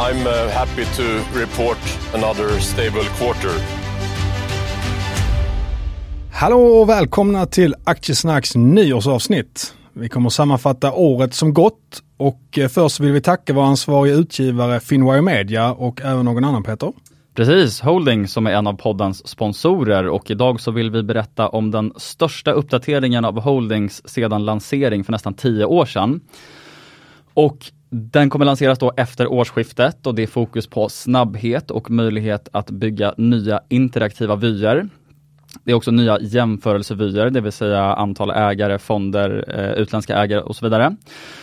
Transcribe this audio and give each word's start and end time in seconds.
I'm 0.00 0.26
uh, 0.26 0.50
happy 0.52 0.84
to 0.84 1.02
report 1.40 1.78
another 2.14 2.60
stable 2.60 3.04
quarter. 3.18 3.60
Hallå 6.32 6.58
och 6.58 6.88
välkomna 6.88 7.46
till 7.46 7.74
Aktiesnacks 7.84 8.56
nyårsavsnitt. 8.56 9.74
Vi 9.92 10.08
kommer 10.08 10.28
sammanfatta 10.28 10.92
året 10.92 11.34
som 11.34 11.54
gått 11.54 12.02
och 12.16 12.58
eh, 12.58 12.68
först 12.68 13.00
vill 13.00 13.12
vi 13.12 13.20
tacka 13.20 13.52
vår 13.52 13.62
ansvariga 13.62 14.14
utgivare 14.14 14.80
Finwire 14.80 15.22
Media 15.22 15.72
och 15.72 16.00
även 16.00 16.24
någon 16.24 16.44
annan 16.44 16.62
Peter. 16.62 16.92
Precis, 17.34 17.80
Holding 17.80 18.28
som 18.28 18.46
är 18.46 18.50
en 18.50 18.66
av 18.66 18.74
poddens 18.74 19.28
sponsorer 19.28 20.08
och 20.08 20.30
idag 20.30 20.60
så 20.60 20.70
vill 20.70 20.90
vi 20.90 21.02
berätta 21.02 21.48
om 21.48 21.70
den 21.70 21.92
största 21.96 22.52
uppdateringen 22.52 23.24
av 23.24 23.40
Holdings 23.40 24.08
sedan 24.08 24.44
lansering 24.44 25.04
för 25.04 25.12
nästan 25.12 25.34
tio 25.34 25.64
år 25.64 25.86
sedan. 25.86 26.20
Och 27.34 27.72
den 27.90 28.30
kommer 28.30 28.44
lanseras 28.44 28.78
då 28.78 28.92
efter 28.96 29.26
årsskiftet 29.26 30.06
och 30.06 30.14
det 30.14 30.22
är 30.22 30.26
fokus 30.26 30.66
på 30.66 30.88
snabbhet 30.88 31.70
och 31.70 31.90
möjlighet 31.90 32.48
att 32.52 32.70
bygga 32.70 33.14
nya 33.16 33.60
interaktiva 33.68 34.36
vyer. 34.36 34.88
Det 35.64 35.70
är 35.70 35.74
också 35.74 35.90
nya 35.90 36.18
jämförelsevyer, 36.20 37.30
det 37.30 37.40
vill 37.40 37.52
säga 37.52 37.82
antal 37.82 38.30
ägare, 38.30 38.78
fonder, 38.78 39.44
eh, 39.48 39.82
utländska 39.82 40.16
ägare 40.16 40.40
och 40.40 40.56
så 40.56 40.66
vidare. 40.66 40.96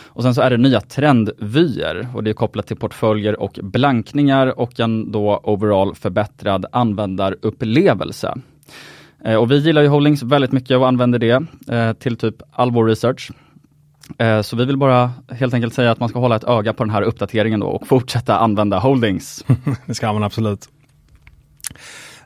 Och 0.06 0.22
sen 0.22 0.34
så 0.34 0.42
är 0.42 0.50
det 0.50 0.56
nya 0.56 0.80
trendvyer 0.80 2.08
och 2.14 2.24
det 2.24 2.30
är 2.30 2.34
kopplat 2.34 2.66
till 2.66 2.76
portföljer 2.76 3.40
och 3.40 3.58
blankningar 3.62 4.58
och 4.58 4.80
en 4.80 5.12
då 5.12 5.40
overall 5.42 5.94
förbättrad 5.94 6.66
användarupplevelse. 6.72 8.34
Eh, 9.24 9.34
och 9.34 9.50
vi 9.50 9.58
gillar 9.58 9.82
ju 9.82 9.88
Holdings 9.88 10.22
väldigt 10.22 10.52
mycket 10.52 10.76
och 10.76 10.88
använder 10.88 11.18
det 11.18 11.44
eh, 11.74 11.92
till 11.92 12.16
typ 12.16 12.36
all 12.52 12.70
vår 12.70 12.86
research. 12.86 13.30
Eh, 14.18 14.42
så 14.42 14.56
vi 14.56 14.64
vill 14.64 14.76
bara 14.76 15.12
helt 15.30 15.54
enkelt 15.54 15.74
säga 15.74 15.90
att 15.90 16.00
man 16.00 16.08
ska 16.08 16.18
hålla 16.18 16.36
ett 16.36 16.44
öga 16.44 16.72
på 16.72 16.84
den 16.84 16.90
här 16.90 17.02
uppdateringen 17.02 17.60
då 17.60 17.66
och 17.66 17.86
fortsätta 17.86 18.38
använda 18.38 18.78
Holdings. 18.78 19.44
det 19.86 19.94
ska 19.94 20.12
man 20.12 20.22
absolut. 20.22 20.68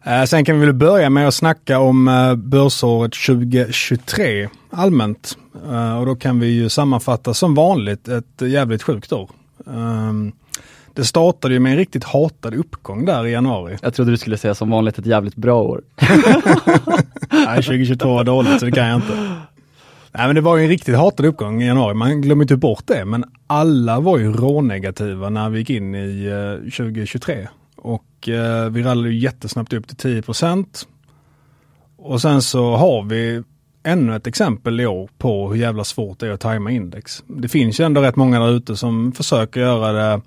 Eh, 0.02 0.24
sen 0.24 0.44
kan 0.44 0.60
vi 0.60 0.66
väl 0.66 0.74
börja 0.74 1.10
med 1.10 1.28
att 1.28 1.34
snacka 1.34 1.78
om 1.78 2.08
eh, 2.08 2.34
börsåret 2.34 3.12
2023 3.26 4.48
allmänt. 4.70 5.38
Och 6.00 6.06
då 6.06 6.16
kan 6.16 6.40
vi 6.40 6.46
ju 6.46 6.68
sammanfatta 6.68 7.34
som 7.34 7.54
vanligt 7.54 8.08
ett 8.08 8.40
jävligt 8.40 8.82
sjukt 8.82 9.12
år. 9.12 9.30
Ehm, 9.66 10.32
det 10.94 11.04
startade 11.04 11.54
ju 11.54 11.60
med 11.60 11.72
en 11.72 11.78
riktigt 11.78 12.04
hatad 12.04 12.54
uppgång 12.54 13.04
där 13.04 13.26
i 13.26 13.32
januari. 13.32 13.76
Jag 13.82 13.94
trodde 13.94 14.10
du 14.10 14.16
skulle 14.16 14.38
säga 14.38 14.54
som 14.54 14.70
vanligt 14.70 14.98
ett 14.98 15.06
jävligt 15.06 15.36
bra 15.36 15.62
år. 15.62 15.82
Nej, 17.30 17.62
2022 17.62 18.14
var 18.14 18.24
dåligt 18.24 18.60
så 18.60 18.64
det 18.64 18.72
kan 18.72 18.86
jag 18.86 18.96
inte. 18.96 19.36
Nej 20.14 20.26
men 20.26 20.34
det 20.34 20.40
var 20.40 20.56
ju 20.56 20.62
en 20.62 20.68
riktigt 20.68 20.96
hatad 20.96 21.26
uppgång 21.26 21.62
i 21.62 21.66
januari, 21.66 21.94
man 21.94 22.20
glömmer 22.20 22.44
inte 22.44 22.56
bort 22.56 22.86
det. 22.86 23.04
Men 23.04 23.24
alla 23.46 24.00
var 24.00 24.18
ju 24.18 24.32
rånegativa 24.32 25.30
när 25.30 25.50
vi 25.50 25.58
gick 25.58 25.70
in 25.70 25.94
i 25.94 26.30
2023. 26.76 27.48
Och 27.76 28.28
eh, 28.28 28.70
vi 28.70 28.82
rallade 28.82 29.08
ju 29.08 29.18
jättesnabbt 29.18 29.72
upp 29.72 29.88
till 29.88 30.22
10% 30.22 30.86
Och 31.96 32.20
sen 32.20 32.42
så 32.42 32.76
har 32.76 33.02
vi 33.02 33.42
ännu 33.82 34.16
ett 34.16 34.26
exempel 34.26 34.80
i 34.80 34.86
år 34.86 35.08
på 35.18 35.48
hur 35.48 35.56
jävla 35.56 35.84
svårt 35.84 36.18
det 36.18 36.26
är 36.26 36.30
att 36.30 36.40
tajma 36.40 36.70
index. 36.70 37.24
Det 37.26 37.48
finns 37.48 37.80
ju 37.80 37.84
ändå 37.84 38.00
rätt 38.00 38.16
många 38.16 38.40
där 38.40 38.50
ute 38.50 38.76
som 38.76 39.12
försöker 39.12 39.60
göra 39.60 39.92
det. 39.92 40.20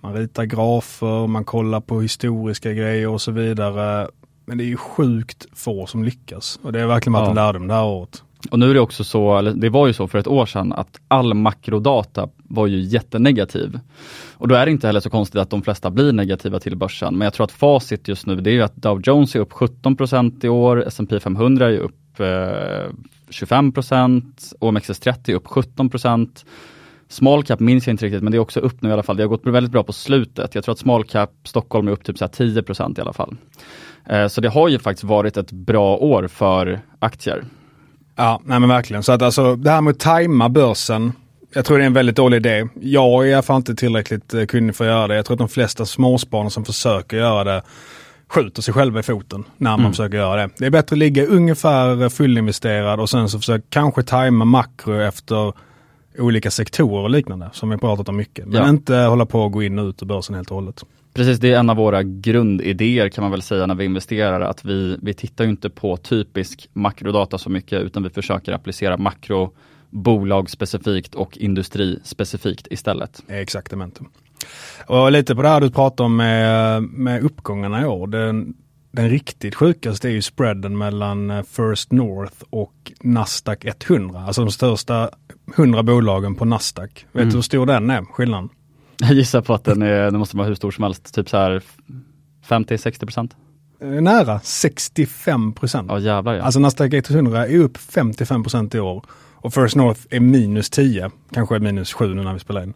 Man 0.00 0.14
ritar 0.14 0.44
grafer, 0.44 1.26
man 1.26 1.44
kollar 1.44 1.80
på 1.80 2.00
historiska 2.00 2.72
grejer 2.72 3.08
och 3.08 3.20
så 3.20 3.32
vidare. 3.32 4.08
Men 4.44 4.58
det 4.58 4.64
är 4.64 4.68
ju 4.68 4.76
sjukt 4.76 5.46
få 5.52 5.86
som 5.86 6.04
lyckas 6.04 6.60
och 6.62 6.72
det 6.72 6.80
har 6.80 6.88
verkligen 6.88 7.12
varit 7.12 7.24
ja. 7.24 7.30
en 7.30 7.34
lärdom 7.34 7.66
det 7.66 7.74
här 7.74 7.84
året. 7.84 8.22
Och 8.50 8.58
nu 8.58 8.70
är 8.70 8.74
det 8.74 8.80
också 8.80 9.04
så, 9.04 9.38
eller 9.38 9.52
det 9.52 9.68
var 9.68 9.86
ju 9.86 9.92
så 9.92 10.08
för 10.08 10.18
ett 10.18 10.26
år 10.26 10.46
sedan, 10.46 10.72
att 10.72 11.00
all 11.08 11.34
makrodata 11.34 12.28
var 12.36 12.66
ju 12.66 12.80
jättenegativ. 12.80 13.80
Och 14.32 14.48
då 14.48 14.54
är 14.54 14.66
det 14.66 14.72
inte 14.72 14.86
heller 14.86 15.00
så 15.00 15.10
konstigt 15.10 15.40
att 15.40 15.50
de 15.50 15.62
flesta 15.62 15.90
blir 15.90 16.12
negativa 16.12 16.60
till 16.60 16.76
börsen. 16.76 17.14
Men 17.18 17.24
jag 17.24 17.34
tror 17.34 17.44
att 17.44 17.52
facit 17.52 18.08
just 18.08 18.26
nu, 18.26 18.36
det 18.36 18.50
är 18.50 18.54
ju 18.54 18.62
att 18.62 18.76
Dow 18.76 19.00
Jones 19.04 19.34
är 19.36 19.40
upp 19.40 19.52
17% 19.52 20.44
i 20.44 20.48
år, 20.48 20.84
S&P 20.86 21.20
500 21.20 21.66
är 21.66 21.78
upp 21.78 22.20
eh, 22.20 22.26
25% 23.30 24.22
OMXS30 24.60 25.30
är 25.30 25.34
upp 25.34 25.46
17 25.46 25.90
Small 27.08 27.42
cap 27.42 27.60
minns 27.60 27.86
jag 27.86 27.94
inte 27.94 28.04
riktigt, 28.04 28.22
men 28.22 28.32
det 28.32 28.38
är 28.38 28.40
också 28.40 28.60
upp 28.60 28.82
nu 28.82 28.88
i 28.88 28.92
alla 28.92 29.02
fall. 29.02 29.16
Det 29.16 29.22
har 29.22 29.28
gått 29.28 29.46
väldigt 29.46 29.72
bra 29.72 29.82
på 29.82 29.92
slutet. 29.92 30.54
Jag 30.54 30.64
tror 30.64 30.72
att 30.72 30.78
small 30.78 31.04
cap 31.04 31.30
Stockholm 31.44 31.88
är 31.88 31.92
upp 31.92 32.04
typ 32.04 32.18
så 32.18 32.24
10% 32.24 32.98
i 32.98 33.00
alla 33.00 33.12
fall. 33.12 33.36
Eh, 34.06 34.26
så 34.26 34.40
det 34.40 34.48
har 34.48 34.68
ju 34.68 34.78
faktiskt 34.78 35.04
varit 35.04 35.36
ett 35.36 35.52
bra 35.52 35.96
år 35.96 36.28
för 36.28 36.80
aktier. 36.98 37.44
Ja, 38.20 38.40
nej 38.44 38.60
men 38.60 38.68
verkligen. 38.68 39.02
Så 39.02 39.12
att 39.12 39.22
alltså 39.22 39.56
det 39.56 39.70
här 39.70 39.80
med 39.80 39.90
att 39.90 39.98
tajma 39.98 40.48
börsen, 40.48 41.12
jag 41.54 41.64
tror 41.64 41.78
det 41.78 41.84
är 41.84 41.86
en 41.86 41.92
väldigt 41.92 42.16
dålig 42.16 42.36
idé. 42.36 42.68
Jag 42.80 43.24
är 43.24 43.28
i 43.28 43.34
alla 43.34 43.42
fall 43.42 43.56
inte 43.56 43.74
tillräckligt 43.74 44.34
eh, 44.34 44.44
kunnig 44.44 44.76
för 44.76 44.84
att 44.84 44.90
göra 44.90 45.06
det. 45.06 45.14
Jag 45.14 45.24
tror 45.24 45.34
att 45.34 45.38
de 45.38 45.48
flesta 45.48 45.86
småsparare 45.86 46.50
som 46.50 46.64
försöker 46.64 47.16
göra 47.16 47.44
det 47.44 47.62
skjuter 48.28 48.62
sig 48.62 48.74
själva 48.74 49.00
i 49.00 49.02
foten 49.02 49.44
när 49.56 49.70
man 49.70 49.80
mm. 49.80 49.92
försöker 49.92 50.16
göra 50.16 50.36
det. 50.36 50.50
Det 50.58 50.66
är 50.66 50.70
bättre 50.70 50.94
att 50.94 50.98
ligga 50.98 51.26
ungefär 51.26 52.08
fullinvesterad 52.08 53.00
och 53.00 53.10
sen 53.10 53.28
så 53.28 53.38
försöka 53.38 53.64
kanske 53.70 54.02
tajma 54.02 54.44
makro 54.44 55.00
efter 55.00 55.52
olika 56.20 56.50
sektorer 56.50 57.02
och 57.02 57.10
liknande 57.10 57.50
som 57.52 57.70
vi 57.70 57.76
pratat 57.76 58.08
om 58.08 58.16
mycket. 58.16 58.46
Men 58.46 58.62
ja. 58.62 58.68
inte 58.68 58.96
hålla 58.96 59.26
på 59.26 59.46
att 59.46 59.52
gå 59.52 59.62
in 59.62 59.78
och 59.78 59.88
ut 59.88 60.02
ur 60.02 60.06
börsen 60.06 60.34
helt 60.34 60.50
och 60.50 60.54
hållet. 60.54 60.84
Precis, 61.14 61.38
det 61.38 61.52
är 61.52 61.58
en 61.58 61.70
av 61.70 61.76
våra 61.76 62.02
grundidéer 62.02 63.08
kan 63.08 63.22
man 63.22 63.30
väl 63.30 63.42
säga 63.42 63.66
när 63.66 63.74
vi 63.74 63.84
investerar, 63.84 64.40
att 64.40 64.64
vi, 64.64 64.98
vi 65.02 65.14
tittar 65.14 65.44
inte 65.44 65.70
på 65.70 65.96
typisk 65.96 66.68
makrodata 66.72 67.38
så 67.38 67.50
mycket, 67.50 67.82
utan 67.82 68.02
vi 68.02 68.10
försöker 68.10 68.52
applicera 68.52 68.96
makro 68.96 69.52
bolag 69.90 70.50
specifikt 70.50 71.14
och 71.14 71.38
industri 71.38 71.98
specifikt 72.04 72.66
istället. 72.70 73.22
Exaktamente. 73.28 74.00
Och 74.86 75.12
lite 75.12 75.34
på 75.34 75.42
det 75.42 75.48
här 75.48 75.60
du 75.60 75.70
pratar 75.70 76.04
om 76.04 76.16
med, 76.16 76.82
med 76.82 77.22
uppgångarna 77.22 77.82
i 77.82 77.84
år. 77.84 78.06
Den, 78.06 78.54
den 78.90 79.08
riktigt 79.08 79.54
sjukaste 79.54 80.08
är 80.08 80.12
ju 80.12 80.22
spreaden 80.22 80.78
mellan 80.78 81.30
eh, 81.30 81.42
First 81.42 81.92
North 81.92 82.36
och 82.50 82.92
Nasdaq 83.00 83.64
100. 83.64 84.20
Alltså 84.20 84.44
de 84.44 84.52
största 84.52 85.10
100 85.56 85.82
bolagen 85.82 86.34
på 86.34 86.44
Nasdaq. 86.44 87.06
Vet 87.12 87.22
mm. 87.22 87.28
du 87.28 87.34
hur 87.34 87.42
stor 87.42 87.66
den 87.66 87.90
är, 87.90 88.04
skillnaden? 88.04 88.48
Jag 88.98 89.12
gissar 89.12 89.42
på 89.42 89.54
att 89.54 89.64
den, 89.64 89.82
är, 89.82 90.04
den 90.04 90.18
måste 90.18 90.36
vara 90.36 90.48
hur 90.48 90.54
stor 90.54 90.70
som 90.70 90.84
helst, 90.84 91.14
typ 91.14 91.28
så 91.28 91.36
här 91.36 91.62
50-60 92.48 93.00
procent. 93.00 93.36
Eh, 93.80 93.88
nära 93.88 94.40
65 94.40 95.52
procent. 95.52 95.86
Ja 95.90 95.98
jävlar 95.98 96.34
ja. 96.34 96.42
Alltså 96.42 96.60
Nasdaq 96.60 97.10
100 97.10 97.46
är 97.46 97.58
upp 97.58 97.76
55 97.76 98.42
procent 98.42 98.74
i 98.74 98.80
år. 98.80 99.04
Och 99.42 99.54
First 99.54 99.76
North 99.76 100.00
är 100.10 100.20
minus 100.20 100.70
10, 100.70 101.10
kanske 101.32 101.58
minus 101.58 101.92
7 101.92 102.14
nu 102.14 102.22
när 102.22 102.32
vi 102.32 102.40
spelar 102.40 102.62
in. 102.62 102.74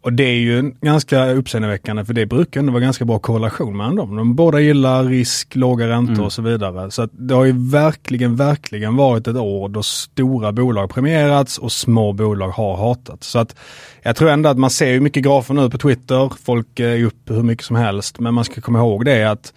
Och 0.00 0.12
det 0.12 0.24
är 0.24 0.40
ju 0.40 0.72
ganska 0.80 1.30
uppseendeväckande 1.30 2.04
för 2.04 2.14
det 2.14 2.26
brukar 2.26 2.60
ändå 2.60 2.72
vara 2.72 2.82
ganska 2.82 3.04
bra 3.04 3.18
korrelation 3.18 3.76
mellan 3.76 3.96
dem. 3.96 4.16
De 4.16 4.34
båda 4.34 4.60
gillar 4.60 5.04
risk, 5.04 5.56
låga 5.56 5.88
räntor 5.88 6.14
mm. 6.14 6.24
och 6.24 6.32
så 6.32 6.42
vidare. 6.42 6.90
Så 6.90 7.08
det 7.12 7.34
har 7.34 7.44
ju 7.44 7.70
verkligen, 7.70 8.36
verkligen 8.36 8.96
varit 8.96 9.28
ett 9.28 9.36
år 9.36 9.68
då 9.68 9.82
stora 9.82 10.52
bolag 10.52 10.90
premierats 10.90 11.58
och 11.58 11.72
små 11.72 12.12
bolag 12.12 12.48
har 12.48 12.76
hatats. 12.76 13.28
Så 13.28 13.38
att 13.38 13.56
jag 14.02 14.16
tror 14.16 14.30
ändå 14.30 14.48
att 14.48 14.58
man 14.58 14.70
ser 14.70 14.90
ju 14.90 15.00
mycket 15.00 15.24
grafer 15.24 15.54
nu 15.54 15.70
på 15.70 15.78
Twitter. 15.78 16.32
Folk 16.44 16.80
är 16.80 17.04
upp 17.04 17.30
hur 17.30 17.42
mycket 17.42 17.64
som 17.64 17.76
helst. 17.76 18.20
Men 18.20 18.34
man 18.34 18.44
ska 18.44 18.60
komma 18.60 18.78
ihåg 18.78 19.04
det 19.04 19.24
att 19.24 19.52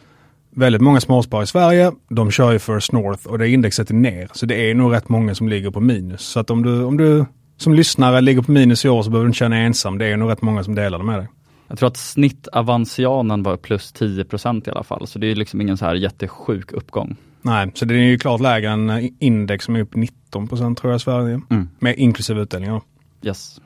väldigt 0.55 0.81
många 0.81 1.01
småsparare 1.01 1.43
i 1.43 1.47
Sverige, 1.47 1.91
de 2.09 2.31
kör 2.31 2.51
ju 2.51 2.59
First 2.59 2.91
North 2.91 3.27
och 3.27 3.39
det 3.39 3.49
indexet 3.49 3.89
är 3.89 3.93
ner. 3.93 4.29
Så 4.33 4.45
det 4.45 4.69
är 4.69 4.75
nog 4.75 4.93
rätt 4.93 5.09
många 5.09 5.35
som 5.35 5.47
ligger 5.47 5.71
på 5.71 5.79
minus. 5.79 6.21
Så 6.21 6.39
att 6.39 6.49
om 6.49 6.63
du, 6.63 6.83
om 6.83 6.97
du 6.97 7.25
som 7.61 7.73
lyssnare 7.73 8.21
ligger 8.21 8.41
på 8.41 8.51
minus 8.51 8.85
i 8.85 8.89
år 8.89 9.03
så 9.03 9.09
behöver 9.09 9.25
du 9.25 9.29
inte 9.29 9.37
känna 9.37 9.57
ensam. 9.57 9.97
Det 9.97 10.05
är 10.05 10.17
nog 10.17 10.31
rätt 10.31 10.41
många 10.41 10.63
som 10.63 10.75
delar 10.75 10.97
det 10.97 11.03
med 11.03 11.19
dig. 11.19 11.27
Jag 11.67 11.79
tror 11.79 11.87
att 11.87 11.97
snittavansianen 11.97 13.43
var 13.43 13.57
plus 13.57 13.93
10% 13.93 14.67
i 14.67 14.71
alla 14.71 14.83
fall, 14.83 15.07
så 15.07 15.19
det 15.19 15.31
är 15.31 15.35
liksom 15.35 15.61
ingen 15.61 15.77
så 15.77 15.85
här 15.85 15.95
jättesjuk 15.95 16.71
uppgång. 16.71 17.15
Nej, 17.41 17.71
så 17.73 17.85
det 17.85 17.93
är 17.93 17.97
ju 17.97 18.17
klart 18.17 18.41
lägre 18.41 18.69
än 18.69 19.09
index 19.19 19.65
som 19.65 19.75
är 19.75 19.81
upp 19.81 19.93
19% 19.93 20.75
tror 20.75 20.91
jag 20.91 20.97
i 20.97 20.99
Sverige. 20.99 21.41
Mm. 21.49 21.69
Med 21.79 21.95
inklusive 21.97 22.41
utdelningar. 22.41 22.81
Yes. 23.21 23.61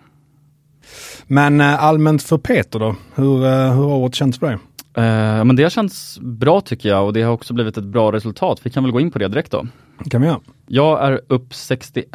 Men 1.27 1.62
äh, 1.62 1.83
allmänt 1.83 2.24
för 2.24 2.38
Peter 2.38 2.80
då, 2.80 2.95
hur, 3.15 3.45
äh, 3.45 3.74
hur 3.74 3.83
har 3.83 3.95
året 3.95 4.15
känts 4.15 4.39
för 4.39 4.47
dig? 4.47 4.56
Uh, 4.97 5.44
men 5.45 5.56
det 5.56 5.63
har 5.63 5.69
känts 5.69 6.19
bra 6.19 6.62
tycker 6.62 6.89
jag 6.89 7.06
och 7.06 7.13
det 7.13 7.21
har 7.21 7.33
också 7.33 7.53
blivit 7.53 7.77
ett 7.77 7.83
bra 7.83 8.12
resultat. 8.12 8.59
Vi 8.63 8.69
kan 8.69 8.83
väl 8.83 8.92
gå 8.92 9.00
in 9.00 9.12
på 9.12 9.19
det 9.19 9.27
direkt 9.27 9.51
då. 9.51 9.68
Det 10.03 10.09
kan 10.09 10.21
vi 10.21 10.27
göra. 10.27 10.39
Jag 10.67 11.07
är 11.07 11.21
upp 11.27 11.53
61 11.53 12.09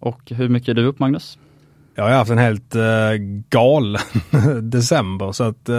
och 0.00 0.30
hur 0.30 0.48
mycket 0.48 0.68
är 0.68 0.74
du 0.74 0.84
upp 0.84 0.98
Magnus? 0.98 1.38
Jag 1.94 2.04
har 2.04 2.10
haft 2.10 2.30
en 2.30 2.38
helt 2.38 2.76
uh, 2.76 2.82
galen 3.48 4.02
december 4.70 5.32
så 5.32 5.44
att 5.44 5.68
uh, 5.68 5.74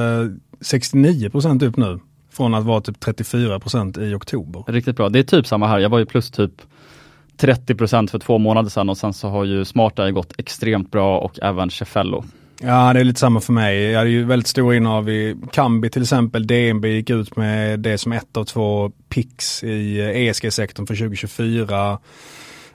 69% 0.60 1.66
upp 1.66 1.78
nu. 1.78 2.00
Från 2.32 2.54
att 2.54 2.66
vara 2.66 2.82
typ 2.82 3.04
34% 3.04 4.02
i 4.02 4.14
oktober. 4.14 4.64
Riktigt 4.68 4.96
bra. 4.96 5.10
Det 5.10 5.20
är 5.20 5.24
typ 5.24 5.48
samma 5.48 5.68
här. 5.68 5.80
Jag 5.80 5.90
var 5.90 6.00
ju 6.00 6.06
plus 6.06 6.32
typ 6.32 6.62
30% 7.38 8.08
för 8.08 8.20
två 8.20 8.38
månader 8.38 8.70
sedan 8.70 8.90
och 8.90 8.98
sen 8.98 9.14
så 9.14 9.30
har 9.30 9.46
ju 9.46 9.66
Smart 9.66 9.96
gått 10.14 10.34
extremt 10.38 10.92
bra 10.92 11.20
och 11.20 11.40
även 11.42 11.70
Cefello. 11.70 12.24
Ja, 12.62 12.94
det 12.94 13.00
är 13.00 13.04
lite 13.04 13.20
samma 13.20 13.40
för 13.40 13.54
mig. 13.54 13.82
Jag 13.82 13.98
hade 13.98 14.10
ju 14.10 14.26
väldigt 14.26 14.48
stor 14.48 14.76
innehav 14.76 15.10
i 15.10 15.36
Kambi 15.52 15.90
till 15.90 16.02
exempel. 16.02 16.48
DNB 16.48 16.86
gick 16.86 17.10
ut 17.10 17.36
med 17.36 17.80
det 17.80 17.98
som 17.98 18.12
ett 18.12 18.38
av 18.38 18.44
två 18.44 18.92
pix 19.10 19.64
i 19.64 20.00
ESG-sektorn 20.00 20.88
för 20.88 20.96
2024. 20.96 22.00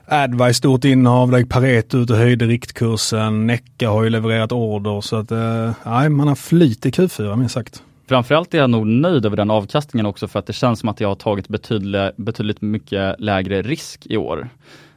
Advice 0.07 0.57
stort 0.57 0.85
innehav, 0.85 1.31
där 1.31 1.37
gick 1.37 1.49
Pareto 1.49 1.97
ut 1.97 2.09
och 2.09 2.17
höjde 2.17 2.45
riktkursen. 2.45 3.47
Necka 3.47 3.89
har 3.89 4.03
ju 4.03 4.09
levererat 4.09 4.51
order 4.51 5.01
så 5.01 5.15
att 5.15 5.31
eh, 5.31 6.09
man 6.09 6.27
har 6.27 6.35
flyt 6.35 6.85
i 6.85 6.89
Q4 6.89 7.35
minst 7.35 7.53
sagt. 7.53 7.83
Framförallt 8.07 8.53
är 8.53 8.57
jag 8.57 8.69
nog 8.69 8.87
nöjd 8.87 9.25
över 9.25 9.37
den 9.37 9.51
avkastningen 9.51 10.05
också 10.05 10.27
för 10.27 10.39
att 10.39 10.47
det 10.47 10.53
känns 10.53 10.79
som 10.79 10.89
att 10.89 10.99
jag 10.99 11.07
har 11.07 11.15
tagit 11.15 11.47
betydligt, 11.47 12.17
betydligt 12.17 12.61
mycket 12.61 13.15
lägre 13.19 13.61
risk 13.61 14.05
i 14.05 14.17
år. 14.17 14.49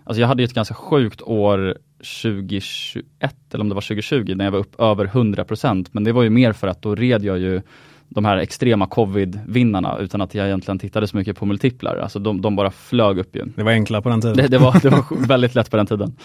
Alltså 0.04 0.20
jag 0.20 0.28
hade 0.28 0.42
ju 0.42 0.44
ett 0.44 0.54
ganska 0.54 0.74
sjukt 0.74 1.22
år 1.22 1.76
2021 1.98 3.04
eller 3.52 3.62
om 3.62 3.68
det 3.68 3.74
var 3.74 3.82
2020 3.82 4.34
när 4.36 4.44
jag 4.44 4.52
var 4.52 4.58
upp 4.58 4.80
över 4.80 5.06
100% 5.06 5.86
men 5.92 6.04
det 6.04 6.12
var 6.12 6.22
ju 6.22 6.30
mer 6.30 6.52
för 6.52 6.68
att 6.68 6.82
då 6.82 6.94
red 6.94 7.24
jag 7.24 7.38
ju 7.38 7.62
de 8.08 8.24
här 8.24 8.36
extrema 8.36 8.86
covid-vinnarna 8.86 9.98
utan 9.98 10.20
att 10.20 10.34
jag 10.34 10.46
egentligen 10.46 10.78
tittade 10.78 11.06
så 11.06 11.16
mycket 11.16 11.36
på 11.36 11.46
multiplar. 11.46 11.96
Alltså 11.96 12.18
de, 12.18 12.40
de 12.40 12.56
bara 12.56 12.70
flög 12.70 13.18
upp 13.18 13.36
ju. 13.36 13.44
Det 13.56 13.62
var 13.62 13.72
enklare 13.72 14.02
på 14.02 14.08
den 14.08 14.20
tiden. 14.20 14.36
Det, 14.36 14.48
det 14.48 14.58
var, 14.58 14.80
det 14.82 14.88
var 14.88 15.26
väldigt 15.26 15.54
lätt 15.54 15.70
på 15.70 15.76
den 15.76 15.86
tiden. 15.86 16.16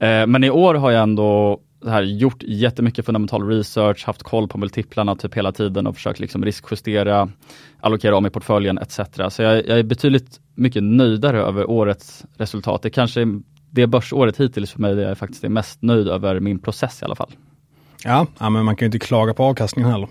Eh, 0.00 0.26
men 0.26 0.44
i 0.44 0.50
år 0.50 0.74
har 0.74 0.90
jag 0.90 1.02
ändå 1.02 1.60
här, 1.86 2.02
gjort 2.02 2.42
jättemycket 2.42 3.06
fundamental 3.06 3.48
research, 3.48 4.06
haft 4.06 4.22
koll 4.22 4.48
på 4.48 4.58
multiplarna 4.58 5.16
typ 5.16 5.34
hela 5.34 5.52
tiden 5.52 5.86
och 5.86 5.94
försökt 5.94 6.20
liksom 6.20 6.44
riskjustera, 6.44 7.28
allokera 7.80 8.16
om 8.16 8.26
i 8.26 8.30
portföljen 8.30 8.78
etc. 8.78 9.00
Så 9.28 9.42
jag, 9.42 9.66
jag 9.68 9.78
är 9.78 9.82
betydligt 9.82 10.40
mycket 10.54 10.82
nöjdare 10.82 11.42
över 11.42 11.70
årets 11.70 12.24
resultat. 12.36 12.82
Det 12.82 12.90
kanske 12.90 13.20
är 13.20 13.40
det 13.76 13.86
börsåret 13.86 14.40
hittills 14.40 14.72
för 14.72 14.80
mig 14.80 14.94
där 14.94 15.08
jag 15.08 15.18
faktiskt 15.18 15.44
är 15.44 15.48
mest 15.48 15.82
nöjd 15.82 16.08
över 16.08 16.40
min 16.40 16.58
process 16.58 17.02
i 17.02 17.04
alla 17.04 17.14
fall. 17.14 17.30
Ja, 18.04 18.26
ja 18.38 18.50
men 18.50 18.64
man 18.64 18.76
kan 18.76 18.86
ju 18.86 18.86
inte 18.86 19.06
klaga 19.06 19.34
på 19.34 19.44
avkastningen 19.44 19.90
heller. 19.90 20.08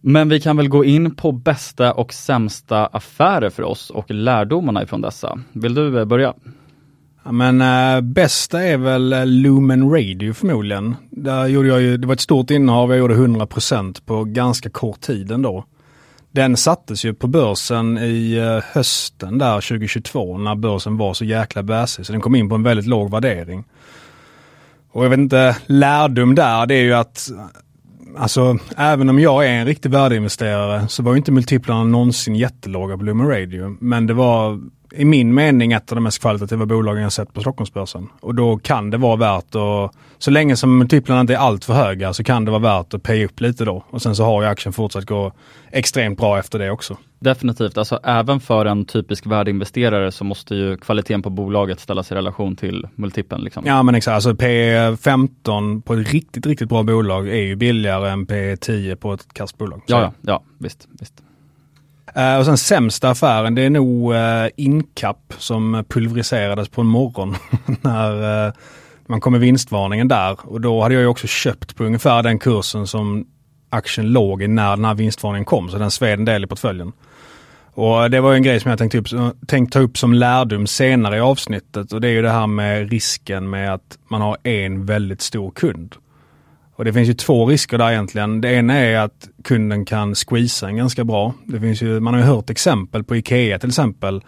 Men 0.00 0.28
vi 0.28 0.40
kan 0.40 0.56
väl 0.56 0.68
gå 0.68 0.84
in 0.84 1.14
på 1.14 1.32
bästa 1.32 1.92
och 1.92 2.12
sämsta 2.12 2.86
affärer 2.86 3.50
för 3.50 3.62
oss 3.62 3.90
och 3.90 4.10
lärdomarna 4.10 4.82
ifrån 4.82 5.00
dessa. 5.00 5.38
Vill 5.52 5.74
du 5.74 5.98
eh, 5.98 6.04
börja? 6.04 6.34
Ja, 7.24 7.32
men 7.32 7.60
äh, 7.60 8.00
bästa 8.00 8.62
är 8.62 8.76
väl 8.76 9.12
äh, 9.12 9.26
Lumen 9.26 9.90
Radio 9.90 10.32
förmodligen. 10.32 10.94
Där 11.10 11.46
gjorde 11.46 11.68
jag 11.68 11.80
ju, 11.80 11.96
det 11.96 12.06
var 12.06 12.14
ett 12.14 12.20
stort 12.20 12.50
innehav, 12.50 12.90
jag 12.90 12.98
gjorde 12.98 13.14
100% 13.14 14.04
på 14.04 14.24
ganska 14.24 14.70
kort 14.70 15.00
tid 15.00 15.32
ändå. 15.32 15.64
Den 16.30 16.56
sattes 16.56 17.04
ju 17.04 17.14
på 17.14 17.26
börsen 17.26 17.98
i 17.98 18.36
eh, 18.36 18.64
hösten 18.74 19.38
där 19.38 19.54
2022 19.54 20.38
när 20.38 20.54
börsen 20.54 20.96
var 20.96 21.14
så 21.14 21.24
jäkla 21.24 21.62
bäsig 21.62 22.06
så 22.06 22.12
den 22.12 22.20
kom 22.20 22.34
in 22.34 22.48
på 22.48 22.54
en 22.54 22.62
väldigt 22.62 22.86
låg 22.86 23.10
värdering. 23.10 23.64
Och 24.90 25.04
jag 25.04 25.10
vet 25.10 25.18
inte, 25.18 25.56
lärdom 25.66 26.34
där 26.34 26.66
det 26.66 26.74
är 26.74 26.82
ju 26.82 26.94
att 26.94 27.30
Alltså, 28.16 28.58
även 28.76 29.08
om 29.08 29.20
jag 29.20 29.46
är 29.46 29.50
en 29.50 29.66
riktig 29.66 29.90
värdeinvesterare 29.90 30.88
så 30.88 31.02
var 31.02 31.12
ju 31.12 31.18
inte 31.18 31.32
multiplarna 31.32 31.84
någonsin 31.84 32.34
jättelåga 32.34 32.96
på 32.96 33.04
Lumen 33.04 33.28
Radio. 33.28 33.76
Men 33.80 34.06
det 34.06 34.14
var 34.14 34.60
i 34.92 35.04
min 35.04 35.34
mening 35.34 35.72
ett 35.72 35.92
av 35.92 35.96
de 35.96 36.04
mest 36.04 36.20
kvalitativa 36.20 36.66
bolagen 36.66 37.02
jag 37.02 37.12
sett 37.12 37.32
på 37.34 37.40
Stockholmsbörsen. 37.40 38.08
Och 38.20 38.34
då 38.34 38.58
kan 38.58 38.90
det 38.90 38.96
vara 38.96 39.16
värt 39.16 39.54
att, 39.54 39.94
så 40.18 40.30
länge 40.30 40.56
som 40.56 40.78
multiplarna 40.78 41.20
inte 41.20 41.34
är 41.34 41.38
allt 41.38 41.64
för 41.64 41.74
höga 41.74 42.12
så 42.12 42.24
kan 42.24 42.44
det 42.44 42.50
vara 42.50 42.78
värt 42.78 42.94
att 42.94 43.02
pay 43.02 43.24
upp 43.24 43.40
lite 43.40 43.64
då. 43.64 43.84
Och 43.90 44.02
sen 44.02 44.16
så 44.16 44.24
har 44.24 44.42
ju 44.42 44.48
aktien 44.48 44.72
fortsatt 44.72 45.04
gå 45.04 45.32
extremt 45.70 46.18
bra 46.18 46.38
efter 46.38 46.58
det 46.58 46.70
också. 46.70 46.96
Definitivt, 47.20 47.78
alltså 47.78 48.00
även 48.04 48.40
för 48.40 48.66
en 48.66 48.84
typisk 48.84 49.26
värdeinvesterare 49.26 50.12
så 50.12 50.24
måste 50.24 50.54
ju 50.54 50.76
kvaliteten 50.76 51.22
på 51.22 51.30
bolaget 51.30 51.80
ställas 51.80 52.12
i 52.12 52.14
relation 52.14 52.56
till 52.56 52.88
multipeln. 52.94 53.44
Liksom. 53.44 53.62
Ja 53.66 53.82
men 53.82 53.94
exakt, 53.94 54.14
alltså 54.14 54.32
P15 54.32 55.82
på 55.82 55.94
ett 55.94 56.12
riktigt, 56.12 56.46
riktigt 56.46 56.68
bra 56.68 56.82
bolag 56.82 57.28
är 57.28 57.42
ju 57.42 57.56
billigare 57.56 58.10
än 58.10 58.26
P10 58.26 58.94
på 58.94 59.12
ett 59.12 59.32
kastbolag. 59.32 59.82
Ja, 59.86 60.00
ja, 60.00 60.12
ja, 60.20 60.42
visst. 60.58 60.88
visst. 61.00 61.22
Eh, 62.14 62.38
och 62.38 62.44
sen 62.44 62.58
sämsta 62.58 63.10
affären 63.10 63.54
det 63.54 63.62
är 63.62 63.70
nog 63.70 64.14
eh, 64.14 64.46
Incap 64.56 65.34
som 65.38 65.84
pulveriserades 65.88 66.68
på 66.68 66.80
en 66.80 66.86
morgon 66.86 67.36
när 67.80 68.46
eh, 68.46 68.52
man 69.06 69.20
kom 69.20 69.32
med 69.32 69.40
vinstvarningen 69.40 70.08
där. 70.08 70.38
Och 70.42 70.60
då 70.60 70.82
hade 70.82 70.94
jag 70.94 71.00
ju 71.00 71.06
också 71.06 71.26
köpt 71.26 71.76
på 71.76 71.84
ungefär 71.84 72.22
den 72.22 72.38
kursen 72.38 72.86
som 72.86 73.26
aktien 73.70 74.12
låg 74.12 74.42
i 74.42 74.48
när 74.48 74.76
den 74.76 74.84
här 74.84 74.94
vinstvarningen 74.94 75.44
kom. 75.44 75.68
Så 75.68 75.78
den 75.78 75.90
sved 75.90 76.18
en 76.18 76.24
del 76.24 76.44
i 76.44 76.46
portföljen. 76.46 76.92
Och 77.74 78.10
det 78.10 78.20
var 78.20 78.34
en 78.34 78.42
grej 78.42 78.60
som 78.60 78.68
jag 78.68 78.78
tänkte, 78.78 78.98
upp, 78.98 79.06
tänkte 79.46 79.78
ta 79.78 79.84
upp 79.84 79.98
som 79.98 80.14
lärdom 80.14 80.66
senare 80.66 81.16
i 81.16 81.20
avsnittet 81.20 81.92
och 81.92 82.00
det 82.00 82.08
är 82.08 82.12
ju 82.12 82.22
det 82.22 82.30
här 82.30 82.46
med 82.46 82.90
risken 82.90 83.50
med 83.50 83.74
att 83.74 83.98
man 84.08 84.20
har 84.20 84.36
en 84.42 84.86
väldigt 84.86 85.22
stor 85.22 85.50
kund. 85.50 85.94
Och 86.78 86.84
det 86.84 86.92
finns 86.92 87.08
ju 87.08 87.14
två 87.14 87.46
risker 87.46 87.78
där 87.78 87.90
egentligen. 87.90 88.40
Det 88.40 88.52
ena 88.52 88.74
är 88.74 88.98
att 88.98 89.28
kunden 89.44 89.84
kan 89.84 90.14
squeeza 90.14 90.68
en 90.68 90.76
ganska 90.76 91.04
bra. 91.04 91.34
Det 91.44 91.60
finns 91.60 91.82
ju, 91.82 92.00
man 92.00 92.14
har 92.14 92.20
ju 92.20 92.26
hört 92.26 92.50
exempel 92.50 93.04
på 93.04 93.16
Ikea 93.16 93.58
till 93.58 93.68
exempel 93.68 94.22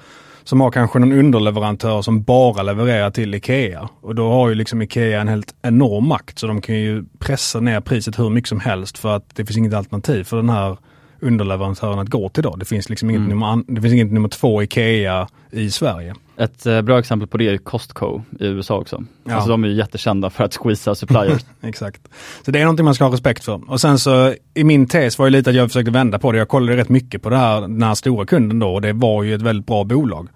som 0.44 0.60
har 0.60 0.70
kanske 0.70 0.98
någon 0.98 1.12
underleverantör 1.12 2.02
som 2.02 2.22
bara 2.22 2.62
levererar 2.62 3.10
till 3.10 3.34
Ikea. 3.34 3.88
Och 4.00 4.14
då 4.14 4.30
har 4.30 4.48
ju 4.48 4.54
liksom 4.54 4.82
Ikea 4.82 5.20
en 5.20 5.28
helt 5.28 5.54
enorm 5.62 6.08
makt 6.08 6.38
så 6.38 6.46
de 6.46 6.60
kan 6.60 6.74
ju 6.74 7.04
pressa 7.18 7.60
ner 7.60 7.80
priset 7.80 8.18
hur 8.18 8.30
mycket 8.30 8.48
som 8.48 8.60
helst 8.60 8.98
för 8.98 9.16
att 9.16 9.36
det 9.36 9.46
finns 9.46 9.56
inget 9.56 9.74
alternativ 9.74 10.24
för 10.24 10.36
den 10.36 10.50
här 10.50 10.76
underleverantören 11.20 11.98
att 11.98 12.08
gå 12.08 12.28
till 12.28 12.42
då. 12.42 12.56
Det 12.56 12.64
finns 12.64 12.88
liksom 12.88 13.10
inget, 13.10 13.18
mm. 13.18 13.28
nummer, 13.28 13.62
det 13.66 13.80
finns 13.80 13.94
inget 13.94 14.12
nummer 14.12 14.28
två 14.28 14.62
Ikea 14.62 15.28
i 15.50 15.70
Sverige. 15.70 16.14
Ett 16.36 16.66
eh, 16.66 16.82
bra 16.82 16.98
exempel 16.98 17.28
på 17.28 17.38
det 17.38 17.48
är 17.48 17.58
Costco 17.58 18.22
i 18.40 18.46
USA 18.46 18.78
också. 18.78 19.04
Ja. 19.24 19.34
Alltså 19.34 19.50
de 19.50 19.64
är 19.64 19.68
ju 19.68 19.74
jättekända 19.74 20.30
för 20.30 20.44
att 20.44 20.54
squeeza 20.54 20.94
suppliers. 20.94 21.42
Exakt. 21.60 22.00
Så 22.44 22.50
det 22.50 22.58
är 22.58 22.64
någonting 22.64 22.84
man 22.84 22.94
ska 22.94 23.04
ha 23.04 23.12
respekt 23.12 23.44
för. 23.44 23.70
Och 23.70 23.80
sen 23.80 23.98
så 23.98 24.34
i 24.54 24.64
min 24.64 24.86
tes 24.86 25.18
var 25.18 25.26
ju 25.26 25.30
lite 25.30 25.50
att 25.50 25.56
jag 25.56 25.68
försökte 25.68 25.90
vända 25.90 26.18
på 26.18 26.32
det. 26.32 26.38
Jag 26.38 26.48
kollade 26.48 26.76
rätt 26.76 26.88
mycket 26.88 27.22
på 27.22 27.30
det 27.30 27.36
här, 27.36 27.60
den 27.60 27.82
här 27.82 27.94
stora 27.94 28.26
kunden 28.26 28.58
då 28.58 28.74
och 28.74 28.82
det 28.82 28.92
var 28.92 29.22
ju 29.22 29.34
ett 29.34 29.42
väldigt 29.42 29.66
bra 29.66 29.84
bolag. 29.84 30.28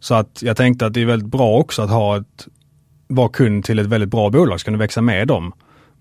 Så 0.00 0.14
att 0.14 0.42
jag 0.42 0.56
tänkte 0.56 0.86
att 0.86 0.94
det 0.94 1.02
är 1.02 1.06
väldigt 1.06 1.30
bra 1.30 1.58
också 1.58 1.82
att 1.82 1.90
ha 1.90 2.16
ett, 2.16 2.46
vara 3.08 3.28
kund 3.28 3.64
till 3.64 3.78
ett 3.78 3.86
väldigt 3.86 4.10
bra 4.10 4.30
bolag, 4.30 4.60
så 4.60 4.64
kan 4.64 4.74
du 4.74 4.78
växa 4.78 5.00
med 5.00 5.28
dem. 5.28 5.52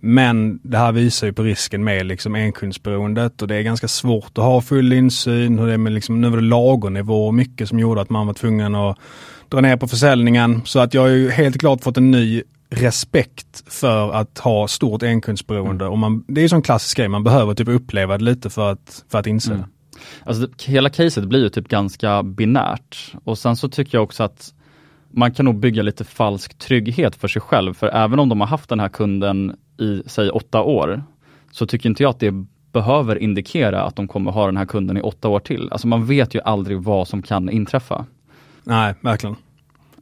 Men 0.07 0.59
det 0.63 0.77
här 0.77 0.91
visar 0.91 1.27
ju 1.27 1.33
på 1.33 1.43
risken 1.43 1.83
med 1.83 2.05
liksom 2.05 2.35
enkundsberoendet 2.35 3.41
och 3.41 3.47
det 3.47 3.55
är 3.55 3.61
ganska 3.61 3.87
svårt 3.87 4.37
att 4.37 4.43
ha 4.43 4.61
full 4.61 4.93
insyn. 4.93 5.59
Hur 5.59 5.67
det 5.67 5.77
med 5.77 5.93
liksom, 5.93 6.21
nu 6.21 6.29
var 6.29 6.37
det 6.37 6.43
lagernivå 6.43 7.27
och 7.27 7.33
mycket 7.33 7.69
som 7.69 7.79
gjorde 7.79 8.01
att 8.01 8.09
man 8.09 8.27
var 8.27 8.33
tvungen 8.33 8.75
att 8.75 8.97
dra 9.49 9.61
ner 9.61 9.77
på 9.77 9.87
försäljningen. 9.87 10.61
Så 10.65 10.79
att 10.79 10.93
jag 10.93 11.01
har 11.01 11.07
ju 11.07 11.29
helt 11.29 11.59
klart 11.59 11.83
fått 11.83 11.97
en 11.97 12.11
ny 12.11 12.43
respekt 12.69 13.63
för 13.67 14.11
att 14.11 14.37
ha 14.37 14.67
stort 14.67 15.03
enkundsberoende. 15.03 15.85
Mm. 15.85 15.91
Och 15.91 15.97
man, 15.97 16.23
det 16.27 16.41
är 16.41 16.43
ju 16.43 16.49
sån 16.49 16.61
klassisk 16.61 16.97
grej, 16.97 17.07
man 17.07 17.23
behöver 17.23 17.53
typ 17.53 17.67
uppleva 17.67 18.17
det 18.17 18.23
lite 18.23 18.49
för 18.49 18.71
att, 18.71 19.03
för 19.09 19.19
att 19.19 19.27
inse 19.27 19.53
mm. 19.53 19.65
Alltså, 20.23 20.47
hela 20.65 20.89
caset 20.89 21.23
blir 21.23 21.43
ju 21.43 21.49
typ 21.49 21.67
ganska 21.67 22.23
binärt. 22.23 23.13
Och 23.23 23.37
sen 23.37 23.55
så 23.55 23.69
tycker 23.69 23.97
jag 23.97 24.03
också 24.03 24.23
att 24.23 24.53
man 25.15 25.33
kan 25.33 25.45
nog 25.45 25.55
bygga 25.55 25.83
lite 25.83 26.03
falsk 26.03 26.57
trygghet 26.57 27.15
för 27.15 27.27
sig 27.27 27.41
själv. 27.41 27.73
För 27.73 27.87
även 27.87 28.19
om 28.19 28.29
de 28.29 28.41
har 28.41 28.47
haft 28.47 28.69
den 28.69 28.79
här 28.79 28.89
kunden 28.89 29.55
i, 29.79 30.03
säg 30.05 30.29
åtta 30.29 30.61
år, 30.61 31.03
så 31.51 31.65
tycker 31.65 31.89
inte 31.89 32.03
jag 32.03 32.09
att 32.09 32.19
det 32.19 32.31
behöver 32.71 33.15
indikera 33.15 33.83
att 33.83 33.95
de 33.95 34.07
kommer 34.07 34.31
ha 34.31 34.45
den 34.45 34.57
här 34.57 34.65
kunden 34.65 34.97
i 34.97 35.01
åtta 35.01 35.27
år 35.27 35.39
till. 35.39 35.69
Alltså 35.71 35.87
man 35.87 36.05
vet 36.05 36.35
ju 36.35 36.41
aldrig 36.41 36.81
vad 36.81 37.07
som 37.07 37.21
kan 37.21 37.49
inträffa. 37.49 38.05
Nej, 38.63 38.95
verkligen. 39.01 39.35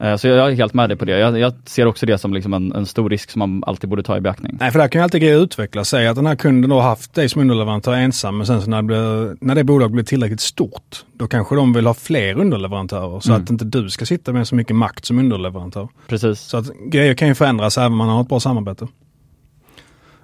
Eh, 0.03 0.15
så 0.15 0.27
jag 0.27 0.51
är 0.51 0.55
helt 0.55 0.73
med 0.73 0.89
dig 0.89 0.97
på 0.97 1.05
det. 1.05 1.19
Jag, 1.19 1.39
jag 1.39 1.53
ser 1.65 1.85
också 1.85 2.05
det 2.05 2.17
som 2.17 2.33
liksom 2.33 2.53
en, 2.53 2.71
en, 2.71 2.85
stor 2.85 3.09
risk 3.09 3.31
som 3.31 3.39
man 3.39 3.63
alltid 3.67 3.89
borde 3.89 4.03
ta 4.03 4.17
i 4.17 4.21
beaktning. 4.21 4.57
Nej, 4.59 4.71
för 4.71 4.79
där 4.79 4.87
kan 4.87 4.99
ju 4.99 5.03
alltid 5.03 5.21
grejer 5.21 5.37
utvecklas. 5.37 5.89
Säg 5.89 6.07
att 6.07 6.15
den 6.15 6.25
här 6.25 6.35
kunden 6.35 6.69
då 6.69 6.79
haft 6.79 7.13
dig 7.13 7.29
som 7.29 7.41
underleverantör 7.41 7.93
ensam, 7.93 8.37
men 8.37 8.47
sen 8.47 8.61
så 8.61 8.69
när 8.69 8.77
det, 8.77 8.83
blir, 8.83 9.37
när 9.39 9.55
det 9.55 9.63
bolaget 9.63 9.93
blir 9.93 10.03
tillräckligt 10.03 10.41
stort, 10.41 11.05
då 11.13 11.27
kanske 11.27 11.55
de 11.55 11.73
vill 11.73 11.85
ha 11.85 11.93
fler 11.93 12.39
underleverantörer. 12.39 13.19
Så 13.19 13.31
mm. 13.31 13.43
att 13.43 13.49
inte 13.49 13.65
du 13.65 13.89
ska 13.89 14.05
sitta 14.05 14.33
med 14.33 14.47
så 14.47 14.55
mycket 14.55 14.75
makt 14.75 15.05
som 15.05 15.19
underleverantör. 15.19 15.87
Precis. 16.07 16.39
Så 16.39 16.57
att 16.57 16.65
grejer 16.85 17.13
kan 17.13 17.27
ju 17.27 17.35
förändras 17.35 17.77
även 17.77 17.91
om 17.91 17.97
man 17.97 18.09
har 18.09 18.21
ett 18.21 18.29
bra 18.29 18.39
samarbete. 18.39 18.87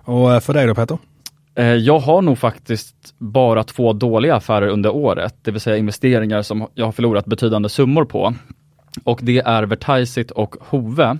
Och 0.03 0.33
eh, 0.33 0.39
för 0.39 0.53
dig 0.53 0.67
då 0.67 0.75
Peter? 0.75 0.97
Eh, 1.55 1.65
jag 1.65 1.99
har 1.99 2.21
nog 2.21 2.37
faktiskt 2.37 2.95
bara 3.17 3.63
två 3.63 3.93
dåliga 3.93 4.35
affärer 4.35 4.67
under 4.67 4.95
året, 4.95 5.35
det 5.41 5.51
vill 5.51 5.61
säga 5.61 5.77
investeringar 5.77 6.41
som 6.41 6.67
jag 6.73 6.85
har 6.85 6.91
förlorat 6.91 7.25
betydande 7.25 7.69
summor 7.69 8.05
på. 8.05 8.33
Och 9.03 9.19
det 9.23 9.39
är 9.39 9.63
Vertiseit 9.63 10.31
och 10.31 10.55
Hove. 10.59 11.17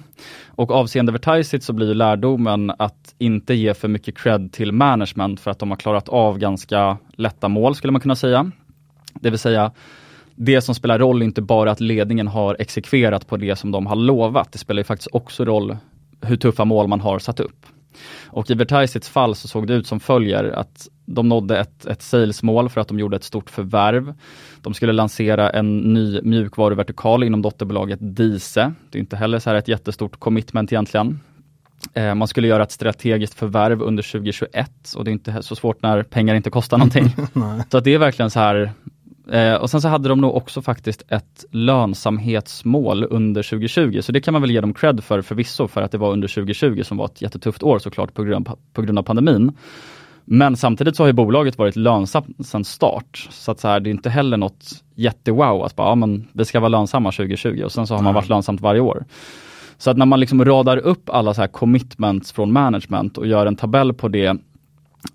Och 0.48 0.72
avseende 0.72 1.12
Vertiseit 1.12 1.64
så 1.64 1.74
blir 1.74 1.94
lärdomen 1.94 2.72
att 2.80 3.16
inte 3.18 3.54
ge 3.54 3.74
för 3.74 3.88
mycket 3.88 4.18
cred 4.18 4.52
till 4.52 4.72
management 4.72 5.40
för 5.40 5.52
att 5.52 5.60
de 5.60 5.70
har 5.70 5.78
klarat 5.78 6.10
av 6.10 6.38
ganska 6.38 6.98
lätta 7.16 7.48
mål 7.48 7.76
skulle 7.76 7.92
man 7.92 8.02
kunna 8.02 8.16
säga. 8.16 8.52
Det 9.14 9.30
vill 9.30 9.40
säga 9.40 9.72
det 10.36 10.62
som 10.62 10.76
spelar 10.76 11.00
roll 11.00 11.22
är 11.22 11.26
inte 11.26 11.42
bara 11.42 11.72
att 11.72 11.80
ledningen 11.80 12.28
har 12.28 12.56
exekverat 12.60 13.28
på 13.28 13.38
det 13.38 13.56
som 13.56 13.72
de 13.72 13.88
har 13.88 13.96
lovat. 13.96 14.52
Det 14.52 14.58
spelar 14.58 14.80
ju 14.80 14.84
faktiskt 14.84 15.10
också 15.12 15.46
roll 15.46 15.78
hur 16.22 16.38
tuffa 16.38 16.66
mål 16.66 16.88
man 16.88 17.02
har 17.02 17.20
satt 17.20 17.40
upp. 17.40 17.66
Och 18.26 18.52
i 18.52 18.54
Vertiseits 18.54 19.10
fall 19.10 19.36
så 19.36 19.48
såg 19.48 19.68
det 19.68 19.74
ut 19.74 19.88
som 19.88 20.00
följer 20.00 20.44
att 20.44 20.88
de 21.06 21.30
nådde 21.30 21.60
ett, 21.60 21.86
ett 21.86 22.02
salesmål 22.02 22.70
för 22.70 22.82
att 22.82 22.88
de 22.88 23.00
gjorde 23.00 23.16
ett 23.16 23.24
stort 23.24 23.50
förvärv. 23.50 24.14
De 24.62 24.74
skulle 24.74 24.94
lansera 24.94 25.50
en 25.50 25.78
ny 25.78 26.22
mjukvaruvertikal 26.22 27.24
inom 27.24 27.42
dotterbolaget 27.42 28.00
Dise. 28.02 28.74
Det 28.90 28.98
är 28.98 29.00
inte 29.00 29.16
heller 29.16 29.40
så 29.40 29.50
här 29.50 29.58
ett 29.58 29.68
jättestort 29.68 30.20
commitment 30.20 30.72
egentligen. 30.72 31.20
Eh, 31.94 32.16
man 32.16 32.28
skulle 32.28 32.48
göra 32.48 32.64
ett 32.64 32.72
strategiskt 32.72 33.34
förvärv 33.34 33.82
under 33.82 34.04
2021 34.04 34.94
och 34.96 35.04
det 35.04 35.12
är 35.12 35.14
inte 35.14 35.44
så 35.44 35.56
svårt 35.56 35.82
när 35.82 36.04
pengar 36.04 36.36
inte 36.36 36.50
kostar 36.50 36.78
någonting. 36.78 37.16
så 37.72 37.78
att 37.78 37.84
det 37.84 37.94
är 37.94 37.98
verkligen 37.98 38.32
så 38.32 38.40
här 38.40 38.72
Eh, 39.32 39.56
och 39.56 39.70
sen 39.70 39.82
så 39.82 39.88
hade 39.88 40.10
de 40.10 40.22
nog 40.22 40.36
också 40.36 40.62
faktiskt 40.62 41.04
ett 41.08 41.46
lönsamhetsmål 41.52 43.08
under 43.10 43.44
2020, 43.44 44.02
så 44.02 44.12
det 44.12 44.22
kan 44.22 44.32
man 44.32 44.42
väl 44.42 44.52
ge 44.52 44.62
dem 44.62 44.74
cred 44.74 45.04
för 45.04 45.22
förvisso, 45.22 45.68
för 45.68 45.82
att 45.82 45.92
det 45.92 45.98
var 45.98 46.12
under 46.12 46.28
2020 46.28 46.84
som 46.84 46.98
var 46.98 47.06
ett 47.06 47.22
jättetufft 47.22 47.64
år 47.64 47.80
såklart 47.80 48.14
på 48.14 48.24
grund, 48.24 48.50
på 48.74 48.82
grund 48.82 49.00
av 49.00 49.04
pandemin. 49.04 49.52
Men 50.26 50.58
samtidigt 50.58 50.96
så 50.96 51.04
har 51.04 51.08
ju 51.08 51.14
bolaget 51.14 51.58
varit 51.58 51.76
lönsamt 51.76 52.48
sedan 52.48 52.66
start, 52.66 53.28
så 53.30 53.52
att 53.52 53.60
så 53.60 53.68
här, 53.68 53.80
det 53.80 53.90
är 53.90 53.92
inte 53.92 54.10
heller 54.10 54.38
något 54.38 54.84
jättewow 54.96 55.64
att 55.64 55.76
bara, 55.76 55.88
ja, 55.88 55.96
men 55.96 56.28
vi 56.34 56.46
ska 56.46 56.60
vara 56.60 56.70
lönsamma 56.70 57.12
2020 57.12 57.62
och 57.66 57.72
sen 57.72 57.88
så 57.88 57.96
har 57.96 58.02
man 58.02 58.14
varit 58.14 58.30
lönsamt 58.30 58.62
varje 58.62 58.82
år. 58.82 59.06
Så 59.78 59.92
att 59.92 59.98
när 59.98 60.06
man 60.06 60.20
liksom 60.20 60.46
radar 60.46 60.78
upp 60.78 61.10
alla 61.10 61.34
så 61.34 61.42
här 61.42 61.48
commitments 61.48 62.32
från 62.32 62.52
management 62.52 63.18
och 63.18 63.28
gör 63.28 63.46
en 63.46 63.56
tabell 63.56 63.94
på 63.94 64.08
det, 64.08 64.38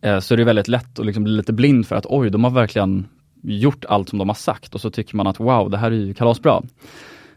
eh, 0.00 0.18
så 0.18 0.34
är 0.34 0.38
det 0.38 0.44
väldigt 0.44 0.68
lätt 0.68 0.98
att 0.98 1.06
liksom 1.06 1.24
bli 1.24 1.32
lite 1.32 1.52
blind 1.52 1.86
för 1.86 1.96
att 1.96 2.06
oj, 2.08 2.30
de 2.30 2.44
har 2.44 2.50
verkligen 2.50 3.06
gjort 3.44 3.84
allt 3.84 4.08
som 4.08 4.18
de 4.18 4.28
har 4.28 4.34
sagt 4.34 4.74
och 4.74 4.80
så 4.80 4.90
tycker 4.90 5.16
man 5.16 5.26
att 5.26 5.40
wow, 5.40 5.70
det 5.70 5.78
här 5.78 5.90
är 5.90 5.96
ju 5.96 6.14
kalasbra. 6.14 6.62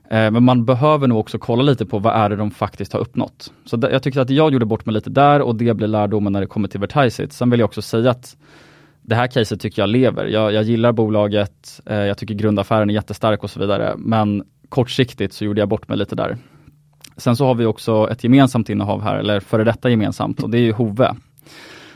Eh, 0.10 0.32
men 0.32 0.44
man 0.44 0.66
behöver 0.66 1.08
nog 1.08 1.20
också 1.20 1.38
kolla 1.40 1.64
lite 1.64 1.86
på 1.86 2.00
vad 2.00 2.14
är 2.14 2.30
det 2.30 2.36
de 2.36 2.52
faktiskt 2.52 2.94
har 2.94 3.00
uppnått. 3.00 3.54
Så 3.66 3.80
jag 3.82 4.04
tyckte 4.04 4.22
att 4.22 4.30
jag 4.30 4.54
gjorde 4.54 4.66
bort 4.66 4.86
mig 4.86 4.94
lite 4.94 5.10
där 5.10 5.42
och 5.42 5.56
det 5.56 5.74
blir 5.74 5.88
lärdomen 5.88 6.34
när 6.34 6.42
det 6.42 6.48
kommer 6.48 6.68
till 6.68 6.80
Vertiseit. 6.80 7.34
Sen 7.34 7.50
vill 7.50 7.60
jag 7.60 7.68
också 7.68 7.82
säga 7.82 8.12
att 8.12 8.38
det 9.02 9.16
här 9.16 9.28
caset 9.28 9.62
tycker 9.62 9.82
jag 9.82 9.90
lever. 9.90 10.26
Jag, 10.26 10.54
jag 10.54 10.64
gillar 10.64 10.92
bolaget, 10.92 11.82
eh, 11.86 11.98
jag 11.98 12.18
tycker 12.18 12.34
grundaffären 12.34 12.90
är 12.90 12.94
jättestark 12.94 13.44
och 13.44 13.50
så 13.50 13.60
vidare. 13.60 13.94
Men 13.98 14.44
kortsiktigt 14.70 15.34
så 15.34 15.46
gjorde 15.46 15.62
jag 15.62 15.70
bort 15.70 15.88
mig 15.88 15.98
lite 15.98 16.16
där. 16.16 16.38
Sen 17.18 17.36
så 17.36 17.46
har 17.46 17.56
vi 17.56 17.66
också 17.66 18.10
ett 18.12 18.24
gemensamt 18.24 18.70
innehav 18.70 19.02
här, 19.02 19.16
eller 19.16 19.40
före 19.40 19.64
detta 19.64 19.90
gemensamt, 19.90 20.44
och 20.44 20.50
det 20.50 20.58
är 20.58 20.62
ju 20.62 20.72
Hove. 20.72 21.16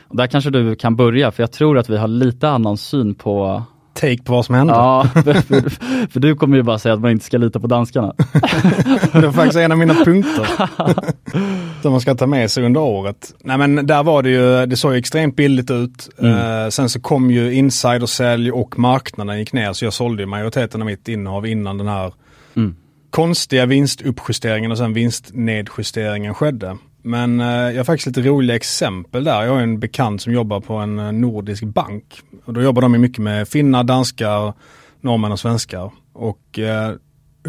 Och 0.08 0.16
där 0.16 0.26
kanske 0.26 0.50
du 0.50 0.74
kan 0.74 0.96
börja, 0.96 1.30
för 1.30 1.42
jag 1.42 1.52
tror 1.52 1.78
att 1.78 1.90
vi 1.90 1.96
har 1.96 2.08
lite 2.08 2.48
annan 2.48 2.76
syn 2.76 3.14
på 3.14 3.62
take 4.02 4.22
på 4.22 4.32
vad 4.32 4.46
som 4.46 4.54
hände. 4.54 4.72
Ja, 4.72 5.08
för, 5.14 5.34
för, 5.34 5.70
för, 6.10 6.20
du 6.20 6.36
kommer 6.36 6.56
ju 6.56 6.62
bara 6.62 6.78
säga 6.78 6.94
att 6.94 7.00
man 7.00 7.10
inte 7.10 7.24
ska 7.24 7.38
lita 7.38 7.60
på 7.60 7.66
danskarna. 7.66 8.14
det 9.12 9.20
var 9.20 9.32
faktiskt 9.32 9.58
en 9.58 9.72
av 9.72 9.78
mina 9.78 9.94
punkter. 9.94 10.46
som 11.82 11.92
man 11.92 12.00
ska 12.00 12.14
ta 12.14 12.26
med 12.26 12.50
sig 12.50 12.64
under 12.64 12.80
året. 12.80 13.34
Nej 13.40 13.58
men 13.58 13.86
där 13.86 14.02
var 14.02 14.22
det 14.22 14.30
ju, 14.30 14.66
det 14.66 14.76
såg 14.76 14.94
extremt 14.94 15.36
billigt 15.36 15.70
ut. 15.70 16.08
Mm. 16.18 16.32
Uh, 16.34 16.68
sen 16.68 16.88
så 16.88 17.00
kom 17.00 17.30
ju 17.30 17.54
insidersälj 17.54 18.52
och 18.52 18.78
marknaden 18.78 19.38
gick 19.38 19.52
ner 19.52 19.72
så 19.72 19.84
jag 19.84 19.92
sålde 19.92 20.26
majoriteten 20.26 20.82
av 20.82 20.86
mitt 20.86 21.08
innehav 21.08 21.46
innan 21.46 21.78
den 21.78 21.88
här 21.88 22.12
mm. 22.56 22.76
konstiga 23.10 23.66
vinstuppjusteringen 23.66 24.72
och 24.72 24.78
sen 24.78 24.92
vinstnedjusteringen 24.92 26.34
skedde. 26.34 26.76
Men 27.02 27.40
eh, 27.40 27.46
jag 27.46 27.76
har 27.76 27.84
faktiskt 27.84 28.06
lite 28.06 28.28
roliga 28.28 28.56
exempel 28.56 29.24
där. 29.24 29.42
Jag 29.42 29.52
har 29.52 29.60
en 29.60 29.80
bekant 29.80 30.22
som 30.22 30.32
jobbar 30.32 30.60
på 30.60 30.74
en 30.74 30.98
eh, 30.98 31.12
nordisk 31.12 31.64
bank. 31.64 32.20
Och 32.44 32.52
då 32.52 32.62
jobbar 32.62 32.82
de 32.82 32.92
mycket 32.92 33.18
med 33.18 33.48
finnar, 33.48 33.84
danskar, 33.84 34.52
norrmän 35.00 35.32
och 35.32 35.40
svenskar. 35.40 35.90
Och 36.12 36.58
eh, 36.58 36.94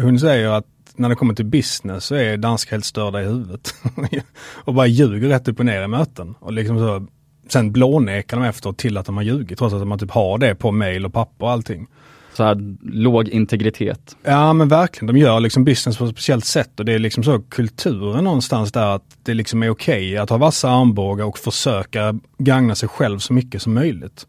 hon 0.00 0.20
säger 0.20 0.48
att 0.48 0.66
när 0.96 1.08
det 1.08 1.14
kommer 1.14 1.34
till 1.34 1.44
business 1.44 2.04
så 2.04 2.14
är 2.14 2.36
danskar 2.36 2.70
helt 2.70 2.84
störda 2.84 3.22
i 3.22 3.24
huvudet. 3.24 3.74
och 4.64 4.74
bara 4.74 4.86
ljuger 4.86 5.28
rätt 5.28 5.48
upp 5.48 5.58
och 5.58 5.66
ner 5.66 5.82
i 5.82 5.88
möten. 5.88 6.34
Och 6.40 6.52
liksom 6.52 6.78
så, 6.78 7.06
sen 7.48 7.72
blånekar 7.72 8.36
de 8.36 8.46
efteråt 8.46 8.78
till 8.78 8.96
att 8.96 9.06
de 9.06 9.16
har 9.16 9.24
ljugit 9.24 9.58
trots 9.58 9.74
att 9.74 9.86
man 9.86 9.98
typ 9.98 10.10
har 10.10 10.38
det 10.38 10.54
på 10.54 10.72
mail 10.72 11.06
och 11.06 11.12
papper 11.12 11.46
och 11.46 11.52
allting 11.52 11.86
så 12.36 12.44
här 12.44 12.76
låg 12.82 13.28
integritet. 13.28 14.16
Ja 14.22 14.52
men 14.52 14.68
verkligen, 14.68 15.14
de 15.14 15.20
gör 15.20 15.40
liksom 15.40 15.64
business 15.64 15.98
på 15.98 16.04
ett 16.04 16.10
speciellt 16.10 16.44
sätt 16.44 16.80
och 16.80 16.86
det 16.86 16.92
är 16.92 16.98
liksom 16.98 17.24
så 17.24 17.38
kulturen 17.38 18.24
någonstans 18.24 18.72
där 18.72 18.86
att 18.86 19.16
det 19.22 19.34
liksom 19.34 19.62
är 19.62 19.70
okej 19.70 20.10
okay 20.10 20.16
att 20.16 20.30
ha 20.30 20.36
vassa 20.36 20.70
armbågar 20.70 21.24
och 21.24 21.38
försöka 21.38 22.18
gagna 22.38 22.74
sig 22.74 22.88
själv 22.88 23.18
så 23.18 23.32
mycket 23.32 23.62
som 23.62 23.74
möjligt. 23.74 24.26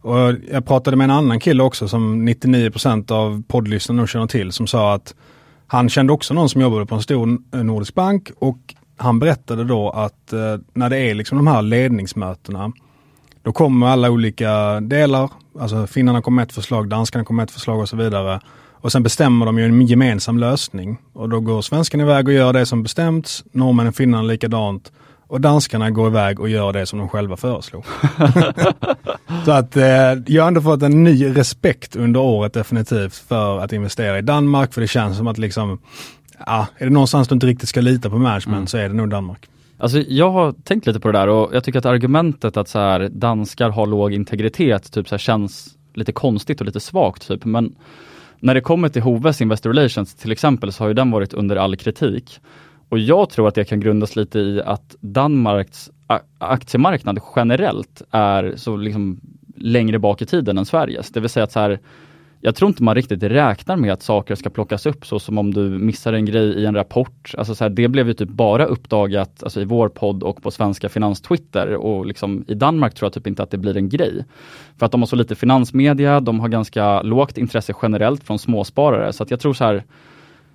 Och 0.00 0.34
jag 0.50 0.66
pratade 0.66 0.96
med 0.96 1.04
en 1.04 1.10
annan 1.10 1.40
kille 1.40 1.62
också 1.62 1.88
som 1.88 2.28
99% 2.28 3.12
av 3.12 3.42
poddlyssnarna 3.48 4.00
nog 4.00 4.08
känner 4.08 4.26
till 4.26 4.52
som 4.52 4.66
sa 4.66 4.94
att 4.94 5.14
han 5.66 5.88
kände 5.88 6.12
också 6.12 6.34
någon 6.34 6.48
som 6.48 6.60
jobbade 6.60 6.86
på 6.86 6.94
en 6.94 7.02
stor 7.02 7.38
nordisk 7.62 7.94
bank 7.94 8.30
och 8.38 8.74
han 8.96 9.18
berättade 9.18 9.64
då 9.64 9.90
att 9.90 10.32
eh, 10.32 10.56
när 10.74 10.90
det 10.90 10.98
är 10.98 11.14
liksom 11.14 11.38
de 11.38 11.46
här 11.46 11.62
ledningsmötena 11.62 12.72
då 13.44 13.52
kommer 13.52 13.86
alla 13.86 14.10
olika 14.10 14.80
delar, 14.80 15.30
alltså 15.60 15.86
finnarna 15.86 16.22
kommer 16.22 16.36
med 16.36 16.42
ett 16.46 16.52
förslag, 16.52 16.88
danskarna 16.88 17.24
kommer 17.24 17.36
med 17.36 17.44
ett 17.44 17.50
förslag 17.50 17.80
och 17.80 17.88
så 17.88 17.96
vidare. 17.96 18.40
Och 18.72 18.92
sen 18.92 19.02
bestämmer 19.02 19.46
de 19.46 19.58
ju 19.58 19.64
en 19.64 19.86
gemensam 19.86 20.38
lösning. 20.38 20.98
Och 21.12 21.28
då 21.28 21.40
går 21.40 21.62
svenskarna 21.62 22.02
iväg 22.02 22.28
och 22.28 22.34
gör 22.34 22.52
det 22.52 22.66
som 22.66 22.82
bestämts, 22.82 23.44
norrmännen 23.52 23.88
och 23.88 23.94
finnarna 23.94 24.22
likadant. 24.22 24.92
Och 25.26 25.40
danskarna 25.40 25.90
går 25.90 26.06
iväg 26.06 26.40
och 26.40 26.48
gör 26.48 26.72
det 26.72 26.86
som 26.86 26.98
de 26.98 27.08
själva 27.08 27.36
föreslog. 27.36 27.84
så 29.44 29.52
att 29.52 29.76
eh, 29.76 29.84
jag 30.26 30.42
har 30.42 30.48
ändå 30.48 30.60
fått 30.60 30.82
en 30.82 31.04
ny 31.04 31.36
respekt 31.36 31.96
under 31.96 32.20
året 32.20 32.52
definitivt 32.52 33.14
för 33.14 33.58
att 33.58 33.72
investera 33.72 34.18
i 34.18 34.22
Danmark. 34.22 34.74
För 34.74 34.80
det 34.80 34.88
känns 34.88 35.16
som 35.16 35.26
att 35.26 35.38
liksom, 35.38 35.78
ja, 36.46 36.66
är 36.78 36.84
det 36.84 36.92
någonstans 36.92 37.28
du 37.28 37.34
inte 37.34 37.46
riktigt 37.46 37.68
ska 37.68 37.80
lita 37.80 38.10
på 38.10 38.18
management 38.18 38.56
mm. 38.56 38.66
så 38.66 38.78
är 38.78 38.88
det 38.88 38.94
nog 38.94 39.10
Danmark. 39.10 39.48
Alltså 39.84 39.98
jag 40.08 40.30
har 40.30 40.52
tänkt 40.52 40.86
lite 40.86 41.00
på 41.00 41.12
det 41.12 41.18
där 41.18 41.28
och 41.28 41.54
jag 41.54 41.64
tycker 41.64 41.78
att 41.78 41.86
argumentet 41.86 42.56
att 42.56 42.68
så 42.68 42.78
här, 42.78 43.08
danskar 43.08 43.70
har 43.70 43.86
låg 43.86 44.12
integritet 44.12 44.92
typ 44.92 45.08
så 45.08 45.14
här, 45.14 45.18
känns 45.18 45.76
lite 45.94 46.12
konstigt 46.12 46.60
och 46.60 46.66
lite 46.66 46.80
svagt. 46.80 47.28
Typ. 47.28 47.44
Men 47.44 47.76
när 48.40 48.54
det 48.54 48.60
kommer 48.60 48.88
till 48.88 49.02
Hoves 49.02 49.40
Investor 49.40 49.72
Relations 49.72 50.14
till 50.14 50.32
exempel 50.32 50.72
så 50.72 50.84
har 50.84 50.88
ju 50.88 50.94
den 50.94 51.10
varit 51.10 51.34
under 51.34 51.56
all 51.56 51.76
kritik. 51.76 52.40
Och 52.88 52.98
jag 52.98 53.30
tror 53.30 53.48
att 53.48 53.54
det 53.54 53.64
kan 53.64 53.80
grundas 53.80 54.16
lite 54.16 54.38
i 54.38 54.62
att 54.62 54.96
Danmarks 55.00 55.90
aktiemarknad 56.38 57.20
generellt 57.36 58.02
är 58.10 58.52
så 58.56 58.76
liksom 58.76 59.20
längre 59.56 59.98
bak 59.98 60.22
i 60.22 60.26
tiden 60.26 60.58
än 60.58 60.66
Sveriges. 60.66 61.10
Det 61.10 61.20
vill 61.20 61.30
säga 61.30 61.44
att 61.44 61.52
så 61.52 61.60
här, 61.60 61.78
jag 62.46 62.54
tror 62.54 62.68
inte 62.68 62.82
man 62.82 62.94
riktigt 62.94 63.22
räknar 63.22 63.76
med 63.76 63.92
att 63.92 64.02
saker 64.02 64.34
ska 64.34 64.50
plockas 64.50 64.86
upp 64.86 65.06
så 65.06 65.18
som 65.18 65.38
om 65.38 65.54
du 65.54 65.60
missar 65.60 66.12
en 66.12 66.24
grej 66.24 66.44
i 66.44 66.66
en 66.66 66.74
rapport. 66.74 67.34
Alltså 67.38 67.54
så 67.54 67.64
här, 67.64 67.70
det 67.70 67.88
blev 67.88 68.08
ju 68.08 68.14
typ 68.14 68.28
bara 68.28 68.64
uppdagat 68.64 69.42
alltså 69.42 69.60
i 69.60 69.64
vår 69.64 69.88
podd 69.88 70.22
och 70.22 70.42
på 70.42 70.50
svenska 70.50 70.88
finans-Twitter 70.88 71.74
och 71.74 72.06
liksom 72.06 72.44
i 72.48 72.54
Danmark 72.54 72.94
tror 72.94 73.06
jag 73.06 73.12
typ 73.12 73.26
inte 73.26 73.42
att 73.42 73.50
det 73.50 73.58
blir 73.58 73.76
en 73.76 73.88
grej. 73.88 74.24
För 74.76 74.86
att 74.86 74.92
de 74.92 75.02
har 75.02 75.06
så 75.06 75.16
lite 75.16 75.34
finansmedia, 75.34 76.20
de 76.20 76.40
har 76.40 76.48
ganska 76.48 77.02
lågt 77.02 77.38
intresse 77.38 77.72
generellt 77.82 78.24
från 78.24 78.38
småsparare 78.38 79.12
så 79.12 79.22
att 79.22 79.30
jag 79.30 79.40
tror 79.40 79.54
så 79.54 79.64
här 79.64 79.84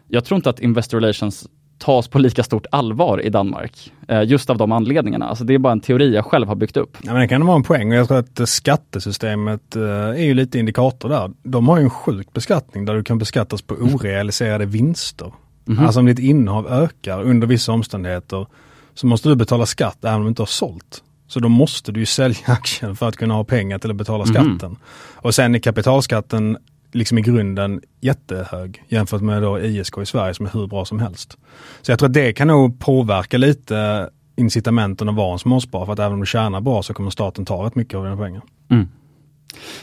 jag 0.07 0.25
tror 0.25 0.35
inte 0.35 0.49
att 0.49 0.59
Investor 0.59 0.99
Relations 0.99 1.47
tas 1.79 2.07
på 2.07 2.19
lika 2.19 2.43
stort 2.43 2.65
allvar 2.71 3.25
i 3.25 3.29
Danmark. 3.29 3.91
Eh, 4.07 4.23
just 4.23 4.49
av 4.49 4.57
de 4.57 4.71
anledningarna. 4.71 5.27
Alltså 5.27 5.43
det 5.43 5.53
är 5.53 5.57
bara 5.57 5.73
en 5.73 5.79
teori 5.79 6.15
jag 6.15 6.25
själv 6.25 6.47
har 6.47 6.55
byggt 6.55 6.77
upp. 6.77 6.97
Ja, 7.01 7.13
men 7.13 7.21
det 7.21 7.27
kan 7.27 7.45
vara 7.45 7.55
en 7.55 7.63
poäng 7.63 7.91
och 7.91 7.97
jag 7.97 8.07
tror 8.07 8.17
att 8.17 8.49
skattesystemet 8.49 9.75
eh, 9.75 9.83
är 9.83 10.23
ju 10.23 10.33
lite 10.33 10.59
indikator 10.59 11.09
där. 11.09 11.31
De 11.43 11.67
har 11.67 11.77
ju 11.77 11.83
en 11.83 11.89
sjuk 11.89 12.33
beskattning 12.33 12.85
där 12.85 12.95
du 12.95 13.03
kan 13.03 13.17
beskattas 13.17 13.61
på 13.61 13.75
orealiserade 13.75 14.65
vinster. 14.65 15.33
Mm 15.67 15.79
-hmm. 15.79 15.85
Alltså 15.85 15.99
om 15.99 16.05
ditt 16.05 16.19
innehav 16.19 16.67
ökar 16.67 17.21
under 17.21 17.47
vissa 17.47 17.71
omständigheter 17.71 18.47
så 18.93 19.07
måste 19.07 19.29
du 19.29 19.35
betala 19.35 19.65
skatt 19.65 19.97
även 20.05 20.15
om 20.15 20.23
du 20.23 20.29
inte 20.29 20.41
har 20.41 20.47
sålt. 20.47 21.03
Så 21.27 21.39
då 21.39 21.49
måste 21.49 21.91
du 21.91 21.99
ju 21.99 22.05
sälja 22.05 22.37
aktien 22.45 22.95
för 22.95 23.07
att 23.07 23.15
kunna 23.15 23.33
ha 23.33 23.43
pengar 23.43 23.79
till 23.79 23.89
att 23.89 23.95
betala 23.95 24.25
mhm. 24.25 24.33
skatten. 24.33 24.69
Mm. 24.69 24.77
Och 25.15 25.35
sen 25.35 25.55
är 25.55 25.59
kapitalskatten 25.59 26.57
liksom 26.91 27.17
i 27.17 27.21
grunden 27.21 27.81
jättehög 28.01 28.83
jämfört 28.87 29.21
med 29.21 29.41
då 29.41 29.59
ISK 29.59 29.97
i 29.97 30.05
Sverige 30.05 30.33
som 30.33 30.45
är 30.45 30.49
hur 30.49 30.67
bra 30.67 30.85
som 30.85 30.99
helst. 30.99 31.37
Så 31.81 31.91
jag 31.91 31.99
tror 31.99 32.09
att 32.09 32.13
det 32.13 32.33
kan 32.33 32.47
nog 32.47 32.79
påverka 32.79 33.37
lite 33.37 34.09
incitamenten 34.35 35.09
att 35.09 35.15
vara 35.15 35.33
en 35.33 35.39
småsparare 35.39 35.85
för 35.85 35.93
att 35.93 35.99
även 35.99 36.13
om 36.13 36.19
du 36.19 36.25
tjänar 36.25 36.61
bra 36.61 36.83
så 36.83 36.93
kommer 36.93 37.09
staten 37.09 37.45
ta 37.45 37.65
rätt 37.65 37.75
mycket 37.75 37.97
av 37.97 38.03
dina 38.03 38.17
pengar. 38.17 38.41
Mm. 38.69 38.87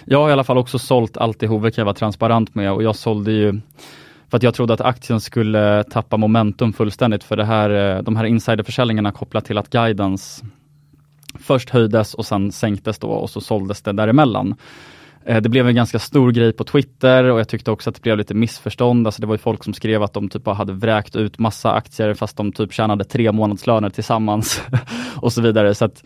Jag 0.04 0.18
har 0.18 0.28
i 0.28 0.32
alla 0.32 0.44
fall 0.44 0.58
också 0.58 0.78
sålt 0.78 1.16
allt 1.16 1.42
i 1.42 1.46
Hove 1.46 1.70
kan 1.70 1.82
jag 1.82 1.86
vara 1.86 1.94
transparent 1.94 2.54
med 2.54 2.72
och 2.72 2.82
jag 2.82 2.96
sålde 2.96 3.32
ju 3.32 3.60
för 4.28 4.36
att 4.36 4.42
jag 4.42 4.54
trodde 4.54 4.75
att 4.75 4.80
aktien 4.80 5.20
skulle 5.20 5.84
tappa 5.84 6.16
momentum 6.16 6.72
fullständigt 6.72 7.25
för 7.25 7.36
det 7.36 7.44
här, 7.44 7.96
eh, 7.96 8.02
de 8.02 8.16
här 8.16 8.25
insiderförsäljningarna 8.25 9.12
kopplat 9.12 9.44
till 9.44 9.58
att 9.58 9.70
guidance 9.70 10.46
först 11.40 11.70
höjdes 11.70 12.14
och 12.14 12.26
sen 12.26 12.52
sänktes 12.52 12.98
då 12.98 13.08
och 13.08 13.30
så 13.30 13.40
såldes 13.40 13.82
det 13.82 13.92
däremellan. 13.92 14.54
Eh, 15.26 15.40
det 15.40 15.49
blev 15.49 15.68
en 15.68 15.75
ganska 15.75 15.99
stor 15.99 16.33
grej 16.33 16.52
på 16.52 16.64
Twitter 16.64 17.25
och 17.25 17.40
jag 17.40 17.49
tyckte 17.49 17.71
också 17.71 17.90
att 17.90 17.97
det 17.97 18.02
blev 18.02 18.18
lite 18.18 18.35
missförstånd. 18.35 19.06
Alltså 19.06 19.21
det 19.21 19.26
var 19.26 19.35
ju 19.35 19.38
folk 19.38 19.64
som 19.64 19.75
skrev 19.75 20.02
att 20.02 20.12
de 20.12 20.28
typ 20.28 20.47
hade 20.47 20.73
vräkt 20.73 21.16
ut 21.16 21.38
massa 21.38 21.73
aktier 21.73 22.14
fast 22.14 22.37
de 22.37 22.52
typ 22.52 22.73
tjänade 22.73 23.04
tre 23.04 23.33
månadslöner 23.33 23.90
tillsammans 23.90 24.62
och 25.16 25.33
så 25.33 25.42
vidare. 25.42 25.75
Så 25.75 25.85
att 25.85 26.04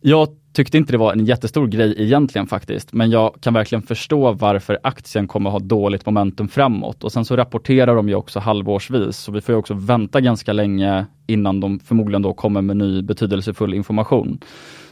jag 0.00 0.28
tyckte 0.52 0.78
inte 0.78 0.92
det 0.92 0.98
var 0.98 1.12
en 1.12 1.24
jättestor 1.24 1.66
grej 1.66 1.94
egentligen 1.98 2.46
faktiskt, 2.46 2.92
men 2.92 3.10
jag 3.10 3.34
kan 3.40 3.54
verkligen 3.54 3.82
förstå 3.82 4.32
varför 4.32 4.78
aktien 4.82 5.28
kommer 5.28 5.50
ha 5.50 5.58
dåligt 5.58 6.06
momentum 6.06 6.48
framåt. 6.48 7.04
Och 7.04 7.12
sen 7.12 7.24
så 7.24 7.36
rapporterar 7.36 7.96
de 7.96 8.08
ju 8.08 8.14
också 8.14 8.40
halvårsvis, 8.40 9.16
så 9.16 9.32
vi 9.32 9.40
får 9.40 9.52
ju 9.52 9.58
också 9.58 9.74
vänta 9.74 10.20
ganska 10.20 10.52
länge 10.52 11.06
innan 11.26 11.60
de 11.60 11.78
förmodligen 11.78 12.22
då 12.22 12.34
kommer 12.34 12.62
med 12.62 12.76
ny 12.76 13.02
betydelsefull 13.02 13.74
information. 13.74 14.38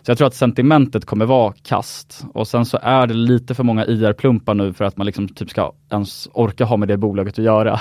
Så 0.02 0.10
jag 0.10 0.18
tror 0.18 0.26
att 0.26 0.34
sentimentet 0.34 1.04
kommer 1.04 1.26
vara 1.26 1.52
kast 1.62 2.24
och 2.34 2.48
sen 2.48 2.64
så 2.64 2.78
är 2.82 3.06
det 3.06 3.14
lite 3.14 3.54
för 3.54 3.64
många 3.64 3.84
IR-plumpar 3.84 4.54
nu 4.54 4.72
för 4.72 4.84
att 4.84 4.96
man 4.96 5.06
liksom 5.06 5.28
typ 5.28 5.50
ska 5.50 5.72
ens 5.90 6.28
orka 6.32 6.64
ha 6.64 6.76
med 6.76 6.88
det 6.88 6.96
bolaget 6.96 7.38
att 7.38 7.44
göra. 7.44 7.80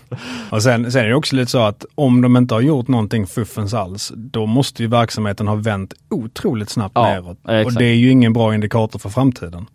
och 0.50 0.62
sen, 0.62 0.92
sen 0.92 1.04
är 1.04 1.08
det 1.08 1.14
också 1.14 1.36
lite 1.36 1.50
så 1.50 1.58
att 1.58 1.84
om 1.94 2.20
de 2.20 2.36
inte 2.36 2.54
har 2.54 2.60
gjort 2.60 2.88
någonting 2.88 3.26
fuffens 3.26 3.74
alls, 3.74 4.12
då 4.16 4.46
måste 4.46 4.82
ju 4.82 4.88
verksamheten 4.88 5.48
ha 5.48 5.54
vänt 5.54 5.94
otroligt 6.10 6.70
snabbt 6.70 6.92
ja, 6.94 7.02
neråt. 7.02 7.38
Exakt. 7.48 7.66
Och 7.66 7.72
det 7.72 7.84
är 7.84 7.94
ju 7.94 8.10
ingen 8.10 8.32
bra 8.32 8.54
indikator 8.54 8.98
för 8.98 9.08
framtiden. 9.08 9.66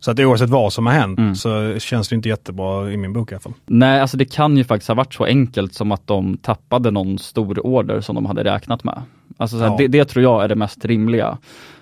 Så 0.00 0.10
att 0.10 0.20
oavsett 0.20 0.50
vad 0.50 0.72
som 0.72 0.86
har 0.86 0.92
hänt 0.92 1.18
mm. 1.18 1.34
så 1.34 1.78
känns 1.78 2.08
det 2.08 2.14
inte 2.14 2.28
jättebra 2.28 2.92
i 2.92 2.96
min 2.96 3.12
bok 3.12 3.32
i 3.32 3.34
alla 3.34 3.40
fall. 3.40 3.52
Nej, 3.66 4.00
alltså 4.00 4.16
det 4.16 4.24
kan 4.24 4.56
ju 4.56 4.64
faktiskt 4.64 4.88
ha 4.88 4.94
varit 4.94 5.14
så 5.14 5.24
enkelt 5.24 5.74
som 5.74 5.92
att 5.92 6.06
de 6.06 6.36
tappade 6.36 6.90
någon 6.90 7.18
stor 7.18 7.66
order 7.66 8.00
som 8.00 8.14
de 8.14 8.26
hade 8.26 8.44
räknat 8.44 8.84
med. 8.84 9.02
Alltså 9.38 9.56
ja. 9.56 9.74
det, 9.78 9.88
det, 9.88 10.04
tror 10.04 10.22
jag 10.22 10.44
är 10.44 10.48
det 10.48 10.54
mest 10.54 10.84
rimliga. 10.84 11.38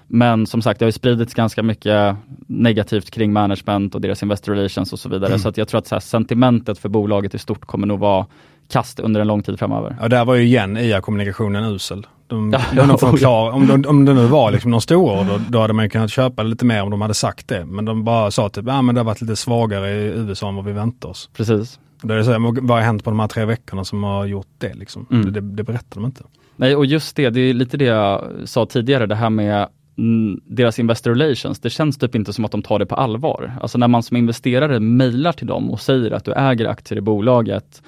Men 0.07 0.47
som 0.47 0.63
sagt, 0.63 0.79
det 0.79 0.85
har 0.85 0.89
ju 0.89 0.93
spridits 0.93 1.35
ganska 1.35 1.63
mycket 1.63 2.17
negativt 2.47 3.11
kring 3.11 3.33
management 3.33 3.95
och 3.95 4.01
deras 4.01 4.23
investor 4.23 4.55
relations 4.55 4.93
och 4.93 4.99
så 4.99 5.09
vidare. 5.09 5.29
Mm. 5.29 5.39
Så 5.39 5.53
jag 5.55 5.69
tror 5.69 5.79
att 5.79 5.87
så 5.87 5.95
här, 5.95 6.01
sentimentet 6.01 6.79
för 6.79 6.89
bolaget 6.89 7.35
i 7.35 7.39
stort 7.39 7.65
kommer 7.65 7.87
nog 7.87 7.99
vara 7.99 8.27
kast 8.69 9.01
under 9.01 9.21
en 9.21 9.27
lång 9.27 9.43
tid 9.43 9.59
framöver. 9.59 9.97
Ja, 10.01 10.09
där 10.09 10.25
var 10.25 10.35
ju 10.35 10.43
igen 10.43 10.77
IA-kommunikationen 10.77 11.65
usel. 11.65 12.07
De, 12.27 12.53
ja, 12.77 12.87
de 12.87 12.99
förklara, 12.99 13.53
om, 13.53 13.67
de, 13.67 13.85
om 13.89 14.05
det 14.05 14.15
nu 14.15 14.27
var 14.27 14.51
liksom 14.51 14.71
någon 14.71 14.81
stor 14.81 15.21
order, 15.21 15.41
då 15.49 15.61
hade 15.61 15.73
man 15.73 15.91
kunnat 15.91 16.11
köpa 16.11 16.43
lite 16.43 16.65
mer 16.65 16.83
om 16.83 16.91
de 16.91 17.01
hade 17.01 17.15
sagt 17.15 17.49
det. 17.49 17.65
Men 17.65 17.85
de 17.85 18.05
bara 18.05 18.31
sa 18.31 18.49
typ, 18.49 18.65
ja 18.67 18.83
men 18.83 18.95
det 18.95 19.01
har 19.01 19.07
varit 19.07 19.21
lite 19.21 19.37
svagare 19.37 19.91
i 19.91 20.05
USA 20.05 20.49
än 20.49 20.57
vad 20.57 20.65
vi 20.65 20.73
väntar 20.73 21.09
oss. 21.09 21.31
Precis. 21.37 21.79
Det 22.03 22.15
är 22.15 22.23
så, 22.23 22.31
vad 22.63 22.79
har 22.79 22.81
hänt 22.81 23.05
på 23.05 23.11
de 23.11 23.21
här 23.21 23.29
tre 23.29 23.45
veckorna 23.45 23.85
som 23.85 24.05
har 24.05 24.27
gjort 24.27 24.47
det 24.59 24.75
liksom? 24.75 25.07
Mm. 25.11 25.33
Det, 25.33 25.41
det 25.41 25.63
berättar 25.63 26.01
de 26.01 26.05
inte. 26.05 26.23
Nej, 26.57 26.77
och 26.77 26.87
just 26.87 27.17
det, 27.17 27.31
det 27.31 27.41
är 27.41 27.55
lite 27.55 27.77
det 27.77 27.85
jag 27.85 28.33
sa 28.45 28.67
tidigare, 28.67 29.07
det 29.07 29.15
här 29.15 29.31
med 29.31 29.69
mm, 29.99 30.41
deras 30.45 30.79
investor 30.79 31.15
relations, 31.15 31.61
det 31.61 31.71
känns 31.71 31.99
typ 31.99 32.15
inte 32.15 32.33
som 32.33 32.45
att 32.45 32.51
de 32.51 32.63
tar 32.63 32.79
det 32.79 32.87
på 32.87 32.95
allvar. 32.95 33.53
Alltså 33.61 33.79
när 33.79 33.89
man 33.89 34.03
som 34.03 34.17
investerare 34.17 34.81
mejlar 34.81 35.33
till 35.33 35.47
dem 35.47 35.71
och 35.71 35.81
säger 35.81 36.11
att 36.11 36.25
du 36.25 36.33
äger 36.33 36.67
aktier 36.67 36.99
i 36.99 37.01
bolaget. 37.01 37.83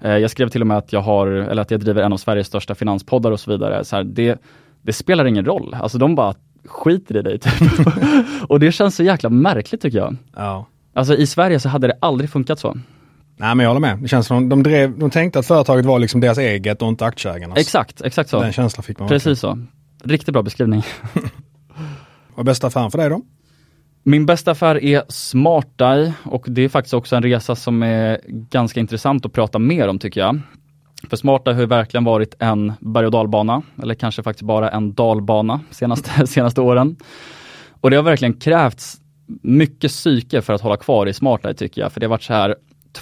Eh, 0.00 0.16
jag 0.16 0.30
skrev 0.30 0.48
till 0.48 0.60
och 0.60 0.66
med 0.66 0.78
att 0.78 0.92
jag 0.92 1.00
har, 1.00 1.26
eller 1.26 1.62
att 1.62 1.70
jag 1.70 1.80
driver 1.80 2.02
en 2.02 2.12
av 2.12 2.16
Sveriges 2.16 2.46
största 2.46 2.74
finanspoddar 2.74 3.30
och 3.30 3.40
så 3.40 3.50
vidare. 3.50 3.84
Så 3.84 3.96
här, 3.96 4.04
det, 4.04 4.42
det 4.82 4.92
spelar 4.92 5.24
ingen 5.24 5.44
roll. 5.44 5.76
Alltså 5.80 5.98
de 5.98 6.14
bara 6.14 6.34
skiter 6.64 7.16
i 7.16 7.22
dig. 7.22 7.38
Typ. 7.38 7.52
och 8.48 8.60
det 8.60 8.72
känns 8.72 8.96
så 8.96 9.02
jäkla 9.02 9.30
märkligt 9.30 9.82
tycker 9.82 9.98
jag. 9.98 10.16
Ja. 10.36 10.66
Alltså 10.94 11.14
i 11.14 11.26
Sverige 11.26 11.60
så 11.60 11.68
hade 11.68 11.86
det 11.86 11.98
aldrig 12.00 12.30
funkat 12.30 12.58
så. 12.58 12.76
Nej 13.40 13.54
men 13.54 13.64
jag 13.64 13.70
håller 13.70 13.80
med. 13.80 13.98
Det 13.98 14.08
känns 14.08 14.26
som 14.26 14.48
de, 14.48 14.62
drev, 14.62 14.98
de 14.98 15.10
tänkte 15.10 15.38
att 15.38 15.46
företaget 15.46 15.86
var 15.86 15.98
liksom 15.98 16.20
deras 16.20 16.38
eget 16.38 16.82
och 16.82 16.88
inte 16.88 17.06
aktieägarnas. 17.06 17.58
Exakt, 17.58 18.00
exakt 18.00 18.30
så. 18.30 18.40
Den 18.40 18.52
känslan 18.52 18.82
fick 18.82 18.98
man. 18.98 19.08
Precis 19.08 19.40
så. 19.40 19.58
Riktigt 20.04 20.32
bra 20.32 20.42
beskrivning. 20.42 20.82
Vad 22.34 22.38
är 22.38 22.44
bästa 22.44 22.66
affären 22.66 22.90
för 22.90 22.98
dig 22.98 23.08
då? 23.08 23.22
Min 24.02 24.26
bästa 24.26 24.50
affär 24.50 24.84
är 24.84 25.02
SmartEye 25.08 26.12
och 26.24 26.44
det 26.48 26.62
är 26.62 26.68
faktiskt 26.68 26.94
också 26.94 27.16
en 27.16 27.22
resa 27.22 27.54
som 27.56 27.82
är 27.82 28.20
ganska 28.26 28.80
intressant 28.80 29.26
att 29.26 29.32
prata 29.32 29.58
mer 29.58 29.88
om 29.88 29.98
tycker 29.98 30.20
jag. 30.20 30.40
För 31.10 31.16
SmartEye 31.16 31.54
har 31.54 31.60
ju 31.60 31.66
verkligen 31.66 32.04
varit 32.04 32.34
en 32.38 32.72
berg 32.80 33.06
och 33.06 33.12
dalbana, 33.12 33.62
eller 33.82 33.94
kanske 33.94 34.22
faktiskt 34.22 34.46
bara 34.46 34.70
en 34.70 34.94
dalbana 34.94 35.60
senaste, 35.70 36.26
senaste 36.26 36.60
åren. 36.60 36.96
Och 37.80 37.90
det 37.90 37.96
har 37.96 38.02
verkligen 38.02 38.34
krävts 38.34 38.96
mycket 39.42 39.90
psyke 39.90 40.42
för 40.42 40.52
att 40.52 40.60
hålla 40.60 40.76
kvar 40.76 41.06
i 41.06 41.12
SmartEye 41.12 41.54
tycker 41.54 41.80
jag, 41.80 41.92
för 41.92 42.00
det 42.00 42.06
har 42.06 42.10
varit 42.10 42.22
så 42.22 42.32
här 42.32 42.54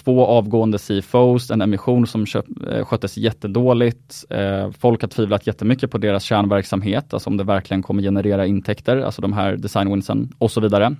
två 0.03 0.25
avgående 0.25 0.77
CFOs, 0.77 1.51
en 1.51 1.61
emission 1.61 2.07
som 2.07 2.25
köp, 2.25 2.45
eh, 2.71 2.85
sköttes 2.85 3.17
jättedåligt. 3.17 4.25
Eh, 4.29 4.71
folk 4.71 5.01
har 5.01 5.07
tvivlat 5.07 5.47
jättemycket 5.47 5.91
på 5.91 5.97
deras 5.97 6.23
kärnverksamhet, 6.23 7.13
alltså 7.13 7.29
om 7.29 7.37
det 7.37 7.43
verkligen 7.43 7.83
kommer 7.83 8.01
generera 8.03 8.45
intäkter, 8.45 8.97
alltså 8.97 9.21
de 9.21 9.33
här 9.33 9.57
designwinsen 9.57 10.33
och 10.37 10.51
så 10.51 10.61
vidare. 10.61 10.95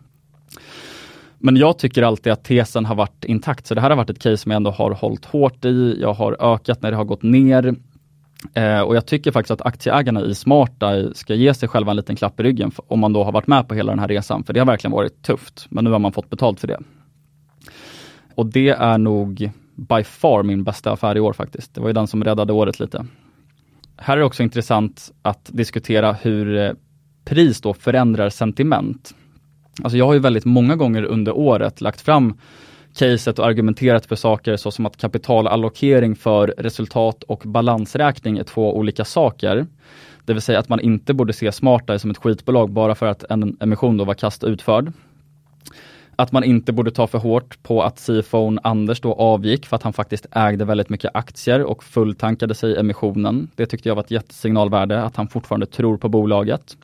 Men 1.40 1.58
jag 1.58 1.80
tycker 1.80 2.04
alltid 2.04 2.34
att 2.34 2.44
tesen 2.44 2.86
har 2.86 2.96
varit 2.96 3.26
intakt, 3.26 3.68
så 3.68 3.76
det 3.76 3.82
här 3.82 3.90
har 3.90 3.98
varit 3.98 4.10
ett 4.10 4.20
case 4.20 4.38
som 4.38 4.52
jag 4.52 4.56
ändå 4.56 4.72
har 4.72 4.92
hållit 4.92 5.26
hårt 5.26 5.66
i. 5.66 5.98
Jag 6.02 6.14
har 6.14 6.54
ökat 6.54 6.82
när 6.82 6.92
det 6.92 6.98
har 6.98 7.06
gått 7.06 7.24
ner. 7.24 7.76
Eh, 8.54 8.82
och 8.82 8.96
jag 8.96 9.06
tycker 9.06 9.32
faktiskt 9.32 9.52
att 9.52 9.68
aktieägarna 9.68 10.22
i 10.22 10.36
Smarta 10.36 11.14
ska 11.14 11.36
ge 11.36 11.54
sig 11.54 11.70
själva 11.70 11.92
en 11.92 11.98
liten 11.98 12.16
klapp 12.16 12.40
i 12.40 12.44
ryggen 12.44 12.72
om 12.88 13.00
man 13.00 13.14
då 13.14 13.24
har 13.24 13.32
varit 13.32 13.48
med 13.48 13.68
på 13.68 13.76
hela 13.76 13.92
den 13.92 14.00
här 14.00 14.08
resan, 14.08 14.44
för 14.44 14.54
det 14.54 14.60
har 14.60 14.68
verkligen 14.68 14.92
varit 14.92 15.24
tufft. 15.24 15.68
Men 15.70 15.84
nu 15.84 15.92
har 15.92 16.00
man 16.00 16.12
fått 16.12 16.30
betalt 16.30 16.60
för 16.60 16.68
det. 16.68 16.80
Och 18.38 18.46
det 18.46 18.70
är 18.70 18.98
nog 18.98 19.52
by 19.76 20.04
far 20.04 20.44
min 20.44 20.64
bästa 20.64 20.92
affär 20.92 21.18
i 21.18 21.20
år 21.20 21.34
faktiskt. 21.34 21.74
Det 21.74 21.82
var 21.82 21.88
ju 21.88 21.94
den 21.94 22.08
som 22.08 22.24
räddade 22.24 22.54
året 22.54 22.80
lite. 22.80 23.06
Här 23.98 24.14
är 24.14 24.20
det 24.20 24.26
också 24.26 24.44
intressant 24.44 25.12
att 25.22 25.50
diskutera 25.54 26.14
hur 26.14 26.58
eh, 26.58 26.72
pris 27.26 27.62
då 27.62 27.74
förändrar 27.74 28.30
sentiment. 28.30 29.16
Alltså 29.84 29.98
jag 29.98 30.06
har 30.06 30.14
ju 30.14 30.20
väldigt 30.20 30.46
många 30.46 30.76
gånger 30.76 31.04
under 31.04 31.38
året 31.38 31.82
lagt 31.82 32.02
fram 32.02 32.38
caset 32.98 33.40
och 33.40 33.46
argumenterat 33.46 34.06
för 34.06 34.16
saker 34.16 34.56
såsom 34.56 34.86
att 34.86 34.98
kapitalallokering 34.98 36.16
för 36.16 36.48
resultat 36.58 37.24
och 37.24 37.44
balansräkning 37.46 38.38
är 38.38 38.44
två 38.44 38.78
olika 38.78 39.06
saker. 39.06 39.66
Det 40.26 40.34
vill 40.34 40.42
säga 40.42 40.60
att 40.60 40.70
man 40.70 40.80
inte 40.80 41.14
borde 41.14 41.34
se 41.34 41.52
Smarteye 41.52 42.00
som 42.00 42.12
ett 42.12 42.18
skitbolag 42.18 42.72
bara 42.72 42.96
för 42.96 43.06
att 43.06 43.24
en 43.24 43.58
emission 43.60 43.98
då 43.98 44.04
var 44.04 44.14
kast 44.14 44.44
utförd 44.44 44.94
att 46.20 46.32
man 46.32 46.44
inte 46.44 46.74
borde 46.74 46.92
ta 46.92 47.08
för 47.08 47.18
hårt 47.18 47.64
på 47.64 47.84
att 47.84 48.00
CFOn 48.00 48.60
Anders 48.64 49.02
då 49.02 49.14
avgick 49.14 49.66
för 49.66 49.76
att 49.76 49.84
han 49.84 49.94
faktiskt 49.94 50.26
ägde 50.32 50.66
väldigt 50.66 50.90
mycket 50.90 51.12
aktier 51.14 51.64
och 51.64 51.84
fulltankade 51.84 52.56
sig 52.56 52.72
i 52.72 52.76
emissionen. 52.76 53.48
Det 53.56 53.66
tyckte 53.66 53.90
jag 53.90 53.96
var 53.96 54.04
ett 54.04 54.12
jättesignalvärde, 54.12 55.04
att 55.04 55.16
han 55.16 55.28
fortfarande 55.28 55.66
tror 55.66 55.98
på 55.98 56.10
bolaget. 56.10 56.78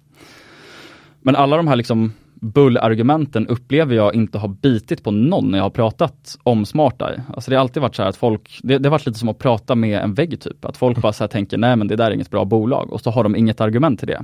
Men 1.22 1.36
alla 1.36 1.58
de 1.58 1.68
här 1.68 1.76
liksom 1.76 2.14
bullargumenten 2.44 3.48
upplever 3.48 3.96
jag 3.96 4.16
inte 4.16 4.38
har 4.38 4.48
bitit 4.48 5.04
på 5.04 5.12
någon 5.12 5.52
när 5.52 5.58
jag 5.58 5.66
har 5.66 5.70
pratat 5.70 6.38
om 6.44 6.66
SmartEye. 6.66 7.22
Alltså 7.34 7.52
det 7.52 7.58
har 7.58 7.62
alltid 7.62 7.82
varit 7.82 7.96
så 7.96 8.02
här 8.02 8.10
att 8.10 8.18
folk, 8.18 8.60
det, 8.64 8.78
det 8.78 8.90
har 8.90 8.92
varit 8.92 9.06
lite 9.06 9.20
som 9.20 9.30
att 9.30 9.40
prata 9.40 9.76
med 9.76 10.02
en 10.02 10.14
vägg 10.14 10.42
typ. 10.42 10.66
Att 10.66 10.78
folk 10.78 10.98
bara 10.98 11.14
så 11.14 11.28
tänker, 11.28 11.58
nej 11.58 11.76
men 11.76 11.88
det 11.88 11.96
där 11.96 12.06
är 12.06 12.12
inget 12.12 12.32
bra 12.32 12.46
bolag 12.46 12.94
och 12.94 13.02
så 13.02 13.12
har 13.12 13.24
de 13.24 13.36
inget 13.36 13.62
argument 13.62 14.00
till 14.00 14.08
det. 14.08 14.24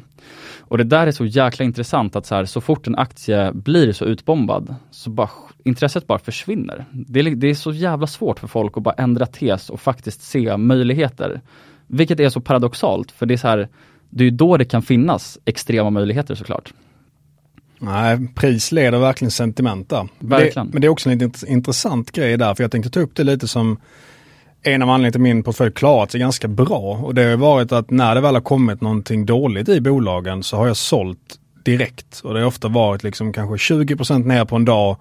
Och 0.60 0.78
det 0.78 0.84
där 0.84 1.08
är 1.08 1.12
så 1.12 1.26
jäkla 1.26 1.66
intressant 1.66 2.16
att 2.16 2.26
så, 2.26 2.36
här, 2.36 2.46
så 2.46 2.62
fort 2.62 2.88
en 2.88 2.96
aktie 2.96 3.52
blir 3.54 3.92
så 3.92 4.06
utbombad, 4.06 4.76
så 4.92 5.10
bara 5.10 5.30
intresset 5.64 6.08
bara 6.08 6.20
försvinner. 6.20 6.86
Det 6.92 7.20
är, 7.20 7.36
det 7.36 7.48
är 7.48 7.56
så 7.56 7.72
jävla 7.72 8.08
svårt 8.08 8.40
för 8.40 8.48
folk 8.48 8.78
att 8.78 8.84
bara 8.84 8.96
ändra 8.98 9.26
tes 9.26 9.70
och 9.70 9.80
faktiskt 9.80 10.22
se 10.22 10.58
möjligheter. 10.58 11.42
Vilket 11.88 12.20
är 12.20 12.30
så 12.30 12.42
paradoxalt, 12.42 13.12
för 13.12 13.26
det 13.26 13.34
är 13.34 13.38
så 13.38 13.48
här, 13.48 13.68
det 14.10 14.24
är 14.24 14.32
då 14.32 14.58
det 14.58 14.66
kan 14.66 14.82
finnas 14.82 15.40
extrema 15.46 15.90
möjligheter 15.90 16.36
såklart. 16.36 16.74
Nej, 17.80 18.28
pris 18.36 18.72
leder 18.72 19.00
verkligen 19.00 19.32
sentiment 19.32 19.90
där. 19.90 20.08
Verkligen. 20.20 20.68
Det, 20.68 20.74
men 20.74 20.82
det 20.82 20.88
är 20.88 20.90
också 20.90 21.10
en 21.10 21.32
intressant 21.48 22.12
grej 22.12 22.38
där, 22.38 22.56
för 22.56 22.64
jag 22.64 22.72
tänkte 22.72 22.90
ta 22.90 23.00
upp 23.00 23.16
det 23.16 23.24
lite 23.24 23.48
som 23.48 23.78
en 24.62 24.82
av 24.82 24.90
anledningarna 24.90 25.12
till 25.12 25.22
min 25.22 25.44
portfölj 25.44 25.72
klarat 25.72 26.12
sig 26.12 26.20
ganska 26.20 26.48
bra. 26.48 27.00
Och 27.04 27.16
det 27.16 27.24
har 27.24 27.38
varit 27.38 27.72
att 27.72 27.90
när 27.90 28.16
det 28.16 28.22
väl 28.22 28.36
har 28.36 28.42
kommit 28.42 28.82
någonting 28.82 29.26
dåligt 29.26 29.70
i 29.70 29.82
bolagen 29.82 30.44
så 30.44 30.58
har 30.58 30.68
jag 30.68 30.78
sålt 30.78 31.40
direkt. 31.64 32.20
Och 32.24 32.34
det 32.34 32.40
har 32.40 32.48
ofta 32.48 32.68
varit 32.68 33.04
liksom 33.04 33.34
kanske 33.34 33.74
20% 33.74 34.26
ner 34.26 34.46
på 34.46 34.56
en 34.56 34.66
dag 34.66 34.98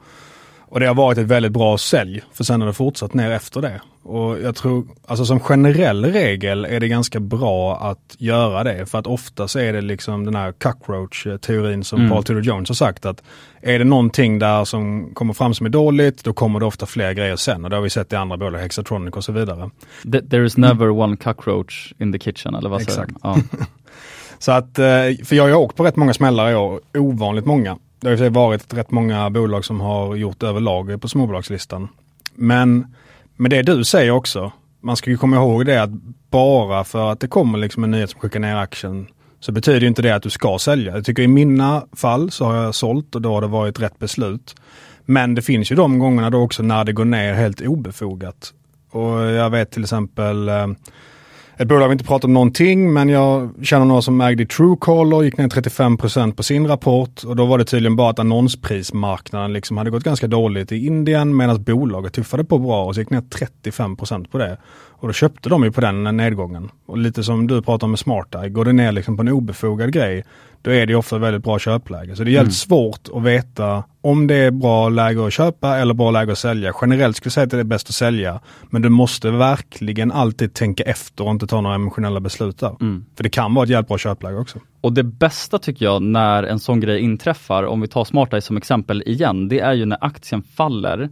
och 0.70 0.80
det 0.80 0.86
har 0.86 0.94
varit 0.94 1.18
ett 1.18 1.26
väldigt 1.26 1.52
bra 1.52 1.78
sälj, 1.78 2.22
för 2.32 2.44
sen 2.44 2.60
har 2.60 2.68
det 2.68 2.74
fortsatt 2.74 3.14
ner 3.14 3.30
efter 3.30 3.62
det. 3.62 3.80
Och 4.02 4.40
jag 4.40 4.56
tror, 4.56 4.86
alltså 5.06 5.24
som 5.24 5.40
generell 5.40 6.04
regel 6.04 6.64
är 6.64 6.80
det 6.80 6.88
ganska 6.88 7.20
bra 7.20 7.76
att 7.76 8.16
göra 8.18 8.64
det, 8.64 8.86
för 8.86 8.98
att 8.98 9.06
ofta 9.06 9.48
så 9.48 9.58
är 9.58 9.72
det 9.72 9.80
liksom 9.80 10.24
den 10.24 10.34
här 10.34 10.52
cockroach-teorin 10.52 11.84
som 11.84 11.98
mm. 11.98 12.10
Paul 12.10 12.24
Tudor 12.24 12.42
Jones 12.42 12.68
har 12.68 12.74
sagt 12.74 13.06
att 13.06 13.22
är 13.60 13.78
det 13.78 13.84
någonting 13.84 14.38
där 14.38 14.64
som 14.64 15.10
kommer 15.14 15.34
fram 15.34 15.54
som 15.54 15.66
är 15.66 15.70
dåligt, 15.70 16.24
då 16.24 16.32
kommer 16.32 16.60
det 16.60 16.66
ofta 16.66 16.86
fler 16.86 17.12
grejer 17.12 17.36
sen. 17.36 17.64
Och 17.64 17.70
det 17.70 17.76
har 17.76 17.82
vi 17.82 17.90
sett 17.90 18.12
i 18.12 18.16
andra 18.16 18.36
bolag, 18.36 18.58
Hexatronic 18.58 19.14
och 19.14 19.24
så 19.24 19.32
vidare. 19.32 19.70
There 20.30 20.46
is 20.46 20.56
never 20.56 20.90
one 20.90 21.16
cockroach 21.16 21.92
in 21.98 22.12
the 22.12 22.18
kitchen, 22.18 22.54
eller 22.54 22.68
vad 22.68 22.82
säger 22.82 23.06
du? 23.06 23.14
Ja. 23.22 23.36
så 24.38 24.52
att, 24.52 24.78
eh, 24.78 24.84
för 25.24 25.34
jag 25.34 25.48
har 25.48 25.54
åkt 25.54 25.76
på 25.76 25.84
rätt 25.84 25.96
många 25.96 26.14
smällar 26.14 26.50
i 26.50 26.54
år, 26.54 26.80
ovanligt 26.94 27.46
många. 27.46 27.78
Det 28.00 28.08
har 28.08 28.16
ju 28.16 28.28
varit 28.28 28.74
rätt 28.74 28.90
många 28.90 29.30
bolag 29.30 29.64
som 29.64 29.80
har 29.80 30.16
gjort 30.16 30.42
överlag 30.42 31.00
på 31.00 31.08
småbolagslistan. 31.08 31.88
Men 32.34 32.86
med 33.36 33.50
det 33.50 33.62
du 33.62 33.84
säger 33.84 34.10
också, 34.10 34.52
man 34.80 34.96
ska 34.96 35.10
ju 35.10 35.16
komma 35.16 35.36
ihåg 35.36 35.66
det 35.66 35.82
att 35.82 35.90
bara 36.30 36.84
för 36.84 37.12
att 37.12 37.20
det 37.20 37.28
kommer 37.28 37.58
liksom 37.58 37.84
en 37.84 37.90
nyhet 37.90 38.10
som 38.10 38.20
skickar 38.20 38.40
ner 38.40 38.56
aktien 38.56 39.06
så 39.40 39.52
betyder 39.52 39.86
inte 39.86 40.02
det 40.02 40.14
att 40.14 40.22
du 40.22 40.30
ska 40.30 40.58
sälja. 40.58 40.94
Jag 40.94 41.04
tycker 41.04 41.22
i 41.22 41.28
mina 41.28 41.86
fall 41.96 42.30
så 42.30 42.44
har 42.44 42.54
jag 42.54 42.74
sålt 42.74 43.14
och 43.14 43.22
då 43.22 43.34
har 43.34 43.40
det 43.40 43.46
varit 43.46 43.80
rätt 43.80 43.98
beslut. 43.98 44.54
Men 45.04 45.34
det 45.34 45.42
finns 45.42 45.72
ju 45.72 45.76
de 45.76 45.98
gångerna 45.98 46.30
då 46.30 46.38
också 46.38 46.62
när 46.62 46.84
det 46.84 46.92
går 46.92 47.04
ner 47.04 47.34
helt 47.34 47.60
obefogat. 47.60 48.52
Och 48.90 49.20
jag 49.20 49.50
vet 49.50 49.70
till 49.70 49.82
exempel 49.82 50.48
eh, 50.48 50.66
ett 51.58 51.68
bolag 51.68 51.88
vi 51.88 51.92
inte 51.92 52.04
pratat 52.04 52.24
om 52.24 52.32
någonting, 52.32 52.92
men 52.92 53.08
jag 53.08 53.50
känner 53.62 53.84
några 53.84 54.02
som 54.02 54.20
ägde 54.20 54.46
Truecaller, 54.46 55.22
gick 55.22 55.38
ner 55.38 55.48
35% 55.48 56.34
på 56.34 56.42
sin 56.42 56.66
rapport 56.66 57.22
och 57.22 57.36
då 57.36 57.46
var 57.46 57.58
det 57.58 57.64
tydligen 57.64 57.96
bara 57.96 58.10
att 58.10 58.18
annonsprismarknaden 58.18 59.52
liksom 59.52 59.76
hade 59.76 59.90
gått 59.90 60.04
ganska 60.04 60.26
dåligt 60.26 60.72
i 60.72 60.86
Indien 60.86 61.36
medan 61.36 61.62
bolaget 61.62 62.12
tuffade 62.12 62.44
på 62.44 62.58
bra 62.58 62.84
och 62.84 62.94
så 62.94 63.00
gick 63.00 63.10
ner 63.10 63.20
35% 63.20 64.28
på 64.30 64.38
det. 64.38 64.56
Och 65.00 65.08
då 65.08 65.12
köpte 65.12 65.48
de 65.48 65.64
ju 65.64 65.72
på 65.72 65.80
den 65.80 66.04
nedgången. 66.04 66.70
Och 66.86 66.98
lite 66.98 67.22
som 67.22 67.46
du 67.46 67.62
pratar 67.62 67.86
om 67.86 67.90
med 67.90 67.98
SmartEye, 67.98 68.48
går 68.48 68.64
det 68.64 68.72
ner 68.72 68.92
liksom 68.92 69.16
på 69.16 69.22
en 69.22 69.28
obefogad 69.28 69.92
grej, 69.92 70.24
då 70.62 70.70
är 70.70 70.86
det 70.86 70.94
ofta 70.94 71.18
väldigt 71.18 71.42
bra 71.42 71.58
köpläge. 71.58 72.16
Så 72.16 72.24
det 72.24 72.30
är 72.30 72.32
jävligt 72.32 72.42
mm. 72.42 72.52
svårt 72.52 73.08
att 73.14 73.22
veta 73.22 73.84
om 74.00 74.26
det 74.26 74.34
är 74.34 74.50
bra 74.50 74.88
läge 74.88 75.26
att 75.26 75.32
köpa 75.32 75.76
eller 75.76 75.94
bra 75.94 76.10
läge 76.10 76.32
att 76.32 76.38
sälja. 76.38 76.72
Generellt 76.80 77.16
skulle 77.16 77.26
jag 77.26 77.32
säga 77.32 77.44
att 77.44 77.50
det 77.50 77.58
är 77.58 77.64
bäst 77.64 77.88
att 77.88 77.94
sälja, 77.94 78.40
men 78.70 78.82
du 78.82 78.88
måste 78.88 79.30
verkligen 79.30 80.12
alltid 80.12 80.54
tänka 80.54 80.82
efter 80.82 81.24
och 81.24 81.30
inte 81.30 81.46
ta 81.46 81.60
några 81.60 81.74
emotionella 81.74 82.20
beslut 82.20 82.58
där. 82.58 82.76
Mm. 82.80 83.04
För 83.16 83.22
det 83.22 83.30
kan 83.30 83.54
vara 83.54 83.64
ett 83.64 83.70
jävligt 83.70 83.88
bra 83.88 83.98
köpläge 83.98 84.36
också. 84.36 84.58
Och 84.80 84.92
det 84.92 85.02
bästa 85.02 85.58
tycker 85.58 85.84
jag 85.84 86.02
när 86.02 86.42
en 86.42 86.58
sån 86.58 86.80
grej 86.80 87.00
inträffar, 87.00 87.62
om 87.62 87.80
vi 87.80 87.88
tar 87.88 88.04
SmartEye 88.04 88.40
som 88.40 88.56
exempel 88.56 89.02
igen, 89.06 89.48
det 89.48 89.60
är 89.60 89.72
ju 89.72 89.86
när 89.86 89.98
aktien 90.04 90.42
faller 90.42 91.08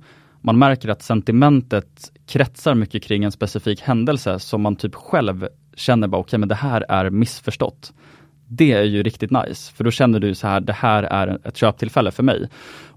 man 0.47 0.59
märker 0.59 0.89
att 0.89 1.03
sentimentet 1.03 2.13
kretsar 2.27 2.75
mycket 2.75 3.03
kring 3.03 3.25
en 3.25 3.33
specifik 3.33 3.81
händelse 3.81 4.39
som 4.39 4.63
man 4.63 4.77
typ 4.77 4.95
själv 4.95 5.49
känner 5.77 6.09
bara, 6.09 6.21
okej 6.21 6.29
okay, 6.29 6.39
men 6.39 6.49
det 6.49 6.55
här 6.55 6.85
är 6.89 7.11
missförstått. 7.11 7.93
Det 8.49 8.73
är 8.73 8.83
ju 8.83 9.03
riktigt 9.03 9.31
nice, 9.31 9.73
för 9.73 9.85
då 9.85 9.91
känner 9.91 10.21
du 10.21 10.35
så 10.35 10.47
här, 10.47 10.61
det 10.61 10.73
här 10.73 11.03
är 11.03 11.39
ett 11.45 11.57
köptillfälle 11.57 12.11
för 12.11 12.23
mig. 12.23 12.49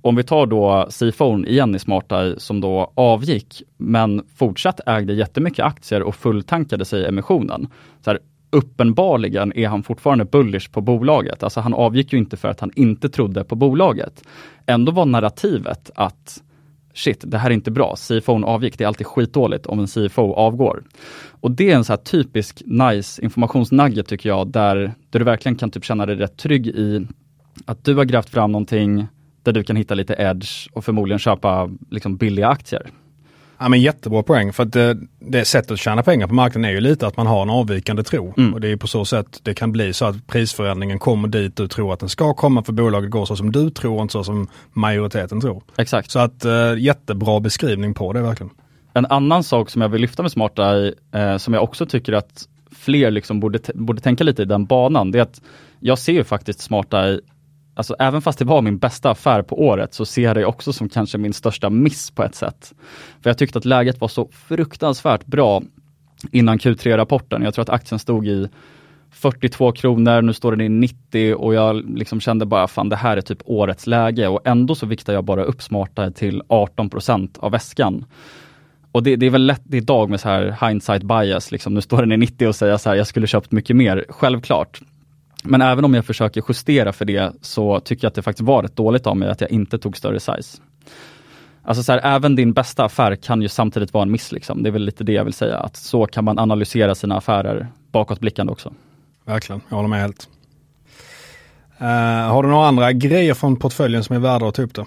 Om 0.02 0.16
vi 0.16 0.24
tar 0.24 0.46
då 0.46 0.88
Seaphone 0.90 1.48
igen 1.48 1.76
i 1.76 1.80
SmartEye 1.80 2.40
som 2.40 2.62
då 2.62 2.92
avgick, 2.96 3.62
men 3.78 4.26
fortsatt 4.36 4.80
ägde 4.86 5.14
jättemycket 5.14 5.66
aktier 5.66 6.04
och 6.04 6.16
fulltankade 6.16 6.86
sig 6.86 7.06
emissionen. 7.06 7.68
Så 8.02 8.10
här, 8.10 8.20
uppenbarligen 8.52 9.54
är 9.58 9.68
han 9.68 9.84
fortfarande 9.84 10.26
bullish 10.26 10.72
på 10.72 10.82
bolaget. 10.82 11.44
Alltså 11.44 11.60
han 11.60 11.74
avgick 11.74 12.14
ju 12.14 12.20
inte 12.20 12.38
för 12.38 12.48
att 12.48 12.60
han 12.60 12.72
inte 12.76 13.10
trodde 13.10 13.44
på 13.44 13.56
bolaget. 13.56 14.24
Ändå 14.66 14.92
var 14.92 15.06
narrativet 15.06 15.92
att 15.96 16.44
shit, 16.94 17.24
det 17.28 17.38
här 17.38 17.50
är 17.50 17.54
inte 17.54 17.72
bra. 17.72 17.96
CFO 17.96 18.46
avgick, 18.46 18.78
det 18.78 18.84
är 18.84 18.88
alltid 18.88 19.08
skitdåligt 19.08 19.66
om 19.66 19.80
en 19.80 19.88
CFO 19.88 20.34
avgår. 20.34 20.84
Och 21.42 21.52
det 21.52 21.72
är 21.72 21.76
en 21.76 21.84
så 21.84 21.94
här 21.94 21.98
typisk 21.98 22.62
nice 22.66 23.22
informationsnugget 23.22 24.08
tycker 24.08 24.30
jag, 24.30 24.48
där, 24.48 24.94
där 25.10 25.20
du 25.20 25.26
verkligen 25.26 25.56
kan 25.56 25.72
typ 25.72 25.86
känna 25.86 26.06
dig 26.06 26.16
rätt 26.16 26.38
trygg 26.38 26.68
i 26.68 27.08
att 27.66 27.84
du 27.86 27.96
har 27.96 28.06
grävt 28.06 28.30
fram 28.30 28.52
någonting 28.52 29.08
där 29.44 29.52
du 29.52 29.64
kan 29.64 29.76
hitta 29.76 29.94
lite 29.94 30.16
edge 30.18 30.68
och 30.74 30.86
förmodligen 30.86 31.20
köpa 31.20 31.70
liksom 31.90 32.18
billiga 32.18 32.48
aktier. 32.48 32.90
Ja 33.60 33.70
men 33.70 33.82
jättebra 33.82 34.24
poäng 34.24 34.54
för 34.54 34.64
att 34.64 34.74
det, 34.74 34.98
det 35.20 35.46
sättet 35.46 35.72
att 35.72 35.80
tjäna 35.80 36.04
pengar 36.04 36.28
på 36.28 36.34
marknaden 36.34 36.66
är 36.66 36.74
ju 36.74 36.80
lite 36.80 37.08
att 37.08 37.18
man 37.18 37.28
har 37.28 37.42
en 37.42 37.50
avvikande 37.50 38.04
tro. 38.04 38.34
Mm. 38.38 38.54
Och 38.54 38.62
det 38.62 38.72
är 38.72 38.76
på 38.76 38.88
så 38.88 39.06
sätt 39.06 39.40
det 39.44 39.54
kan 39.54 39.72
bli 39.72 39.94
så 39.94 40.06
att 40.06 40.28
prisförändringen 40.28 41.00
kommer 41.00 41.28
dit 41.28 41.56
du 41.56 41.68
tror 41.68 41.94
att 41.94 42.00
den 42.00 42.10
ska 42.10 42.34
komma 42.34 42.64
för 42.64 42.74
bolaget 42.74 43.10
går 43.10 43.26
så 43.26 43.36
som 43.36 43.52
du 43.52 43.70
tror 43.70 43.96
och 43.96 44.02
inte 44.02 44.12
så 44.12 44.24
som 44.24 44.48
majoriteten 44.74 45.42
tror. 45.42 45.64
Exakt. 45.78 46.12
Så 46.12 46.20
att 46.20 46.46
eh, 46.46 46.78
jättebra 46.78 47.40
beskrivning 47.40 47.94
på 47.94 48.14
det 48.14 48.22
verkligen. 48.22 48.50
En 48.94 49.06
annan 49.06 49.44
sak 49.44 49.70
som 49.70 49.82
jag 49.82 49.90
vill 49.90 50.02
lyfta 50.02 50.24
med 50.24 50.32
SmartEye, 50.32 50.94
eh, 51.12 51.38
som 51.38 51.54
jag 51.54 51.64
också 51.64 51.86
tycker 51.86 52.14
att 52.14 52.48
fler 52.72 53.12
liksom 53.12 53.40
borde, 53.40 53.60
borde 53.74 54.02
tänka 54.02 54.24
lite 54.24 54.42
i 54.42 54.46
den 54.46 54.66
banan, 54.66 55.12
det 55.12 55.20
är 55.20 55.24
att 55.24 55.42
jag 55.80 56.00
ser 56.00 56.14
ju 56.14 56.24
faktiskt 56.24 56.62
SmartEye 56.62 57.20
Alltså 57.80 57.96
även 58.00 58.22
fast 58.22 58.40
det 58.40 58.46
var 58.46 58.62
min 58.62 58.78
bästa 58.78 59.12
affär 59.12 59.42
på 59.42 59.62
året 59.68 59.94
så 59.94 60.06
ser 60.06 60.22
jag 60.22 60.36
det 60.36 60.46
också 60.46 60.74
som 60.74 60.90
kanske 60.90 61.18
min 61.18 61.34
största 61.34 61.70
miss 61.70 62.12
på 62.12 62.24
ett 62.24 62.36
sätt. 62.36 62.74
För 63.22 63.30
jag 63.30 63.38
tyckte 63.38 63.58
att 63.58 63.66
läget 63.66 64.02
var 64.02 64.08
så 64.08 64.30
fruktansvärt 64.32 65.26
bra 65.26 65.62
innan 66.32 66.58
Q3-rapporten. 66.58 67.42
Jag 67.42 67.54
tror 67.54 67.64
att 67.64 67.70
aktien 67.70 68.00
stod 68.00 68.28
i 68.28 68.48
42 69.12 69.72
kronor, 69.72 70.22
nu 70.22 70.34
står 70.34 70.52
den 70.52 70.62
i 70.62 70.70
90 70.70 71.36
och 71.36 71.54
jag 71.54 71.98
liksom 71.98 72.20
kände 72.20 72.46
bara 72.46 72.68
fan 72.68 72.90
det 72.90 72.96
här 72.96 73.18
är 73.18 73.22
typ 73.22 73.42
årets 73.46 73.88
läge 73.88 74.28
och 74.28 74.48
ändå 74.48 74.76
så 74.76 74.86
viktar 74.86 75.14
jag 75.14 75.24
bara 75.24 75.44
upp 75.44 75.62
smartare 75.62 76.12
till 76.12 76.42
18% 76.50 77.40
av 77.40 77.52
väskan. 77.52 78.06
Och 78.92 79.04
det, 79.04 79.16
det, 79.16 79.26
är 79.26 79.30
väl 79.30 79.46
lätt 79.46 79.74
idag 79.74 80.10
med 80.10 80.20
så 80.20 80.30
här 80.30 80.68
hindsight 80.68 81.04
bias, 81.04 81.52
liksom. 81.52 81.74
nu 81.74 81.82
står 81.82 82.02
den 82.02 82.12
i 82.12 82.18
90 82.18 82.48
och 82.48 82.56
säger 82.56 82.78
så 82.78 82.90
här, 82.90 82.96
jag 82.96 83.08
skulle 83.08 83.28
köpt 83.28 83.52
mycket 83.52 83.76
mer, 83.76 84.06
självklart. 84.10 84.82
Men 85.44 85.62
även 85.62 85.86
om 85.86 85.94
jag 85.94 86.06
försöker 86.06 86.44
justera 86.48 86.94
för 86.94 87.06
det 87.06 87.34
så 87.42 87.80
tycker 87.80 88.06
jag 88.06 88.10
att 88.10 88.16
det 88.16 88.22
faktiskt 88.22 88.48
var 88.48 88.64
rätt 88.64 88.76
dåligt 88.76 89.08
av 89.08 89.18
mig 89.18 89.30
att 89.30 89.42
jag 89.42 89.52
inte 89.52 89.78
tog 89.78 89.98
större 89.98 90.20
size. 90.20 90.62
Alltså 91.64 91.84
så 91.84 91.92
här, 91.92 92.02
även 92.04 92.36
din 92.36 92.54
bästa 92.54 92.86
affär 92.86 93.16
kan 93.16 93.42
ju 93.42 93.48
samtidigt 93.48 93.94
vara 93.94 94.04
en 94.04 94.12
miss. 94.12 94.32
Liksom. 94.32 94.64
Det 94.64 94.70
är 94.70 94.72
väl 94.72 94.86
lite 94.86 95.04
det 95.04 95.14
jag 95.14 95.24
vill 95.24 95.34
säga, 95.34 95.58
att 95.58 95.76
så 95.76 96.06
kan 96.06 96.24
man 96.24 96.40
analysera 96.40 96.96
sina 96.96 97.18
affärer 97.18 97.68
bakåtblickande 97.92 98.52
också. 98.52 98.74
Verkligen, 99.26 99.62
jag 99.70 99.76
håller 99.76 99.90
med 99.90 100.02
helt. 100.02 100.30
Uh, 101.82 101.88
har 102.32 102.44
du 102.44 102.50
några 102.50 102.68
andra 102.68 102.92
grejer 102.92 103.34
från 103.34 103.56
portföljen 103.56 104.04
som 104.04 104.16
är 104.16 104.20
värda 104.20 104.48
att 104.48 104.56
ta 104.56 104.62
upp 104.62 104.74
då? 104.74 104.86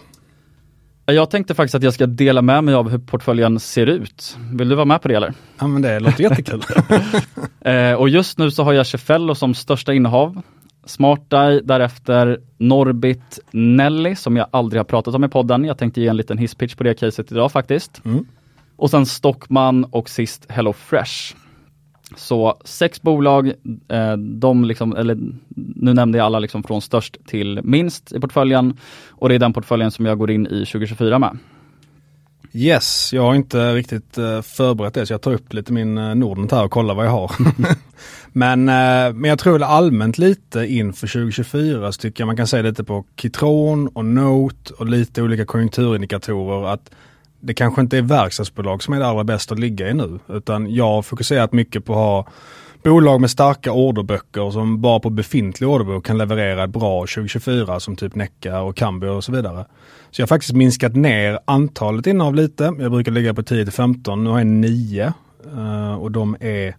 Jag 1.07 1.31
tänkte 1.31 1.55
faktiskt 1.55 1.75
att 1.75 1.83
jag 1.83 1.95
ska 1.95 2.07
dela 2.07 2.43
med 2.43 2.65
mig 2.65 2.75
av 2.75 2.91
hur 2.91 2.99
portföljen 2.99 3.61
ser 3.61 3.87
ut. 3.87 4.37
Vill 4.53 4.69
du 4.69 4.75
vara 4.75 4.85
med 4.85 5.03
på 5.03 5.09
det 5.09 5.15
eller? 5.15 5.35
Ja 5.59 5.67
men 5.67 5.83
det 5.83 6.01
låter 6.01 6.23
jättekul. 6.23 6.63
eh, 7.61 7.93
och 7.93 8.09
just 8.09 8.39
nu 8.39 8.51
så 8.51 8.63
har 8.63 8.73
jag 8.73 8.87
Cefello 8.87 9.35
som 9.35 9.55
största 9.55 9.95
innehav. 9.95 10.43
SmartEye, 10.85 11.61
därefter 11.65 12.41
Norbit 12.59 13.41
Nelly 13.51 14.17
som 14.17 14.37
jag 14.37 14.47
aldrig 14.51 14.81
har 14.81 14.85
pratat 14.85 15.15
om 15.15 15.25
i 15.25 15.29
podden. 15.29 15.65
Jag 15.65 15.79
tänkte 15.79 16.01
ge 16.01 16.09
en 16.09 16.17
liten 16.17 16.39
hisspitch 16.39 16.75
på 16.75 16.85
det 16.85 16.95
caset 16.95 17.33
idag 17.33 17.53
faktiskt. 17.53 18.05
Mm. 18.05 18.27
Och 18.77 18.91
sen 18.91 19.07
Stockman 19.07 19.85
och 19.85 20.09
sist 20.09 20.51
HelloFresh. 20.51 21.35
Så 22.17 22.59
sex 22.65 23.03
bolag, 23.03 23.53
eh, 23.89 24.17
de 24.17 24.65
liksom, 24.65 24.97
eller 24.97 25.19
nu 25.57 25.95
nämnde 25.95 26.19
jag 26.19 26.25
alla 26.25 26.39
liksom 26.39 26.63
från 26.63 26.83
störst 26.83 27.17
till 27.27 27.61
minst 27.63 28.13
i 28.13 28.21
portföljen 28.21 28.77
och 29.11 29.29
det 29.29 29.35
är 29.35 29.39
den 29.39 29.53
portföljen 29.53 29.91
som 29.91 30.07
jag 30.07 30.19
går 30.19 30.31
in 30.31 30.47
i 30.47 30.67
2024 30.67 31.19
med. 31.19 31.39
Yes, 32.55 33.13
jag 33.13 33.23
har 33.23 33.35
inte 33.35 33.75
riktigt 33.75 34.19
eh, 34.19 34.43
förberett 34.43 34.95
det 34.95 35.07
så 35.07 35.13
jag 35.13 35.23
tar 35.23 35.33
upp 35.33 35.53
lite 35.53 35.73
min 35.73 35.99
eh, 35.99 36.15
Nordnet 36.15 36.53
här 36.53 36.65
och 36.65 36.71
kollar 36.71 36.95
vad 36.95 37.07
jag 37.07 37.11
har. 37.11 37.33
men, 38.33 38.65
men 39.21 39.25
jag 39.25 39.39
tror 39.39 39.63
allmänt 39.63 40.19
lite 40.19 40.67
inför 40.67 41.07
2024 41.07 41.93
så 41.93 42.01
tycker 42.01 42.23
jag 42.23 42.27
man 42.27 42.37
kan 42.37 42.47
säga 42.47 42.63
lite 42.63 42.85
på 42.85 43.05
Kitron 43.17 43.89
och 43.89 44.05
Note 44.05 44.75
och 44.79 44.87
lite 44.87 45.23
olika 45.23 45.45
konjunkturindikatorer 45.45 46.73
att 46.73 46.91
det 47.43 47.55
kanske 47.55 47.81
inte 47.81 47.99
är 47.99 48.03
verkstadsbolag 48.03 48.83
som 48.83 48.95
är 48.95 48.99
det 48.99 49.07
allra 49.07 49.25
bästa 49.25 49.55
att 49.55 49.61
ligga 49.61 49.89
i 49.89 49.95
nu. 49.95 50.19
Utan 50.29 50.75
jag 50.75 50.85
har 50.85 51.03
fokuserat 51.03 51.53
mycket 51.53 51.85
på 51.85 51.93
att 51.93 51.99
ha 51.99 52.27
bolag 52.83 53.21
med 53.21 53.31
starka 53.31 53.73
orderböcker 53.73 54.51
som 54.51 54.81
bara 54.81 55.01
på 55.01 55.11
befintlig 55.11 55.69
orderbok 55.69 56.07
kan 56.07 56.19
leverera 56.19 56.67
bra 56.67 57.01
2024 57.01 57.81
som 57.81 57.97
typ 57.97 58.15
Necka 58.15 58.61
och 58.61 58.77
Cambio 58.77 59.09
och 59.09 59.25
så 59.25 59.33
vidare. 59.33 59.65
Så 60.11 60.21
jag 60.21 60.27
har 60.27 60.29
faktiskt 60.29 60.53
minskat 60.53 60.97
ner 60.97 61.39
antalet 61.45 62.07
innehav 62.07 62.35
lite. 62.35 62.65
Jag 62.79 62.91
brukar 62.91 63.13
ligga 63.13 63.35
på 63.35 63.43
10 63.43 63.67
15. 63.67 64.25
Nu 64.25 64.31
har 64.31 64.39
jag 64.39 64.47
9 64.47 65.13
eh, 65.57 65.95
och 65.95 66.11
de 66.11 66.37
är 66.41 66.77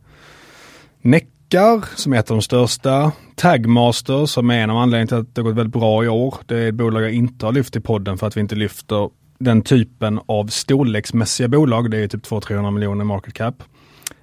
Neckar 1.01 1.85
som 1.95 2.13
är 2.13 2.19
ett 2.19 2.31
av 2.31 2.37
de 2.37 2.41
största. 2.41 3.11
Tagmaster 3.35 4.25
som 4.25 4.49
är 4.49 4.59
en 4.59 4.69
av 4.69 4.77
anledningarna 4.77 5.07
till 5.07 5.17
att 5.17 5.35
det 5.35 5.41
har 5.41 5.49
gått 5.49 5.57
väldigt 5.57 5.73
bra 5.73 6.03
i 6.03 6.07
år. 6.07 6.35
Det 6.45 6.57
är 6.57 6.69
ett 6.69 6.75
bolag 6.75 7.03
jag 7.03 7.13
inte 7.13 7.45
har 7.45 7.53
lyft 7.53 7.75
i 7.75 7.79
podden 7.79 8.17
för 8.17 8.27
att 8.27 8.37
vi 8.37 8.41
inte 8.41 8.55
lyfter 8.55 9.09
den 9.43 9.61
typen 9.61 10.19
av 10.25 10.47
storleksmässiga 10.47 11.47
bolag. 11.47 11.91
Det 11.91 11.97
är 11.97 12.07
typ 12.07 12.23
200-300 12.23 12.71
miljoner 12.71 13.05
market 13.05 13.33
cap. 13.33 13.63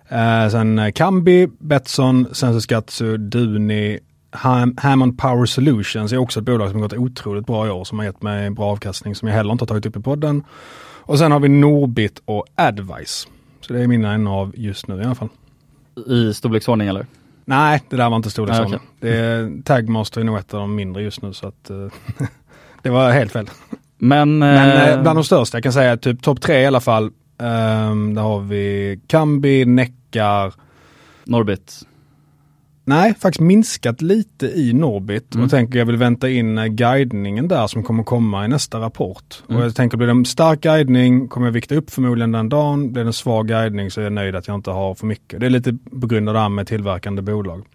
Eh, 0.09 0.49
sen 0.49 0.79
eh, 0.79 0.93
Kambi, 0.93 1.49
Betsson, 1.59 2.27
Sensoskatsu, 2.33 3.17
Duni, 3.17 3.99
Ham 4.31 4.75
Hammond 4.77 5.19
Power 5.19 5.47
Solutions 5.47 6.13
är 6.13 6.17
också 6.17 6.41
ett 6.41 6.47
bolag 6.47 6.71
som 6.71 6.81
har 6.81 6.89
gått 6.89 6.99
otroligt 6.99 7.47
bra 7.47 7.67
i 7.67 7.71
år 7.71 7.85
som 7.85 7.99
har 7.99 8.07
gett 8.07 8.23
mig 8.23 8.51
bra 8.51 8.65
avkastning 8.65 9.15
som 9.15 9.29
jag 9.29 9.35
heller 9.35 9.53
inte 9.53 9.63
har 9.63 9.67
tagit 9.67 9.87
upp 9.87 9.97
i 9.97 10.01
podden. 10.01 10.45
Och 11.03 11.19
sen 11.19 11.33
har 11.33 11.41
vi 11.41 11.49
Norbit 11.49 12.23
och 12.25 12.45
Advice. 12.55 13.29
Så 13.61 13.73
det 13.73 13.83
är 13.83 13.87
mina 13.87 14.31
av 14.31 14.53
just 14.57 14.89
nu 14.89 15.01
i 15.01 15.05
alla 15.05 15.15
fall. 15.15 15.29
I 16.07 16.35
storleksordning 16.35 16.89
eller? 16.89 17.07
Nej, 17.45 17.83
det 17.89 17.97
där 17.97 18.11
var 18.11 18.17
inte 18.17 18.31
storleksordning. 18.31 18.75
Ah, 18.75 18.97
okay. 18.99 19.11
det 19.11 19.17
är, 19.17 19.63
Tagmaster 19.63 20.21
är 20.21 20.25
nog 20.25 20.39
ett 20.39 20.55
av 20.55 20.61
de 20.61 20.75
mindre 20.75 21.03
just 21.03 21.23
nu 21.23 21.33
så 21.33 21.49
att 21.49 21.71
uh, 21.71 21.93
det 22.83 22.91
var 22.91 23.11
helt 23.11 23.33
fel. 23.33 23.51
Men, 24.01 24.39
Men 24.39 24.89
eh, 24.89 25.03
bland 25.03 25.19
de 25.19 25.25
största, 25.25 25.57
jag 25.57 25.63
kan 25.63 25.73
säga 25.73 25.97
typ 25.97 26.23
topp 26.23 26.41
tre 26.41 26.61
i 26.61 26.67
alla 26.67 26.81
fall. 26.81 27.05
Um, 27.39 28.15
där 28.15 28.23
har 28.23 28.41
vi 28.41 29.01
Kambi, 29.07 29.65
Neckar. 29.65 30.55
Norbit. 31.25 31.87
Nej, 32.85 33.15
faktiskt 33.15 33.41
minskat 33.41 34.03
lite 34.03 34.47
i 34.47 34.73
Norbit 34.73 35.35
mm. 35.35 35.45
och 35.45 35.51
tänker 35.51 35.79
jag 35.79 35.87
vill 35.87 35.97
vänta 35.97 36.29
in 36.29 36.59
eh, 36.59 36.67
guidningen 36.67 37.49
där 37.49 37.67
som 37.67 37.83
kommer 37.83 38.03
komma 38.03 38.45
i 38.45 38.49
nästa 38.49 38.81
rapport. 38.81 39.43
Mm. 39.49 39.61
Och 39.61 39.67
jag 39.67 39.75
tänker 39.75 39.97
blir 39.97 40.07
det 40.07 40.11
en 40.11 40.25
stark 40.25 40.61
guidning 40.61 41.29
kommer 41.29 41.47
jag 41.47 41.53
vikta 41.53 41.75
upp 41.75 41.91
förmodligen 41.91 42.33
den 42.33 42.49
dagen. 42.49 42.93
Blir 42.93 43.05
det 43.05 43.09
en 43.09 43.13
svag 43.13 43.49
guidning 43.49 43.91
så 43.91 44.01
är 44.01 44.05
jag 44.05 44.13
nöjd 44.13 44.37
att 44.37 44.49
jag 44.49 44.55
inte 44.55 44.71
har 44.71 44.95
för 44.95 45.07
mycket. 45.07 45.41
Det 45.41 45.47
är 45.47 45.51
lite 45.51 45.79
på 46.01 46.07
grund 46.07 46.29
av 46.29 46.35
det 46.35 46.41
här 46.41 46.49
med 46.49 46.67
tillverkande 46.67 47.23
bolag. 47.23 47.67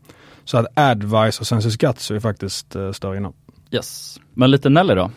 Så 0.46 0.58
att 0.58 0.66
Advice 0.76 1.40
och 1.40 1.48
Sensus 1.48 1.78
Gatsu 1.78 2.16
är 2.16 2.20
faktiskt 2.20 2.76
eh, 2.76 2.92
större 2.92 3.18
innan. 3.18 3.34
Yes. 3.72 4.20
Men 4.34 4.52
lite 4.52 4.70
Nelly 4.70 4.96
då? 4.96 5.12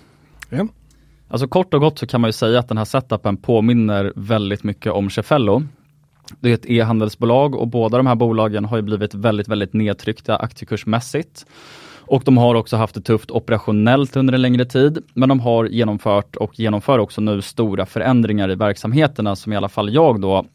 Ja. 0.48 0.68
Alltså 1.28 1.48
kort 1.48 1.74
och 1.74 1.80
gott 1.80 1.98
så 1.98 2.06
kan 2.06 2.20
man 2.20 2.28
ju 2.28 2.32
säga 2.32 2.58
att 2.58 2.68
den 2.68 2.78
här 2.78 2.84
setupen 2.84 3.36
påminner 3.36 4.12
väldigt 4.16 4.64
mycket 4.64 4.92
om 4.92 5.10
Cefello. 5.10 5.62
Det 6.40 6.50
är 6.50 6.54
ett 6.54 6.70
e-handelsbolag 6.70 7.54
och 7.54 7.68
båda 7.68 7.96
de 7.96 8.06
här 8.06 8.14
bolagen 8.14 8.64
har 8.64 8.76
ju 8.76 8.82
blivit 8.82 9.14
väldigt, 9.14 9.48
väldigt 9.48 9.72
nedtryckta 9.72 10.36
aktiekursmässigt. 10.36 11.46
Och 12.00 12.22
de 12.24 12.36
har 12.36 12.54
också 12.54 12.76
haft 12.76 12.94
det 12.94 13.00
tufft 13.00 13.30
operationellt 13.30 14.16
under 14.16 14.34
en 14.34 14.42
längre 14.42 14.64
tid, 14.64 14.98
men 15.14 15.28
de 15.28 15.40
har 15.40 15.64
genomfört 15.64 16.36
och 16.36 16.58
genomför 16.60 16.98
också 16.98 17.20
nu 17.20 17.42
stora 17.42 17.86
förändringar 17.86 18.50
i 18.50 18.54
verksamheterna 18.54 19.36
som 19.36 19.52
i 19.52 19.56
alla 19.56 19.68
fall 19.68 19.94
jag 19.94 20.20
då 20.20 20.46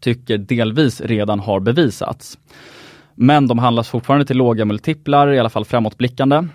tycker 0.00 0.38
delvis 0.38 1.00
redan 1.00 1.40
har 1.40 1.60
bevisats. 1.60 2.38
Men 3.14 3.46
de 3.46 3.58
handlas 3.58 3.88
fortfarande 3.88 4.26
till 4.26 4.36
låga 4.36 4.64
multiplar, 4.64 5.28
i 5.28 5.38
alla 5.38 5.50
fall 5.50 5.64
framåtblickande. 5.64 6.48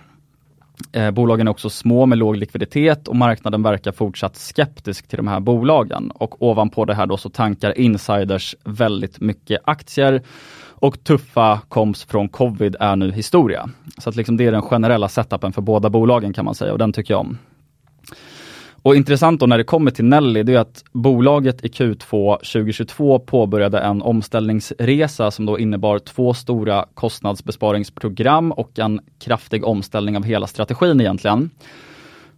Eh, 0.91 1.11
bolagen 1.11 1.47
är 1.47 1.51
också 1.51 1.69
små 1.69 2.05
med 2.05 2.17
låg 2.17 2.35
likviditet 2.35 3.07
och 3.07 3.15
marknaden 3.15 3.63
verkar 3.63 3.91
fortsatt 3.91 4.35
skeptisk 4.35 5.07
till 5.07 5.17
de 5.17 5.27
här 5.27 5.39
bolagen. 5.39 6.11
Och 6.11 6.41
ovanpå 6.41 6.85
det 6.85 6.95
här 6.95 7.05
då 7.05 7.17
så 7.17 7.29
tankar 7.29 7.77
insiders 7.77 8.55
väldigt 8.63 9.21
mycket 9.21 9.61
aktier 9.63 10.21
och 10.77 11.03
tuffa 11.03 11.61
komps 11.69 12.03
från 12.03 12.29
covid 12.29 12.75
är 12.79 12.95
nu 12.95 13.11
historia. 13.11 13.69
Så 13.97 14.09
att 14.09 14.15
liksom 14.15 14.37
det 14.37 14.45
är 14.45 14.51
den 14.51 14.61
generella 14.61 15.09
setupen 15.09 15.53
för 15.53 15.61
båda 15.61 15.89
bolagen 15.89 16.33
kan 16.33 16.45
man 16.45 16.55
säga 16.55 16.71
och 16.71 16.79
den 16.79 16.93
tycker 16.93 17.13
jag 17.13 17.21
om. 17.21 17.37
Och 18.85 18.95
intressant 18.95 19.39
då 19.39 19.45
när 19.45 19.57
det 19.57 19.63
kommer 19.63 19.91
till 19.91 20.05
Nelly, 20.05 20.43
det 20.43 20.53
är 20.53 20.59
att 20.59 20.83
bolaget 20.91 21.65
i 21.65 21.67
Q2 21.67 22.37
2022 22.37 23.19
påbörjade 23.19 23.79
en 23.79 24.01
omställningsresa 24.01 25.31
som 25.31 25.45
då 25.45 25.59
innebar 25.59 25.99
två 25.99 26.33
stora 26.33 26.85
kostnadsbesparingsprogram 26.93 28.51
och 28.51 28.79
en 28.79 28.99
kraftig 29.19 29.65
omställning 29.65 30.17
av 30.17 30.23
hela 30.23 30.47
strategin 30.47 31.01
egentligen. 31.01 31.49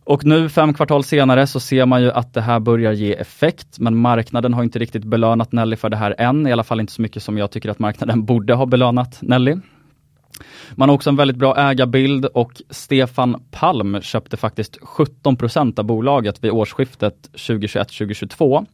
Och 0.04 0.26
nu 0.26 0.50
fem 0.50 0.74
kvartal 0.74 1.04
senare 1.04 1.48
så 1.48 1.60
ser 1.60 1.86
man 1.86 2.02
ju 2.02 2.12
att 2.12 2.34
det 2.34 2.42
här 2.42 2.60
börjar 2.60 2.92
ge 2.92 3.14
effekt, 3.14 3.80
men 3.80 3.98
marknaden 3.98 4.54
har 4.54 4.64
inte 4.64 4.80
riktigt 4.80 5.04
belönat 5.04 5.52
Nelly 5.52 5.76
för 5.76 5.90
det 5.90 5.98
här 5.98 6.16
än, 6.18 6.48
i 6.48 6.52
alla 6.52 6.64
fall 6.64 6.80
inte 6.80 6.94
så 6.94 7.02
mycket 7.02 7.24
som 7.24 7.38
jag 7.38 7.52
tycker 7.52 7.70
att 7.70 7.80
marknaden 7.80 8.26
borde 8.26 8.54
ha 8.54 8.66
belönat 8.66 9.22
Nelly. 9.22 9.56
Man 10.76 10.90
har 10.90 10.96
också 10.96 11.10
en 11.10 11.16
väldigt 11.16 11.38
bra 11.38 11.58
ägarbild 11.58 12.26
och 12.26 12.62
Stefan 12.70 13.44
Palm 13.52 14.02
köpte 14.02 14.38
faktiskt 14.38 14.80
17% 14.82 15.80
av 15.80 15.86
bolaget 15.86 16.44
vid 16.44 16.52
årsskiftet 16.52 17.30
2021-2022. 17.34 18.66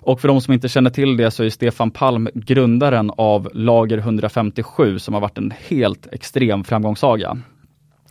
Och 0.00 0.20
för 0.20 0.28
de 0.28 0.40
som 0.40 0.54
inte 0.54 0.68
känner 0.68 0.90
till 0.90 1.16
det 1.16 1.30
så 1.30 1.44
är 1.44 1.50
Stefan 1.50 1.90
Palm 1.90 2.28
grundaren 2.34 3.10
av 3.16 3.50
Lager 3.54 3.98
157 3.98 4.98
som 4.98 5.14
har 5.14 5.20
varit 5.20 5.38
en 5.38 5.52
helt 5.68 6.06
extrem 6.12 6.64
framgångssaga. 6.64 7.38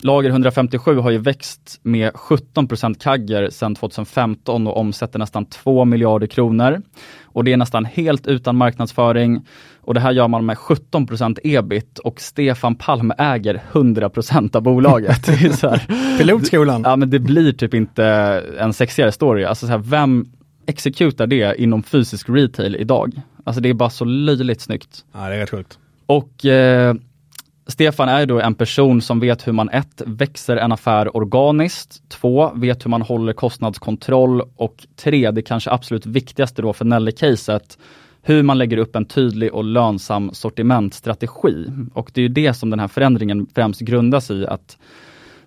Lager 0.02 0.30
157 0.30 1.00
har 1.00 1.12
ju 1.12 1.18
växt 1.18 1.80
med 1.84 2.12
17% 2.14 3.00
kagger 3.00 3.50
sedan 3.50 3.76
2015 3.76 4.68
och 4.68 4.78
omsätter 4.78 5.20
nästan 5.20 5.46
2 5.46 5.86
miljarder 5.86 6.28
kronor. 6.28 6.82
Och 7.24 7.44
det 7.44 7.54
är 7.54 7.58
nästan 7.58 7.86
helt 7.86 8.28
utan 8.28 8.56
marknadsföring. 8.56 9.46
Och 9.82 9.94
det 9.94 10.00
här 10.00 10.12
gör 10.12 10.28
man 10.28 10.46
med 10.46 10.58
17% 10.58 11.40
ebit 11.44 12.00
och 12.00 12.22
Stefan 12.22 12.76
Palm 12.76 13.14
äger 13.18 13.62
100% 13.72 14.56
av 14.56 14.62
bolaget. 14.62 15.26
Det 15.26 15.46
är 15.46 15.50
så 15.50 15.70
här, 15.70 16.18
Pilotskolan. 16.18 16.82
Ja 16.86 16.96
men 16.96 17.10
det 17.10 17.20
blir 17.20 17.52
typ 17.54 17.74
inte 17.74 18.06
en 18.60 18.74
sexigare 18.74 19.12
story. 19.12 19.44
Alltså 19.44 19.66
så 19.66 19.72
här, 19.72 19.80
vem 19.80 20.26
exekutar 20.66 21.28
det 21.28 21.62
inom 21.62 21.84
fysisk 21.84 22.30
retail 22.30 22.76
idag? 22.76 23.22
Alltså 23.44 23.62
det 23.62 23.70
är 23.70 23.74
bara 23.74 23.90
så 23.90 24.06
löjligt 24.06 24.62
snyggt. 24.62 25.06
Ja, 25.14 25.30
det 25.30 25.36
är 25.36 25.40
rätt 25.40 25.50
sjukt. 25.50 25.80
Och 26.06 26.46
eh, 26.46 26.96
Stefan 27.70 28.10
är 28.10 28.26
då 28.26 28.40
en 28.40 28.56
person 28.56 29.02
som 29.02 29.20
vet 29.20 29.48
hur 29.48 29.52
man 29.54 29.70
ett, 29.70 30.02
växer 30.06 30.58
en 30.58 30.72
affär 30.72 31.18
organiskt, 31.18 32.10
två, 32.10 32.52
vet 32.56 32.86
hur 32.86 32.90
man 32.90 33.02
håller 33.02 33.34
kostnadskontroll 33.34 34.42
och 34.56 34.88
tre, 34.96 35.32
det 35.32 35.42
kanske 35.42 35.72
absolut 35.72 36.06
viktigaste 36.06 36.62
då 36.62 36.74
för 36.74 36.86
Nelly-caset, 36.86 37.78
hur 38.22 38.44
man 38.44 38.58
lägger 38.58 38.78
upp 38.78 38.96
en 38.96 39.06
tydlig 39.06 39.54
och 39.54 39.64
lönsam 39.64 40.34
sortimentstrategi. 40.34 41.66
Och 41.94 42.12
det 42.14 42.22
är 42.22 42.30
det 42.30 42.54
som 42.54 42.70
den 42.70 42.80
här 42.80 42.88
förändringen 42.88 43.48
främst 43.56 43.82
grundas 43.82 44.32
i, 44.32 44.46
att 44.48 44.78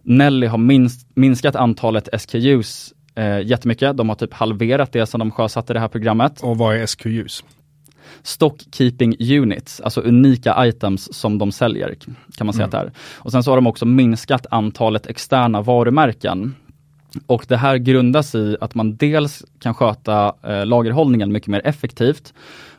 Nelly 0.02 0.46
har 0.46 0.58
minst, 0.58 1.08
minskat 1.14 1.56
antalet 1.56 2.08
SKUs 2.12 2.92
eh, 3.14 3.40
jättemycket. 3.40 3.96
De 3.96 4.08
har 4.08 4.16
typ 4.16 4.32
halverat 4.32 4.92
det 4.92 5.06
som 5.06 5.18
de 5.18 5.30
sjösatte 5.30 5.72
det 5.72 5.80
här 5.80 5.88
programmet. 5.88 6.40
Och 6.40 6.58
vad 6.58 6.76
är 6.76 6.86
SQUs? 6.86 7.44
Stock 8.22 8.62
Keeping 8.72 9.16
Units, 9.18 9.80
alltså 9.80 10.00
unika 10.00 10.66
items 10.66 11.14
som 11.14 11.38
de 11.38 11.52
säljer, 11.52 11.94
kan 12.36 12.46
man 12.46 12.54
säga 12.54 12.64
mm. 12.64 12.78
att 12.78 12.84
det 12.84 12.88
är. 12.88 12.92
Och 13.14 13.32
sen 13.32 13.42
så 13.42 13.50
har 13.50 13.56
de 13.56 13.66
också 13.66 13.86
minskat 13.86 14.46
antalet 14.50 15.06
externa 15.06 15.62
varumärken. 15.62 16.54
Och 17.26 17.44
det 17.48 17.56
här 17.56 17.76
grundas 17.76 18.34
i 18.34 18.56
att 18.60 18.74
man 18.74 18.96
dels 18.96 19.44
kan 19.58 19.74
sköta 19.74 20.34
eh, 20.42 20.66
lagerhållningen 20.66 21.32
mycket 21.32 21.48
mer 21.48 21.62
effektivt 21.64 22.34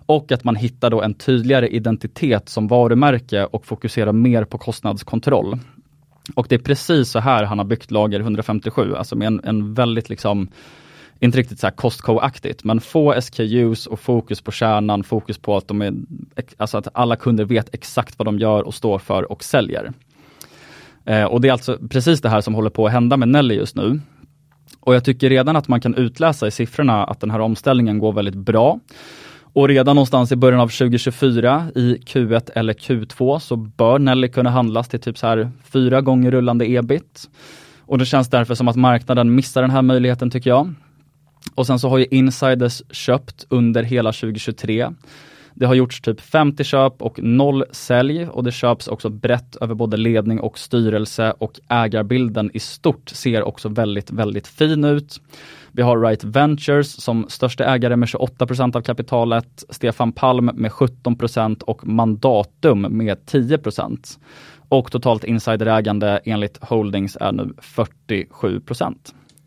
och 0.05 0.31
att 0.31 0.43
man 0.43 0.55
hittar 0.55 0.89
då 0.89 1.01
en 1.01 1.13
tydligare 1.13 1.67
identitet 1.67 2.49
som 2.49 2.67
varumärke 2.67 3.45
och 3.45 3.65
fokuserar 3.65 4.11
mer 4.11 4.43
på 4.43 4.57
kostnadskontroll. 4.57 5.59
Och 6.35 6.45
det 6.49 6.55
är 6.55 6.59
precis 6.59 7.09
så 7.09 7.19
här 7.19 7.43
han 7.43 7.57
har 7.57 7.65
byggt 7.65 7.91
Lager 7.91 8.19
157, 8.19 8.95
alltså 8.95 9.15
med 9.15 9.27
en, 9.27 9.41
en 9.43 9.73
väldigt 9.73 10.09
liksom 10.09 10.47
inte 11.23 11.37
riktigt 11.37 11.59
så 11.59 11.67
här 11.67 11.71
Costco-aktigt, 11.71 12.59
men 12.63 12.81
få 12.81 13.13
SKUs 13.21 13.87
och 13.87 13.99
fokus 13.99 14.41
på 14.41 14.51
kärnan, 14.51 15.03
fokus 15.03 15.37
på 15.37 15.57
att 15.57 15.67
de 15.67 15.81
är, 15.81 15.93
alltså 16.57 16.77
att 16.77 16.87
alla 16.93 17.15
kunder 17.15 17.45
vet 17.45 17.75
exakt 17.75 18.19
vad 18.19 18.27
de 18.27 18.39
gör 18.39 18.63
och 18.63 18.73
står 18.73 18.99
för 18.99 19.31
och 19.31 19.43
säljer. 19.43 19.91
Eh, 21.05 21.23
och 21.23 21.41
det 21.41 21.47
är 21.47 21.51
alltså 21.51 21.77
precis 21.89 22.21
det 22.21 22.29
här 22.29 22.41
som 22.41 22.55
håller 22.55 22.69
på 22.69 22.85
att 22.85 22.91
hända 22.91 23.17
med 23.17 23.27
Nelly 23.27 23.55
just 23.55 23.75
nu. 23.75 23.99
Och 24.79 24.95
jag 24.95 25.03
tycker 25.03 25.29
redan 25.29 25.55
att 25.55 25.67
man 25.67 25.81
kan 25.81 25.95
utläsa 25.95 26.47
i 26.47 26.51
siffrorna 26.51 27.03
att 27.03 27.19
den 27.19 27.31
här 27.31 27.39
omställningen 27.39 27.99
går 27.99 28.13
väldigt 28.13 28.35
bra. 28.35 28.79
Och 29.53 29.67
redan 29.67 29.95
någonstans 29.95 30.31
i 30.31 30.35
början 30.35 30.61
av 30.61 30.67
2024 30.67 31.67
i 31.75 31.97
Q1 32.05 32.49
eller 32.55 32.73
Q2 32.73 33.39
så 33.39 33.55
bör 33.55 33.99
Nelly 33.99 34.27
kunna 34.27 34.49
handlas 34.49 34.87
till 34.87 34.99
typ 34.99 35.17
så 35.17 35.27
här 35.27 35.51
fyra 35.63 36.01
gånger 36.01 36.31
rullande 36.31 36.69
ebit. 36.69 37.29
Och 37.79 37.97
det 37.97 38.05
känns 38.05 38.29
därför 38.29 38.55
som 38.55 38.67
att 38.67 38.75
marknaden 38.75 39.35
missar 39.35 39.61
den 39.61 39.71
här 39.71 39.81
möjligheten 39.81 40.29
tycker 40.29 40.49
jag. 40.49 40.73
Och 41.55 41.67
sen 41.67 41.79
så 41.79 41.89
har 41.89 41.97
ju 41.97 42.05
insiders 42.11 42.81
köpt 42.91 43.45
under 43.49 43.83
hela 43.83 44.11
2023. 44.11 44.89
Det 45.55 45.65
har 45.65 45.73
gjorts 45.73 46.01
typ 46.01 46.21
50 46.21 46.63
köp 46.63 47.01
och 47.01 47.23
noll 47.23 47.63
sälj. 47.71 48.27
Och 48.27 48.43
det 48.43 48.51
köps 48.51 48.87
också 48.87 49.09
brett 49.09 49.55
över 49.55 49.75
både 49.75 49.97
ledning 49.97 50.39
och 50.39 50.59
styrelse. 50.59 51.33
Och 51.37 51.59
ägarbilden 51.69 52.51
i 52.53 52.59
stort 52.59 53.09
ser 53.09 53.43
också 53.43 53.69
väldigt, 53.69 54.11
väldigt 54.11 54.47
fin 54.47 54.83
ut. 54.83 55.21
Vi 55.71 55.81
har 55.81 56.01
Right 56.01 56.23
Ventures 56.23 57.03
som 57.03 57.25
största 57.29 57.65
ägare 57.65 57.95
med 57.95 58.07
28% 58.07 58.75
av 58.75 58.81
kapitalet, 58.81 59.63
Stefan 59.69 60.11
Palm 60.11 60.45
med 60.45 60.71
17% 60.71 61.63
och 61.63 61.87
Mandatum 61.87 62.81
med 62.81 63.17
10% 63.17 64.19
Och 64.69 64.91
totalt 64.91 65.23
insiderägande 65.23 66.21
enligt 66.25 66.57
Holdings 66.63 67.17
är 67.21 67.31
nu 67.31 67.53
47 67.57 68.61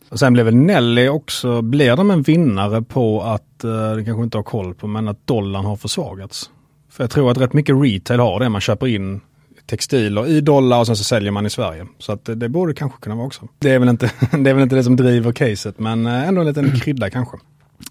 och 0.09 0.19
sen 0.19 0.33
blev 0.33 0.45
väl 0.45 0.57
Nelly 0.57 1.09
också, 1.09 1.63
blir 1.63 1.97
de 1.97 2.11
en 2.11 2.23
vinnare 2.23 2.83
på 2.83 3.23
att, 3.23 3.65
eh, 3.65 3.91
det 3.97 4.05
kanske 4.05 4.23
inte 4.23 4.39
har 4.39 4.43
koll 4.43 4.75
på, 4.75 4.87
men 4.87 5.09
att 5.09 5.27
dollarn 5.27 5.65
har 5.65 5.77
försvagats? 5.77 6.51
För 6.91 7.05
jag 7.05 7.11
tror 7.11 7.31
att 7.31 7.39
rätt 7.39 7.53
mycket 7.53 7.77
retail 7.83 8.21
har 8.21 8.41
det, 8.41 8.49
man 8.49 8.61
köper 8.61 8.87
in 8.87 9.21
textiler 9.67 10.27
i 10.27 10.41
dollar 10.41 10.81
och 10.81 10.87
sen 10.87 10.97
så 10.97 11.05
säljer 11.05 11.31
man 11.33 11.47
i 11.47 11.51
Sverige. 11.51 11.87
Så 11.99 12.13
att 12.13 12.25
det 12.25 12.49
borde 12.49 12.75
kanske 12.75 13.01
kunna 13.01 13.15
vara 13.15 13.27
också. 13.27 13.49
Det 13.59 13.71
är 13.71 13.79
väl 13.79 13.89
inte 13.89 14.11
det, 14.31 14.51
är 14.51 14.55
väl 14.55 14.63
inte 14.63 14.77
det 14.77 14.85
som 14.85 14.97
driver 14.97 15.33
caset, 15.33 15.79
men 15.79 16.07
eh, 16.07 16.29
ändå 16.29 16.41
en 16.41 16.47
liten 16.47 16.81
krydda 16.81 17.11
kanske. 17.11 17.37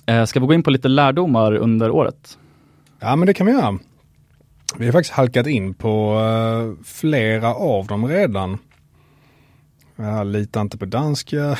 Eh, 0.05 0.25
ska 0.25 0.39
vi 0.39 0.45
gå 0.45 0.53
in 0.53 0.63
på 0.63 0.69
lite 0.69 0.87
lärdomar 0.87 1.55
under 1.55 1.89
året? 1.89 2.37
Ja, 2.99 3.15
men 3.15 3.27
det 3.27 3.33
kan 3.33 3.45
vi 3.45 3.53
göra. 3.53 3.79
Vi 4.77 4.85
har 4.85 4.91
faktiskt 4.91 5.13
halkat 5.13 5.47
in 5.47 5.73
på 5.73 6.19
flera 6.83 7.53
av 7.53 7.87
dem 7.87 8.07
redan. 8.07 8.57
Jag 9.95 10.27
litar 10.27 10.61
inte 10.61 10.77
på 10.77 10.85
danska. 10.85 11.37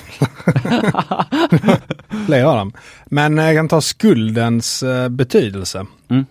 Flera 2.26 2.50
av 2.50 2.58
dem. 2.58 2.74
Men 3.06 3.38
jag 3.38 3.56
kan 3.56 3.67
ta 3.67 3.82
skuldens 3.82 4.84
uh, 4.84 5.10
betydelse. 5.10 5.86
Mm. 6.10 6.26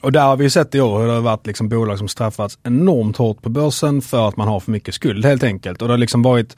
Och 0.00 0.12
där 0.12 0.22
har 0.22 0.36
vi 0.36 0.50
sett 0.50 0.74
i 0.74 0.80
år 0.80 1.00
hur 1.00 1.06
det 1.06 1.12
har 1.12 1.20
varit 1.20 1.46
liksom 1.46 1.68
bolag 1.68 1.98
som 1.98 2.08
straffats 2.08 2.58
enormt 2.62 3.16
hårt 3.16 3.42
på 3.42 3.48
börsen 3.48 4.02
för 4.02 4.28
att 4.28 4.36
man 4.36 4.48
har 4.48 4.60
för 4.60 4.70
mycket 4.70 4.94
skuld 4.94 5.24
helt 5.24 5.42
enkelt. 5.42 5.82
Och 5.82 5.88
det 5.88 5.94
har 5.94 5.98
liksom 5.98 6.22
varit 6.22 6.56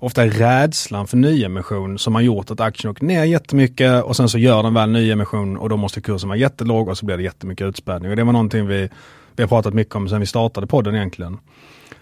ofta 0.00 0.26
rädslan 0.26 1.06
för 1.06 1.16
nyemission 1.16 1.98
som 1.98 2.14
har 2.14 2.22
gjort 2.22 2.50
att 2.50 2.60
aktien 2.60 2.90
åker 2.90 3.04
ner 3.04 3.24
jättemycket 3.24 4.04
och 4.04 4.16
sen 4.16 4.28
så 4.28 4.38
gör 4.38 4.62
den 4.62 4.74
väl 4.74 4.90
nyemission 4.90 5.56
och 5.56 5.68
då 5.68 5.76
måste 5.76 6.00
kursen 6.00 6.28
vara 6.28 6.38
jättelåg 6.38 6.88
och 6.88 6.98
så 6.98 7.06
blir 7.06 7.16
det 7.16 7.22
jättemycket 7.22 7.66
utspädning. 7.66 8.10
Och 8.10 8.16
det 8.16 8.24
var 8.24 8.32
någonting 8.32 8.66
vi, 8.66 8.88
vi 9.36 9.42
har 9.42 9.48
pratat 9.48 9.74
mycket 9.74 9.94
om 9.94 10.08
sedan 10.08 10.20
vi 10.20 10.26
startade 10.26 10.66
podden 10.66 10.94
egentligen. 10.94 11.38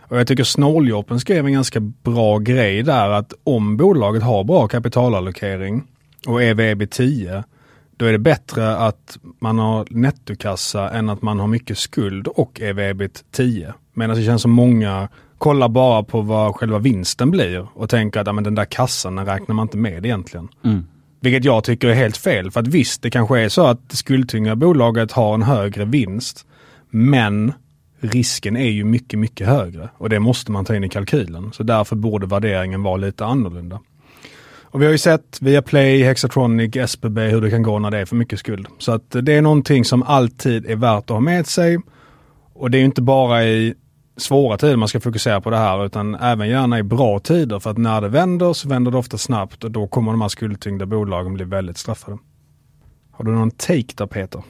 Och 0.09 0.19
jag 0.19 0.27
tycker 0.27 0.45
Snåljåpen 0.45 1.21
skrev 1.21 1.47
en 1.47 1.53
ganska 1.53 1.81
bra 1.81 2.39
grej 2.39 2.83
där 2.83 3.11
att 3.11 3.33
om 3.45 3.77
bolaget 3.77 4.23
har 4.23 4.45
bra 4.45 4.69
kapitalallokering 4.69 5.83
och 6.27 6.43
EV 6.43 6.87
10 6.87 7.45
då 7.97 8.07
är 8.07 8.13
det 8.13 8.19
bättre 8.19 8.77
att 8.77 9.19
man 9.41 9.59
har 9.59 9.87
nettokassa 9.91 10.91
än 10.91 11.09
att 11.09 11.23
man 11.23 11.41
har 11.41 11.47
mycket 11.47 11.79
skuld 11.79 12.27
och 12.27 12.61
EV 12.61 13.09
10. 13.31 13.75
Medan 13.95 14.17
det 14.17 14.23
känns 14.23 14.43
som 14.43 14.51
många 14.51 15.09
kollar 15.39 15.69
bara 15.69 16.03
på 16.03 16.21
vad 16.21 16.55
själva 16.55 16.79
vinsten 16.79 17.31
blir 17.31 17.67
och 17.75 17.91
tänker 17.91 18.21
att 18.21 18.27
ja, 18.27 18.33
men 18.33 18.45
den 18.45 18.55
där 18.55 18.65
kassan 18.65 19.17
den 19.17 19.27
räknar 19.27 19.55
man 19.55 19.65
inte 19.65 19.77
med 19.77 20.07
egentligen. 20.07 20.49
Mm. 20.65 20.87
Vilket 21.21 21.45
jag 21.45 21.65
tycker 21.65 21.89
är 21.89 21.95
helt 21.95 22.17
fel. 22.17 22.51
För 22.51 22.61
att 22.61 22.67
visst, 22.67 23.03
det 23.03 23.11
kanske 23.11 23.41
är 23.41 23.49
så 23.49 23.67
att 23.67 23.89
det 23.89 23.97
skuldtyngda 23.97 24.57
bolaget 24.57 25.13
har 25.13 25.35
en 25.35 25.43
högre 25.43 25.85
vinst. 25.85 26.47
Men 26.91 27.53
risken 28.01 28.57
är 28.57 28.71
ju 28.71 28.85
mycket, 28.85 29.19
mycket 29.19 29.47
högre. 29.47 29.89
Och 29.99 30.09
det 30.09 30.21
måste 30.21 30.53
man 30.53 30.65
ta 30.65 30.77
in 30.77 30.85
i 30.85 30.89
kalkylen. 30.89 31.53
Så 31.53 31.63
därför 31.63 31.97
borde 31.97 32.27
värderingen 32.27 32.83
vara 32.83 32.97
lite 32.97 33.25
annorlunda. 33.25 33.81
Och 34.71 34.81
vi 34.81 34.85
har 34.85 34.93
ju 34.93 34.99
sett 34.99 35.39
via 35.41 35.63
Play, 35.63 36.03
Hexatronic, 36.03 36.77
SBB 36.77 37.21
hur 37.21 37.41
det 37.41 37.51
kan 37.51 37.63
gå 37.63 37.79
när 37.79 37.91
det 37.91 37.99
är 37.99 38.05
för 38.05 38.17
mycket 38.17 38.39
skuld. 38.39 38.67
Så 38.79 38.93
att 38.93 39.11
det 39.23 39.33
är 39.33 39.43
någonting 39.43 39.85
som 39.85 40.03
alltid 40.03 40.67
är 40.67 40.77
värt 40.77 41.05
att 41.05 41.11
ha 41.11 41.21
med 41.21 41.47
sig. 41.47 41.79
Och 42.53 42.71
det 42.71 42.79
är 42.79 42.83
inte 42.83 43.03
bara 43.03 43.45
i 43.45 43.75
svåra 44.17 44.59
tider 44.59 44.77
man 44.77 44.89
ska 44.89 45.01
fokusera 45.01 45.41
på 45.41 45.51
det 45.51 45.57
här 45.57 45.87
utan 45.87 46.15
även 46.15 46.49
gärna 46.49 46.79
i 46.79 46.83
bra 46.83 47.19
tider 47.19 47.59
för 47.59 47.71
att 47.71 47.79
när 47.79 48.01
det 48.01 48.09
vänder 48.09 48.53
så 48.53 48.69
vänder 48.69 48.91
det 48.91 48.99
ofta 48.99 49.19
snabbt 49.19 49.65
och 49.65 49.71
då 49.71 49.87
kommer 49.87 50.13
de 50.13 50.21
här 50.21 50.29
skuldtyngda 50.29 50.87
bolagen 50.87 51.35
bli 51.35 51.45
väldigt 51.45 51.79
straffade. 51.79 52.19
Har 53.11 53.25
du 53.25 53.31
någon 53.31 53.51
take 53.51 53.95
där 53.97 54.07
Peter? 54.07 54.43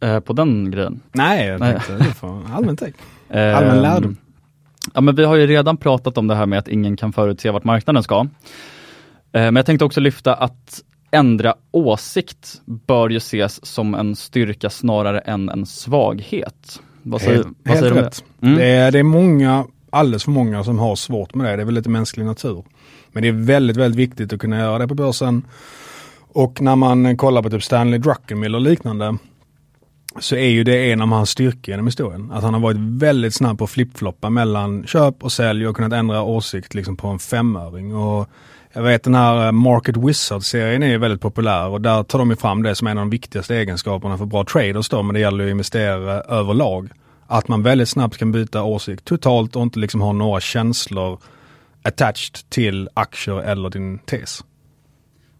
Eh, 0.00 0.20
på 0.20 0.32
den 0.32 0.70
grejen? 0.70 1.00
Nej, 1.12 1.46
jag 1.46 1.60
tänkte 1.60 2.04
får 2.04 2.42
allmän 2.54 2.76
take. 2.76 2.92
Eh, 3.28 3.56
Allmän 3.56 3.82
lärdom. 3.82 4.16
Ja 4.94 5.00
men 5.00 5.14
vi 5.14 5.24
har 5.24 5.36
ju 5.36 5.46
redan 5.46 5.76
pratat 5.76 6.18
om 6.18 6.26
det 6.26 6.34
här 6.34 6.46
med 6.46 6.58
att 6.58 6.68
ingen 6.68 6.96
kan 6.96 7.12
förutse 7.12 7.50
vart 7.50 7.64
marknaden 7.64 8.02
ska. 8.02 8.20
Eh, 8.20 8.26
Men 9.32 9.56
jag 9.56 9.66
tänkte 9.66 9.84
också 9.84 10.00
lyfta 10.00 10.34
att 10.34 10.80
ändra 11.10 11.54
åsikt 11.70 12.60
bör 12.86 13.08
ju 13.08 13.16
ses 13.16 13.66
som 13.66 13.94
en 13.94 14.16
styrka 14.16 14.70
snarare 14.70 15.18
än 15.20 15.48
en 15.48 15.66
svaghet. 15.66 16.80
Vad 17.02 17.20
säger, 17.20 17.34
Helt, 17.36 17.48
vad 17.62 17.68
helt 17.68 17.80
säger 17.80 17.94
du 17.94 17.98
om 18.00 18.04
rätt. 18.04 18.24
det? 18.40 18.46
Mm. 18.46 18.58
Det, 18.58 18.64
är, 18.66 18.92
det 18.92 18.98
är 18.98 19.02
många, 19.02 19.66
alldeles 19.90 20.24
för 20.24 20.30
många 20.30 20.64
som 20.64 20.78
har 20.78 20.96
svårt 20.96 21.34
med 21.34 21.46
det. 21.46 21.56
Det 21.56 21.62
är 21.62 21.66
väl 21.66 21.74
lite 21.74 21.88
mänsklig 21.90 22.26
natur. 22.26 22.64
Men 23.12 23.22
det 23.22 23.28
är 23.28 23.32
väldigt, 23.32 23.76
väldigt 23.76 23.98
viktigt 23.98 24.32
att 24.32 24.40
kunna 24.40 24.58
göra 24.58 24.78
det 24.78 24.88
på 24.88 24.94
börsen. 24.94 25.42
Och 26.32 26.60
när 26.60 26.76
man 26.76 27.16
kollar 27.16 27.42
på 27.42 27.50
typ 27.50 27.62
Stanley 27.62 27.98
Druckenmiller 27.98 28.58
och 28.58 28.62
liknande 28.64 29.16
så 30.20 30.36
är 30.36 30.48
ju 30.48 30.64
det 30.64 30.92
en 30.92 31.00
av 31.00 31.08
hans 31.08 31.30
styrkor 31.30 31.72
genom 31.72 31.86
historien. 31.86 32.30
Att 32.32 32.42
han 32.42 32.54
har 32.54 32.60
varit 32.60 32.76
väldigt 32.78 33.34
snabb 33.34 33.58
på 33.58 33.64
att 33.64 33.70
flippfloppa 33.70 34.30
mellan 34.30 34.86
köp 34.86 35.24
och 35.24 35.32
sälj 35.32 35.66
och 35.66 35.76
kunnat 35.76 35.92
ändra 35.92 36.22
åsikt 36.22 36.74
liksom 36.74 36.96
på 36.96 37.08
en 37.08 37.18
femöring. 37.18 37.94
Och 37.94 38.28
jag 38.72 38.82
vet 38.82 39.02
den 39.02 39.14
här 39.14 39.46
eh, 39.46 39.52
Market 39.52 39.96
Wizard-serien 39.96 40.82
är 40.82 40.88
ju 40.88 40.98
väldigt 40.98 41.20
populär 41.20 41.68
och 41.68 41.80
där 41.80 42.02
tar 42.02 42.18
de 42.18 42.30
ju 42.30 42.36
fram 42.36 42.62
det 42.62 42.74
som 42.74 42.86
en 42.86 42.98
av 42.98 43.02
de 43.02 43.10
viktigaste 43.10 43.56
egenskaperna 43.56 44.18
för 44.18 44.26
bra 44.26 44.44
traders 44.44 44.88
då, 44.88 45.02
men 45.02 45.14
det 45.14 45.20
gäller 45.20 45.44
ju 45.44 45.50
investerare 45.50 46.20
överlag. 46.20 46.90
Att 47.26 47.48
man 47.48 47.62
väldigt 47.62 47.88
snabbt 47.88 48.16
kan 48.16 48.32
byta 48.32 48.62
åsikt 48.62 49.04
totalt 49.04 49.56
och 49.56 49.62
inte 49.62 49.78
liksom 49.78 50.00
ha 50.00 50.12
några 50.12 50.40
känslor 50.40 51.18
attached 51.82 52.48
till 52.48 52.88
aktier 52.94 53.42
eller 53.42 53.70
din 53.70 53.98
tes. 53.98 54.44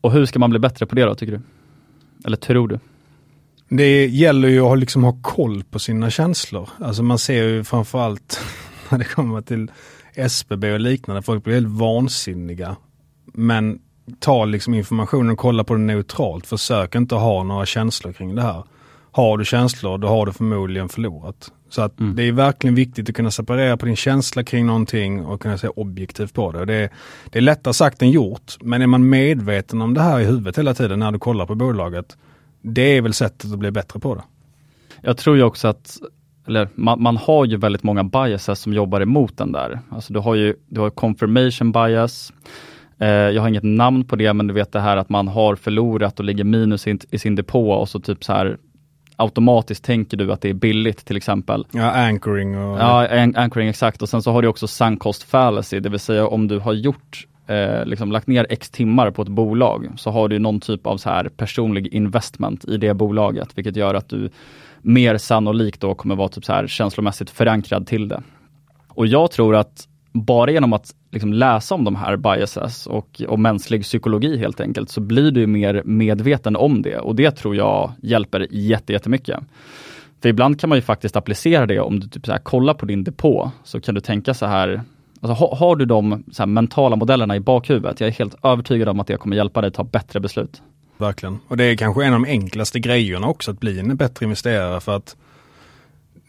Och 0.01 0.13
hur 0.13 0.27
ska 0.27 0.39
man 0.39 0.51
bli 0.51 0.59
bättre 0.59 0.87
på 0.87 0.95
det 0.95 1.05
då 1.05 1.15
tycker 1.15 1.33
du? 1.33 1.41
Eller 2.25 2.37
tror 2.37 2.69
du? 2.69 2.79
Det 3.69 4.07
gäller 4.07 4.49
ju 4.49 4.61
att 4.61 4.69
ha- 4.69 4.75
liksom 4.75 5.05
ha 5.05 5.19
koll 5.23 5.65
på 5.65 5.79
sina 5.79 6.11
känslor. 6.11 6.69
Alltså 6.81 7.03
man 7.03 7.19
ser 7.19 7.45
ju 7.45 7.65
framförallt 7.65 8.41
när 8.89 8.99
det 8.99 9.05
kommer 9.05 9.41
till 9.41 9.71
SBB 10.15 10.73
och 10.73 10.81
liknande, 10.81 11.23
folk 11.23 11.45
blir 11.45 11.55
helt 11.55 11.69
vansinniga. 11.69 12.77
Men 13.35 13.79
ta 14.21 14.45
liksom 14.45 14.75
informationen 14.75 15.31
och 15.31 15.39
kolla 15.39 15.65
på 15.65 15.75
det 15.75 15.81
neutralt. 15.81 16.47
Försök 16.47 16.95
inte 16.95 17.15
ha 17.15 17.43
några 17.43 17.67
känslor 17.67 18.13
kring 18.13 18.35
det 18.35 18.43
här. 18.43 18.65
Har 19.13 19.39
du 19.39 19.45
känslor, 19.45 19.99
då 19.99 20.09
har 20.09 20.27
du 20.27 20.33
förmodligen 20.33 20.89
förlorat. 20.89 21.53
Så 21.71 21.83
att 21.83 21.93
det 21.97 22.23
är 22.23 22.33
verkligen 22.33 22.75
viktigt 22.75 23.09
att 23.09 23.15
kunna 23.15 23.31
separera 23.31 23.77
på 23.77 23.87
din 23.87 23.97
känsla 23.97 24.45
kring 24.45 24.67
någonting 24.67 25.25
och 25.25 25.43
kunna 25.43 25.59
se 25.59 25.69
objektivt 25.69 26.35
på 26.35 26.53
det. 26.53 26.59
Och 26.61 26.67
det, 26.67 26.75
är, 26.75 26.91
det 27.31 27.39
är 27.39 27.43
lättare 27.43 27.75
sagt 27.75 28.03
än 28.03 28.11
gjort, 28.11 28.57
men 28.61 28.83
är 28.83 28.87
man 28.87 29.09
medveten 29.09 29.83
om 29.83 29.95
det 29.95 30.01
här 30.01 30.21
i 30.21 30.25
huvudet 30.25 30.59
hela 30.59 30.75
tiden 30.75 30.99
när 30.99 31.13
du 31.13 31.19
kollar 31.19 31.47
på 31.47 31.55
bolaget, 31.55 32.17
det 32.61 32.83
är 32.97 33.03
väl 33.03 33.13
sättet 33.13 33.53
att 33.53 33.59
bli 33.59 33.71
bättre 33.71 34.01
på 34.01 34.15
det. 34.15 34.23
Jag 35.01 35.17
tror 35.17 35.37
ju 35.37 35.43
också 35.43 35.69
att 35.69 35.99
eller 36.47 36.69
man, 36.75 37.03
man 37.03 37.17
har 37.17 37.45
ju 37.45 37.57
väldigt 37.57 37.83
många 37.83 38.05
biases 38.05 38.61
som 38.61 38.73
jobbar 38.73 39.01
emot 39.01 39.37
den 39.37 39.53
där. 39.53 39.81
Alltså 39.91 40.13
du 40.13 40.21
har 40.21 40.35
ju 40.35 40.55
du 40.69 40.81
har 40.81 40.91
confirmation 40.91 41.73
bias. 41.73 42.33
Eh, 42.99 43.09
jag 43.09 43.43
har 43.43 43.49
inget 43.49 43.65
namn 43.65 44.05
på 44.05 44.17
det, 44.17 44.33
men 44.33 44.47
du 44.47 44.55
vet 44.55 44.73
det 44.73 44.81
här 44.81 44.97
att 44.97 45.09
man 45.09 45.29
har 45.29 45.57
förlorat 45.57 46.19
och 46.19 46.25
ligger 46.25 46.45
minus 46.45 46.87
i, 46.87 46.99
i 47.11 47.19
sin 47.19 47.35
depå 47.35 47.71
och 47.71 47.89
så 47.89 48.01
typ 48.01 48.25
så 48.25 48.33
här 48.33 48.59
automatiskt 49.17 49.85
tänker 49.85 50.17
du 50.17 50.33
att 50.33 50.41
det 50.41 50.49
är 50.49 50.55
billigt 50.55 51.05
till 51.05 51.17
exempel. 51.17 51.67
Ja, 51.71 51.91
anchoring 51.91 52.59
och... 52.59 52.79
Ja, 52.79 53.23
an- 53.23 53.37
anchoring 53.37 53.69
exakt. 53.69 54.03
Och 54.03 54.09
sen 54.09 54.23
så 54.23 54.33
har 54.33 54.43
du 54.43 54.49
också 54.49 54.67
sunk 54.67 55.01
cost 55.01 55.23
fallacy, 55.23 55.81
det 55.81 55.89
vill 55.89 56.01
säga 56.01 56.27
om 56.27 56.49
du 56.49 56.59
har 56.59 56.73
gjort 56.73 57.27
eh, 57.49 57.85
liksom 57.85 58.13
lagt 58.13 58.27
ner 58.27 58.47
x 58.51 58.71
timmar 58.71 59.11
på 59.11 59.23
ett 59.23 59.29
bolag 59.29 59.89
så 59.97 60.11
har 60.11 60.29
du 60.29 60.39
någon 60.39 60.61
typ 60.61 60.87
av 60.87 60.97
så 60.97 61.11
här 61.11 61.29
personlig 61.29 61.87
investment 61.87 62.65
i 62.65 62.77
det 62.77 62.95
bolaget, 62.95 63.49
vilket 63.59 63.77
gör 63.77 63.95
att 63.95 64.09
du 64.09 64.31
mer 64.83 65.17
sannolikt 65.17 65.81
då 65.81 65.95
kommer 65.95 66.17
vara 66.17 66.29
typ 66.29 66.45
så 66.45 66.53
här 66.53 66.67
känslomässigt 66.67 67.31
förankrad 67.31 67.87
till 67.87 68.09
det. 68.09 68.23
Och 68.89 69.07
jag 69.07 69.31
tror 69.31 69.57
att 69.57 69.89
bara 70.13 70.51
genom 70.51 70.73
att 70.73 70.95
liksom 71.11 71.33
läsa 71.33 71.75
om 71.75 71.85
de 71.85 71.97
här 71.97 72.17
biases 72.17 72.87
och, 72.87 73.23
och 73.29 73.39
mänsklig 73.39 73.83
psykologi 73.83 74.39
helt 74.39 74.61
enkelt, 74.61 74.91
så 74.91 75.01
blir 75.01 75.31
du 75.31 75.47
mer 75.47 75.83
medveten 75.85 76.57
om 76.57 76.83
det 76.83 76.99
och 76.99 77.17
det 77.17 77.31
tror 77.31 77.57
jag 77.57 77.93
hjälper 78.03 78.47
jätte, 78.51 78.93
jättemycket. 78.93 79.39
För 80.23 80.29
ibland 80.29 80.61
kan 80.61 80.69
man 80.69 80.79
ju 80.79 80.83
faktiskt 80.83 81.17
applicera 81.17 81.67
det 81.67 81.81
om 81.81 82.01
du 82.01 82.09
typ 82.09 82.27
så 82.27 82.33
här 82.33 82.39
kollar 82.39 82.75
på 82.75 82.87
din 82.87 83.05
depå, 83.05 83.51
så 83.65 83.81
kan 83.81 83.95
du 83.95 84.01
tänka 84.01 84.35
så 84.35 84.47
här, 84.47 84.83
alltså, 85.21 85.45
ha, 85.45 85.57
har 85.57 85.77
du 85.77 85.85
de 85.85 86.25
här 86.39 86.47
mentala 86.47 86.97
modellerna 86.97 87.37
i 87.37 87.41
bakhuvudet, 87.41 88.01
jag 88.01 88.09
är 88.09 88.13
helt 88.13 88.45
övertygad 88.45 88.89
om 88.89 89.01
att 89.01 89.07
det 89.07 89.17
kommer 89.17 89.37
hjälpa 89.37 89.61
dig 89.61 89.71
ta 89.71 89.85
bättre 89.85 90.21
beslut. 90.21 90.63
Verkligen. 90.99 91.39
Och 91.49 91.57
det 91.57 91.65
är 91.65 91.77
kanske 91.77 92.05
en 92.05 92.15
av 92.15 92.21
de 92.21 92.29
enklaste 92.29 92.81
grejerna 92.81 93.27
också 93.29 93.51
att 93.51 93.61
bli 93.61 93.79
en 93.79 93.97
bättre 93.97 94.25
investerare 94.25 94.81
för 94.81 94.97
att 94.97 95.17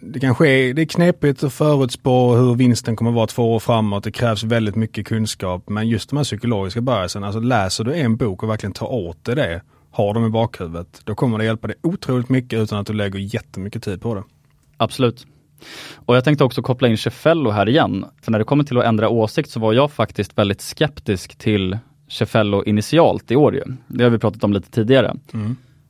det 0.01 0.19
kanske 0.19 0.49
är, 0.49 0.73
det 0.73 0.81
är 0.81 0.85
knepigt 0.85 1.43
att 1.43 1.53
förutspå 1.53 2.35
hur 2.35 2.55
vinsten 2.55 2.95
kommer 2.95 3.11
att 3.11 3.15
vara 3.15 3.27
två 3.27 3.55
år 3.55 3.59
framåt. 3.59 4.03
Det 4.03 4.11
krävs 4.11 4.43
väldigt 4.43 4.75
mycket 4.75 5.07
kunskap. 5.07 5.69
Men 5.69 5.87
just 5.87 6.09
de 6.09 6.17
här 6.17 6.23
psykologiska 6.23 6.81
biasen, 6.81 7.23
alltså 7.23 7.39
läser 7.39 7.83
du 7.83 7.95
en 7.95 8.17
bok 8.17 8.43
och 8.43 8.49
verkligen 8.49 8.73
tar 8.73 8.91
åt 8.91 9.25
dig 9.25 9.35
det, 9.35 9.61
har 9.91 10.13
dem 10.13 10.25
i 10.25 10.29
bakhuvudet, 10.29 11.01
då 11.03 11.15
kommer 11.15 11.37
det 11.37 11.45
hjälpa 11.45 11.67
dig 11.67 11.75
otroligt 11.83 12.29
mycket 12.29 12.59
utan 12.59 12.79
att 12.79 12.87
du 12.87 12.93
lägger 12.93 13.19
jättemycket 13.19 13.83
tid 13.83 14.01
på 14.01 14.15
det. 14.15 14.23
Absolut. 14.77 15.27
Och 15.95 16.15
jag 16.15 16.23
tänkte 16.23 16.43
också 16.43 16.61
koppla 16.61 16.87
in 16.87 16.97
Cefello 16.97 17.49
här 17.49 17.69
igen. 17.69 18.05
För 18.21 18.31
när 18.31 18.39
det 18.39 18.45
kommer 18.45 18.63
till 18.63 18.77
att 18.77 18.85
ändra 18.85 19.09
åsikt 19.09 19.49
så 19.49 19.59
var 19.59 19.73
jag 19.73 19.91
faktiskt 19.91 20.37
väldigt 20.37 20.61
skeptisk 20.61 21.35
till 21.37 21.77
Cefello 22.09 22.63
initialt 22.63 23.31
i 23.31 23.35
år 23.35 23.55
ju. 23.55 23.63
Det 23.87 24.03
har 24.03 24.11
vi 24.11 24.17
pratat 24.19 24.43
om 24.43 24.53
lite 24.53 24.71
tidigare. 24.71 25.15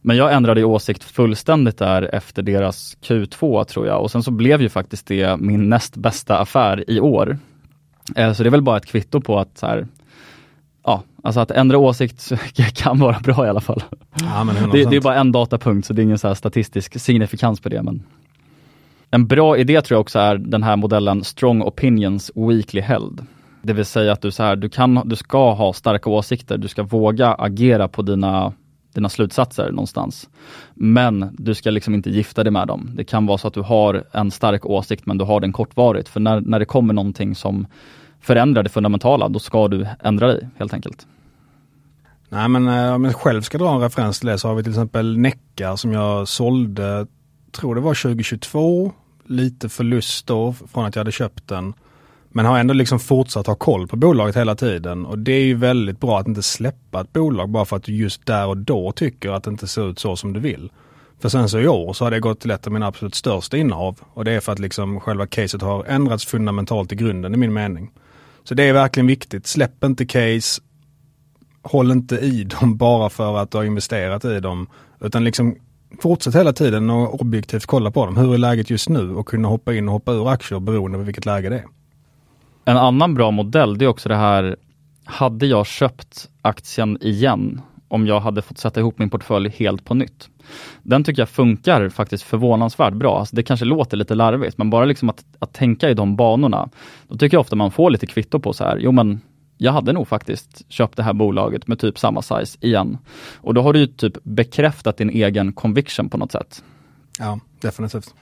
Men 0.02 0.18
jag 0.18 0.34
ändrade 0.34 0.64
åsikt 0.64 1.04
fullständigt 1.04 1.78
där 1.78 2.16
efter 2.16 2.42
deras 2.42 2.98
Q2 3.02 3.64
tror 3.64 3.88
jag 3.88 4.02
och 4.02 4.12
sen 4.12 4.24
så 4.24 4.32
blev 4.32 4.62
ju 4.62 4.70
faktiskt 4.70 5.08
det 5.08 5.40
min 5.40 5.70
näst 5.70 5.96
bästa 5.98 6.38
affär 6.40 6.84
i 6.88 7.00
år. 7.00 7.38
Eh, 8.16 8.34
Så 8.34 8.44
det 8.44 8.50
är 8.50 8.52
väl 8.52 8.62
bara 8.62 8.78
ett 8.78 8.86
kvitto 8.86 9.22
på 9.22 9.40
att 9.40 9.58
så 9.58 9.66
här, 9.66 9.88
ja, 10.86 11.04
alltså 11.24 11.40
att 11.40 11.52
ändra 11.52 11.78
åsikt 11.78 12.32
kan 12.74 13.00
vara 13.00 13.20
bra 13.20 13.46
i 13.46 13.50
alla 13.50 13.62
fall. 13.62 13.84
Ja, 14.20 14.44
men 14.44 14.56
100%. 14.56 14.72
Det, 14.72 14.86
det 14.90 14.96
är 14.96 15.02
bara 15.02 15.16
en 15.16 15.32
datapunkt 15.32 15.88
så 15.88 15.94
det 15.94 16.02
är 16.02 16.04
ingen 16.04 16.20
så 16.20 16.28
här 16.28 16.36
statistisk 16.36 17.00
signifikans 17.02 17.62
på 17.62 17.70
det. 17.70 17.84
Men 17.84 18.04
en 19.12 19.28
bra 19.28 19.58
idé 19.58 19.82
tror 19.82 19.96
jag 19.96 20.02
också 20.02 20.20
är 20.20 20.36
den 20.36 20.64
här 20.64 20.76
modellen 20.76 21.24
Strong 21.24 21.62
Opinions 21.62 22.32
Weekly 22.36 22.82
Held. 22.82 23.26
Det 23.62 23.74
vill 23.74 23.86
säga 23.86 24.12
att 24.12 24.22
du, 24.22 24.32
så 24.32 24.44
här, 24.44 24.56
du, 24.56 24.70
kan, 24.70 25.02
du 25.06 25.16
ska 25.16 25.54
ha 25.54 25.74
starka 25.74 26.10
åsikter, 26.10 26.58
du 26.58 26.68
ska 26.68 26.84
våga 26.84 27.34
agera 27.34 27.88
på 27.88 28.02
dina, 28.02 28.54
dina 28.94 29.10
slutsatser 29.10 29.72
någonstans. 29.72 30.30
Men 30.74 31.36
du 31.38 31.56
ska 31.56 31.70
liksom 31.70 31.94
inte 31.94 32.10
gifta 32.10 32.44
dig 32.44 32.52
med 32.52 32.68
dem. 32.68 32.92
Det 32.94 33.04
kan 33.04 33.26
vara 33.26 33.38
så 33.38 33.48
att 33.48 33.54
du 33.54 33.62
har 33.62 34.04
en 34.12 34.32
stark 34.32 34.66
åsikt 34.66 35.06
men 35.06 35.18
du 35.18 35.26
har 35.26 35.40
den 35.40 35.54
kortvarigt. 35.54 36.10
För 36.10 36.20
när, 36.20 36.42
när 36.42 36.60
det 36.60 36.66
kommer 36.66 36.94
någonting 36.94 37.36
som 37.36 37.68
förändrar 38.22 38.64
det 38.64 38.70
fundamentala, 38.70 39.30
då 39.30 39.40
ska 39.40 39.68
du 39.68 39.88
ändra 40.04 40.28
dig 40.28 40.50
helt 40.58 40.74
enkelt. 40.74 41.08
Nej 42.30 42.50
men 42.50 42.68
eh, 42.68 42.94
om 42.94 43.06
jag 43.06 43.16
själv 43.16 43.42
ska 43.42 43.58
dra 43.58 43.76
en 43.76 43.82
referens 43.82 44.20
till 44.20 44.30
det 44.30 44.38
så 44.38 44.48
har 44.48 44.56
vi 44.56 44.64
till 44.64 44.72
exempel 44.72 45.18
Necka 45.18 45.78
som 45.78 45.94
jag 45.94 46.28
sålde, 46.28 47.08
tror 47.52 47.76
det 47.76 47.82
var 47.82 47.94
2022, 47.94 48.92
lite 49.26 49.70
förlust 49.70 50.28
då 50.28 50.54
från 50.54 50.86
att 50.86 50.96
jag 50.96 51.00
hade 51.00 51.12
köpt 51.12 51.48
den. 51.48 51.74
Men 52.32 52.46
har 52.46 52.60
ändå 52.60 52.74
liksom 52.74 53.00
fortsatt 53.00 53.48
ha 53.48 53.56
koll 53.56 53.88
på 53.88 53.96
bolaget 53.96 54.38
hela 54.38 54.56
tiden 54.56 55.06
och 55.06 55.20
det 55.20 55.32
är 55.32 55.44
ju 55.44 55.56
väldigt 55.56 56.00
bra 56.00 56.20
att 56.20 56.28
inte 56.28 56.44
släppa 56.44 57.02
ett 57.02 57.14
bolag 57.14 57.50
bara 57.50 57.66
för 57.66 57.76
att 57.76 57.84
du 57.84 57.96
just 57.96 58.26
där 58.26 58.48
och 58.48 58.58
då 58.58 58.92
tycker 58.92 59.30
att 59.30 59.44
det 59.44 59.52
inte 59.52 59.68
ser 59.68 59.90
ut 59.90 60.00
så 60.00 60.16
som 60.16 60.34
du 60.34 60.40
vill. 60.40 60.72
För 61.20 61.30
sen 61.30 61.50
så 61.50 61.60
i 61.60 61.68
år 61.68 61.94
så 61.94 62.04
har 62.04 62.12
det 62.12 62.20
gått 62.20 62.40
till 62.40 62.52
ett 62.52 62.68
av 62.68 62.74
mina 62.74 62.88
absolut 62.88 63.16
största 63.16 63.58
innehav 63.58 64.00
och 64.14 64.26
det 64.26 64.32
är 64.32 64.40
för 64.40 64.52
att 64.52 64.60
liksom 64.60 65.00
själva 65.00 65.28
caset 65.28 65.62
har 65.62 65.86
ändrats 65.86 66.26
fundamentalt 66.26 66.92
i 66.92 66.96
grunden 66.96 67.34
i 67.34 67.38
min 67.38 67.54
mening. 67.54 67.92
Så 68.44 68.54
det 68.54 68.64
är 68.64 68.74
verkligen 68.74 69.08
viktigt. 69.08 69.48
Släpp 69.48 69.84
inte 69.84 70.06
case, 70.06 70.62
håll 71.62 71.92
inte 71.92 72.16
i 72.16 72.44
dem 72.44 72.78
bara 72.78 73.10
för 73.10 73.38
att 73.38 73.52
du 73.52 73.58
har 73.58 73.66
investerat 73.66 74.26
i 74.26 74.40
dem. 74.40 74.68
Utan 75.02 75.24
liksom 75.24 75.56
fortsätt 76.02 76.36
hela 76.36 76.54
tiden 76.54 76.90
och 76.90 77.22
objektivt 77.22 77.66
kolla 77.66 77.92
på 77.92 78.06
dem. 78.06 78.18
Hur 78.18 78.34
är 78.34 78.38
läget 78.38 78.70
just 78.70 78.90
nu 78.90 79.16
och 79.16 79.28
kunna 79.28 79.48
hoppa 79.48 79.74
in 79.74 79.88
och 79.88 79.94
hoppa 79.94 80.12
ur 80.12 80.30
aktier 80.30 80.60
beroende 80.60 80.98
på 80.98 81.04
vilket 81.04 81.26
läge 81.26 81.50
det 81.50 81.56
är. 81.56 81.66
En 82.66 82.78
annan 82.78 83.14
bra 83.14 83.32
modell 83.32 83.78
det 83.78 83.86
är 83.86 83.90
också 83.90 84.10
det 84.10 84.16
här, 84.16 84.56
hade 85.06 85.46
jag 85.46 85.68
köpt 85.68 86.30
aktien 86.42 86.98
igen 87.02 87.62
om 87.88 88.08
jag 88.08 88.20
hade 88.20 88.42
fått 88.42 88.58
sätta 88.58 88.80
ihop 88.80 89.00
min 89.00 89.10
portfölj 89.10 89.50
helt 89.50 89.86
på 89.86 89.94
nytt? 89.94 90.30
Den 90.84 91.04
tycker 91.04 91.22
jag 91.22 91.30
funkar 91.30 91.90
faktiskt 91.90 92.24
förvånansvärt 92.24 92.94
bra. 92.94 93.20
Alltså 93.20 93.36
det 93.36 93.44
kanske 93.44 93.66
låter 93.66 93.98
lite 93.98 94.16
larvigt, 94.16 94.58
men 94.58 94.70
bara 94.70 94.86
liksom 94.86 95.10
att, 95.10 95.24
att 95.40 95.54
tänka 95.54 95.90
i 95.90 95.94
de 95.94 96.16
banorna, 96.16 96.70
då 97.08 97.18
tycker 97.18 97.36
jag 97.36 97.42
ofta 97.42 97.56
man 97.56 97.72
får 97.72 97.90
lite 97.90 98.08
kvitto 98.08 98.40
på 98.40 98.54
så 98.54 98.64
här, 98.64 98.78
jo 98.78 98.92
men 98.92 99.22
jag 99.62 99.72
hade 99.72 99.94
nog 99.94 100.08
faktiskt 100.08 100.72
köpt 100.72 100.98
det 100.98 101.04
här 101.04 101.14
bolaget 101.14 101.68
med 101.68 101.80
typ 101.80 102.00
samma 102.00 102.22
size 102.22 102.58
igen. 102.62 102.98
Och 103.36 103.54
då 103.54 103.62
har 103.62 103.74
du 103.74 103.80
ju 103.80 103.88
typ 103.88 104.18
bekräftat 104.24 104.98
din 104.98 105.10
egen 105.10 105.54
conviction 105.54 106.10
på 106.10 106.18
något 106.18 106.32
sätt. 106.32 106.64
Ja, 107.20 107.40
definitivt. 107.62 108.14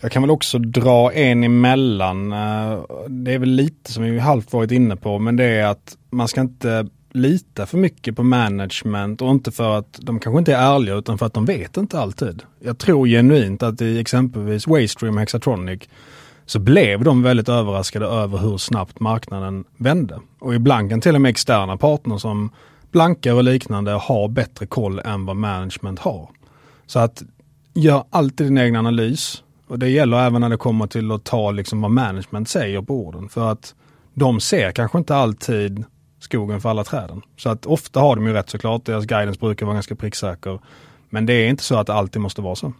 Jag 0.00 0.12
kan 0.12 0.22
väl 0.22 0.30
också 0.30 0.58
dra 0.58 1.12
en 1.12 1.44
emellan. 1.44 2.32
Eh, 2.32 2.80
det 3.08 3.34
är 3.34 3.38
väl 3.38 3.50
lite 3.50 3.92
som 3.92 4.02
vi 4.02 4.18
halvt 4.18 4.52
varit 4.52 4.70
inne 4.70 4.96
på, 4.96 5.18
men 5.18 5.36
det 5.36 5.44
är 5.44 5.66
att 5.66 5.96
man 6.10 6.28
ska 6.28 6.40
inte 6.40 6.86
lita 7.12 7.66
för 7.66 7.78
mycket 7.78 8.16
på 8.16 8.22
management 8.22 9.22
och 9.22 9.30
inte 9.30 9.50
för 9.50 9.78
att 9.78 9.98
de 10.02 10.20
kanske 10.20 10.38
inte 10.38 10.54
är 10.54 10.74
ärliga 10.74 10.94
utan 10.94 11.18
för 11.18 11.26
att 11.26 11.34
de 11.34 11.44
vet 11.44 11.76
inte 11.76 11.98
alltid. 11.98 12.42
Jag 12.60 12.78
tror 12.78 13.06
genuint 13.06 13.62
att 13.62 13.82
i 13.82 13.98
exempelvis 13.98 14.66
Waystream 14.66 15.14
och 15.14 15.20
Hexatronic 15.20 15.82
så 16.46 16.58
blev 16.58 17.04
de 17.04 17.22
väldigt 17.22 17.48
överraskade 17.48 18.06
över 18.06 18.38
hur 18.38 18.56
snabbt 18.56 19.00
marknaden 19.00 19.64
vände. 19.76 20.20
Och 20.38 20.54
ibland 20.54 20.90
kan 20.90 21.00
till 21.00 21.14
och 21.14 21.20
med 21.20 21.30
externa 21.30 21.76
partner 21.76 22.18
som 22.18 22.50
Blankar 22.90 23.34
och 23.34 23.44
liknande 23.44 23.92
ha 23.92 24.28
bättre 24.28 24.66
koll 24.66 24.98
än 24.98 25.26
vad 25.26 25.36
management 25.36 25.98
har. 25.98 26.28
Så 26.86 26.98
att 26.98 27.22
gör 27.74 28.04
alltid 28.10 28.46
din 28.46 28.58
egen 28.58 28.76
analys. 28.76 29.42
Och 29.68 29.78
det 29.78 29.88
gäller 29.88 30.20
även 30.20 30.40
när 30.40 30.48
det 30.48 30.56
kommer 30.56 30.86
till 30.86 31.12
att 31.12 31.24
ta 31.24 31.50
liksom 31.50 31.80
vad 31.80 31.90
management 31.90 32.48
säger 32.48 32.82
på 32.82 32.94
orden. 32.94 33.28
För 33.28 33.52
att 33.52 33.74
de 34.14 34.40
ser 34.40 34.72
kanske 34.72 34.98
inte 34.98 35.16
alltid 35.16 35.84
skogen 36.18 36.60
för 36.60 36.68
alla 36.68 36.84
träden. 36.84 37.22
Så 37.36 37.48
att 37.48 37.66
ofta 37.66 38.00
har 38.00 38.16
de 38.16 38.26
ju 38.26 38.32
rätt 38.32 38.50
såklart. 38.50 38.84
Deras 38.84 39.04
guidance 39.04 39.40
brukar 39.40 39.66
vara 39.66 39.74
ganska 39.74 39.96
pricksäker. 39.96 40.60
Men 41.10 41.26
det 41.26 41.32
är 41.32 41.48
inte 41.48 41.62
så 41.62 41.76
att 41.76 41.86
det 41.86 41.94
alltid 41.94 42.22
måste 42.22 42.42
vara 42.42 42.54
så. 42.54 42.72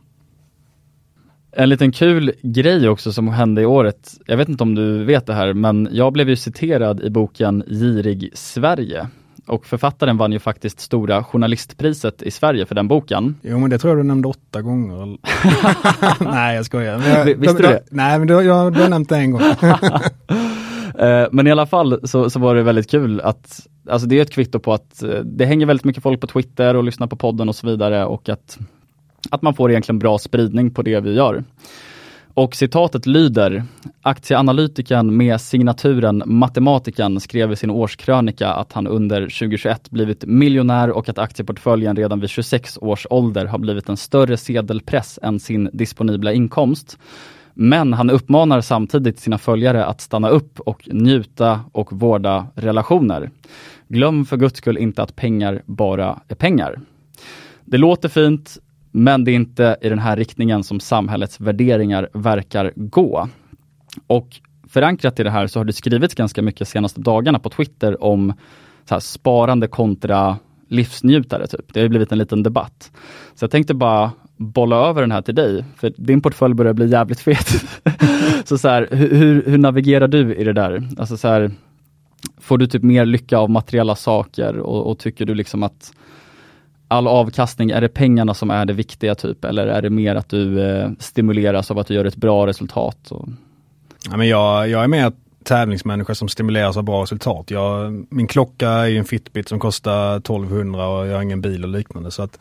En 1.53 1.69
liten 1.69 1.93
kul 1.93 2.33
grej 2.43 2.89
också 2.89 3.13
som 3.13 3.29
hände 3.29 3.63
i 3.63 3.67
året, 3.67 4.15
jag 4.27 4.37
vet 4.37 4.49
inte 4.49 4.63
om 4.63 4.75
du 4.75 5.05
vet 5.05 5.27
det 5.27 5.35
här, 5.35 5.53
men 5.53 5.89
jag 5.93 6.13
blev 6.13 6.29
ju 6.29 6.37
citerad 6.37 7.01
i 7.01 7.11
boken 7.11 7.65
Girig 7.67 8.31
Sverige. 8.35 9.07
Och 9.47 9.67
författaren 9.67 10.17
vann 10.17 10.33
ju 10.33 10.39
faktiskt 10.39 10.81
Stora 10.81 11.25
Journalistpriset 11.25 12.23
i 12.23 12.31
Sverige 12.31 12.67
för 12.67 12.75
den 12.75 12.89
boken. 12.89 13.37
Jo 13.43 13.59
men 13.59 13.71
det 13.71 13.79
tror 13.79 13.91
jag 13.91 13.99
du 13.99 14.09
nämnde 14.09 14.29
åtta 14.29 14.63
gånger. 14.63 15.19
nej 16.33 16.57
jag 16.57 16.67
skojar. 16.67 16.99
Men 16.99 17.11
jag, 17.11 17.25
Visste 17.25 17.63
du 17.63 17.69
det? 17.69 17.83
Nej 17.91 18.19
men 18.19 18.29
du, 18.29 18.35
jag, 18.35 18.73
du 18.73 18.83
har 18.83 18.89
nämnt 18.89 19.09
det 19.09 19.17
en 19.17 19.31
gång. 19.31 19.43
Eh, 20.99 21.29
men 21.33 21.47
i 21.47 21.51
alla 21.51 21.67
fall 21.67 22.09
så, 22.09 22.31
så 22.31 22.39
var 22.39 22.55
det 22.55 22.63
väldigt 22.63 22.91
kul 22.91 23.21
att, 23.21 23.67
alltså 23.89 24.09
det 24.09 24.19
är 24.19 24.23
ett 24.23 24.31
kvitto 24.31 24.59
på 24.59 24.73
att 24.73 25.03
eh, 25.03 25.09
det 25.09 25.45
hänger 25.45 25.67
väldigt 25.67 25.85
mycket 25.85 26.03
folk 26.03 26.21
på 26.21 26.27
Twitter 26.27 26.77
och 26.77 26.85
lyssnar 26.85 27.07
på 27.07 27.17
podden 27.17 27.49
och 27.49 27.57
så 27.57 27.67
vidare 27.67 28.05
och 28.05 28.29
att, 28.29 28.59
att 29.31 29.43
man 29.43 29.55
får 29.55 29.71
egentligen 29.71 29.99
bra 29.99 30.19
spridning 30.19 30.71
på 30.71 30.83
det 30.83 31.01
vi 31.01 31.15
gör. 31.15 31.45
Och 32.35 32.55
citatet 32.55 33.07
lyder, 33.07 33.63
aktieanalytikern 34.03 35.17
med 35.17 35.41
signaturen 35.41 36.23
matematiken 36.27 37.21
skrev 37.21 37.53
i 37.53 37.57
sin 37.57 37.71
årskrönika 37.71 38.49
att 38.49 38.73
han 38.73 38.87
under 38.87 39.21
2021 39.21 39.91
blivit 39.91 40.25
miljonär 40.25 40.91
och 40.91 41.09
att 41.09 41.19
aktieportföljen 41.19 41.97
redan 41.97 42.21
vid 42.21 42.31
26 42.31 42.79
års 42.79 43.07
ålder 43.11 43.47
har 43.47 43.59
blivit 43.59 43.89
en 43.89 43.97
större 43.97 44.37
sedelpress 44.37 45.19
än 45.23 45.41
sin 45.41 45.71
disponibla 45.73 46.33
inkomst. 46.33 46.99
Men 47.55 47.93
han 47.93 48.11
uppmanar 48.11 48.61
samtidigt 48.61 49.19
sina 49.19 49.39
följare 49.39 49.85
att 49.85 50.01
stanna 50.01 50.29
upp 50.29 50.61
och 50.61 50.89
njuta 50.93 51.61
och 51.73 51.93
vårda 51.93 52.47
relationer. 52.55 53.31
Glöm 53.89 54.27
för 54.27 54.37
guds 54.37 54.59
skull 54.59 54.79
inte 54.79 55.03
att 55.03 55.17
pengar 55.17 55.63
bara 55.67 56.21
är 56.29 56.35
pengar. 56.35 56.81
Det 57.65 57.79
låter 57.79 58.09
fint, 58.09 58.59
men 58.91 59.25
det 59.25 59.31
är 59.31 59.35
inte 59.35 59.77
i 59.81 59.89
den 59.89 59.99
här 59.99 60.17
riktningen 60.17 60.65
som 60.65 60.81
samhällets 60.81 61.41
värderingar 61.41 62.09
verkar 62.13 62.73
gå. 62.77 63.29
Och 64.07 64.41
förankrat 64.69 65.21
i 65.21 65.23
det 65.23 65.31
här 65.31 65.47
så 65.47 65.61
har 65.61 65.65
det 65.65 65.73
skrivits 65.73 66.15
ganska 66.15 66.43
mycket 66.43 66.69
senaste 66.69 67.01
dagarna 67.01 67.39
på 67.39 67.51
Twitter 67.51 68.05
om 68.05 68.33
så 68.85 69.01
sparande 69.01 69.69
kontra 69.69 70.39
livsnjutare. 70.69 71.47
Typ. 71.47 71.73
Det 71.73 71.81
har 71.81 71.89
blivit 71.89 72.13
en 72.13 72.19
liten 72.19 72.43
debatt. 72.43 72.91
Så 73.35 73.45
jag 73.45 73.51
tänkte 73.51 73.75
bara 73.75 74.13
bolla 74.37 74.77
över 74.77 75.01
den 75.01 75.13
här 75.13 75.23
till 75.23 75.35
dig, 75.35 75.65
för 75.77 75.93
din 75.97 76.21
portfölj 76.21 76.55
börjar 76.55 76.73
bli 76.73 76.87
jävligt 76.91 77.21
fet. 77.21 77.49
så 78.45 78.59
så 78.59 78.69
här, 78.69 78.89
hur, 78.91 79.43
hur 79.47 79.59
navigerar 79.59 80.09
du 80.09 80.35
i 80.35 80.45
det 80.45 80.53
där? 80.53 80.89
Alltså 80.99 81.17
så 81.17 81.29
här, 81.29 81.51
får 82.39 82.59
du 82.59 82.67
typ 82.67 82.83
mer 82.83 83.05
lycka 83.05 83.39
av 83.39 83.51
materiella 83.51 83.97
saker 83.97 84.59
och, 84.59 84.91
och, 84.91 84.99
tycker 84.99 85.27
du 85.27 85.35
liksom 85.35 85.63
att 85.63 85.93
all 86.91 87.07
avkastning, 87.07 87.71
är 87.71 87.81
det 87.81 87.89
pengarna 87.89 88.35
som 88.35 88.51
är 88.51 88.65
det 88.65 88.73
viktiga 88.73 89.15
typ 89.15 89.45
eller 89.45 89.67
är 89.67 89.83
det 89.83 89.91
mer 89.91 90.15
att 90.15 90.29
du 90.29 90.71
eh, 90.71 90.91
stimuleras 90.99 91.71
av 91.71 91.79
att 91.79 91.87
du 91.87 91.95
gör 91.95 92.05
ett 92.05 92.17
bra 92.17 92.47
resultat? 92.47 93.11
Och... 93.11 93.29
Ja, 94.11 94.17
men 94.17 94.29
jag, 94.29 94.69
jag 94.69 94.85
är 94.85 94.89
mer 94.89 95.13
tävlingsmänniska 95.45 96.15
som 96.15 96.29
stimuleras 96.29 96.77
av 96.77 96.83
bra 96.83 97.03
resultat. 97.03 97.51
Jag, 97.51 98.07
min 98.11 98.27
klocka 98.27 98.69
är 98.71 98.91
en 98.91 99.05
Fitbit 99.05 99.49
som 99.49 99.61
kostar 99.61 100.17
1200 100.17 100.89
och 100.89 101.07
jag 101.07 101.15
har 101.15 101.23
ingen 101.23 101.41
bil 101.41 101.65
och 101.65 101.71
liknande. 101.71 102.11
Så 102.11 102.23
att 102.23 102.39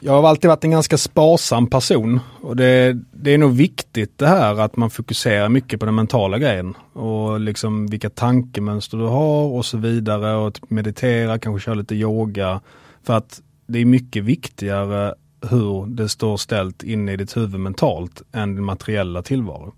jag 0.00 0.12
har 0.12 0.28
alltid 0.28 0.48
varit 0.48 0.64
en 0.64 0.70
ganska 0.70 0.98
sparsam 0.98 1.66
person 1.66 2.20
och 2.40 2.56
det, 2.56 2.96
det, 3.12 3.30
är 3.30 3.38
nog 3.38 3.56
viktigt 3.56 4.18
det 4.18 4.26
här 4.26 4.60
att 4.60 4.76
man 4.76 4.90
fokuserar 4.90 5.48
mycket 5.48 5.80
på 5.80 5.86
den 5.86 5.94
mentala 5.94 6.38
grejen 6.38 6.74
och 6.92 7.40
liksom 7.40 7.86
vilka 7.86 8.10
tankemönster 8.10 8.98
du 8.98 9.04
har 9.04 9.44
och 9.44 9.64
så 9.64 9.76
vidare 9.76 10.36
och 10.36 10.58
meditera, 10.68 11.38
kanske 11.38 11.64
köra 11.64 11.74
lite 11.74 11.94
yoga. 11.94 12.60
För 13.02 13.16
att 13.16 13.40
det 13.66 13.78
är 13.78 13.84
mycket 13.84 14.24
viktigare 14.24 15.14
hur 15.50 15.86
det 15.86 16.08
står 16.08 16.36
ställt 16.36 16.82
inne 16.82 17.12
i 17.12 17.16
ditt 17.16 17.36
huvud 17.36 17.60
mentalt 17.60 18.22
än 18.32 18.54
din 18.54 18.64
materiella 18.64 19.22
tillvaro. 19.22 19.74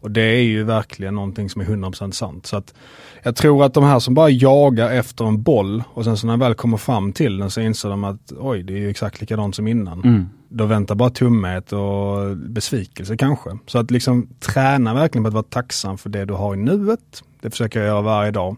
Och 0.00 0.10
det 0.10 0.20
är 0.20 0.42
ju 0.42 0.64
verkligen 0.64 1.14
någonting 1.14 1.50
som 1.50 1.60
är 1.60 1.64
100% 1.64 2.10
sant. 2.10 2.46
Så 2.46 2.56
att 2.56 2.74
jag 3.22 3.36
tror 3.36 3.64
att 3.64 3.74
de 3.74 3.84
här 3.84 3.98
som 3.98 4.14
bara 4.14 4.30
jagar 4.30 4.90
efter 4.90 5.24
en 5.24 5.42
boll 5.42 5.82
och 5.88 6.04
sen 6.04 6.16
så 6.16 6.26
när 6.26 6.32
de 6.32 6.40
väl 6.40 6.54
kommer 6.54 6.76
fram 6.76 7.12
till 7.12 7.38
den 7.38 7.50
så 7.50 7.60
inser 7.60 7.88
de 7.88 8.04
att 8.04 8.32
oj, 8.38 8.62
det 8.62 8.72
är 8.72 8.78
ju 8.78 8.90
exakt 8.90 9.20
likadant 9.20 9.56
som 9.56 9.68
innan. 9.68 10.04
Mm. 10.04 10.26
Då 10.48 10.66
väntar 10.66 10.94
bara 10.94 11.10
tummet 11.10 11.72
och 11.72 12.36
besvikelse 12.36 13.16
kanske. 13.16 13.50
Så 13.66 13.78
att 13.78 13.90
liksom 13.90 14.28
träna 14.40 14.94
verkligen 14.94 15.24
på 15.24 15.28
att 15.28 15.34
vara 15.34 15.42
tacksam 15.42 15.98
för 15.98 16.10
det 16.10 16.24
du 16.24 16.34
har 16.34 16.54
i 16.54 16.56
nuet. 16.56 17.22
Det 17.40 17.50
försöker 17.50 17.80
jag 17.80 17.86
göra 17.86 18.02
varje 18.02 18.30
dag. 18.30 18.56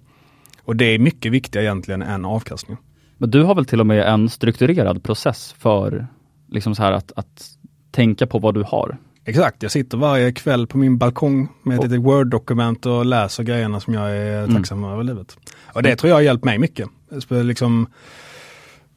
Och 0.64 0.76
det 0.76 0.84
är 0.84 0.98
mycket 0.98 1.32
viktigare 1.32 1.66
egentligen 1.66 2.02
än 2.02 2.24
avkastning. 2.24 2.76
Men 3.20 3.30
du 3.30 3.42
har 3.42 3.54
väl 3.54 3.64
till 3.64 3.80
och 3.80 3.86
med 3.86 4.02
en 4.02 4.28
strukturerad 4.28 5.02
process 5.02 5.54
för 5.58 6.06
liksom 6.48 6.74
så 6.74 6.82
här 6.82 6.92
att, 6.92 7.12
att 7.16 7.50
tänka 7.90 8.26
på 8.26 8.38
vad 8.38 8.54
du 8.54 8.62
har? 8.62 8.98
Exakt, 9.24 9.62
jag 9.62 9.72
sitter 9.72 9.98
varje 9.98 10.32
kväll 10.32 10.66
på 10.66 10.78
min 10.78 10.98
balkong 10.98 11.48
med 11.62 11.78
ett 11.78 11.84
litet 11.84 12.00
Word-dokument 12.00 12.86
och 12.86 13.06
läser 13.06 13.42
grejerna 13.42 13.80
som 13.80 13.94
jag 13.94 14.10
är 14.16 14.44
mm. 14.44 14.56
tacksam 14.56 14.84
över 14.84 15.04
livet. 15.04 15.36
Och 15.64 15.82
det 15.82 15.96
tror 15.96 16.08
jag 16.08 16.16
har 16.16 16.22
hjälpt 16.22 16.44
mig 16.44 16.58
mycket. 16.58 16.88
Liksom, 17.28 17.86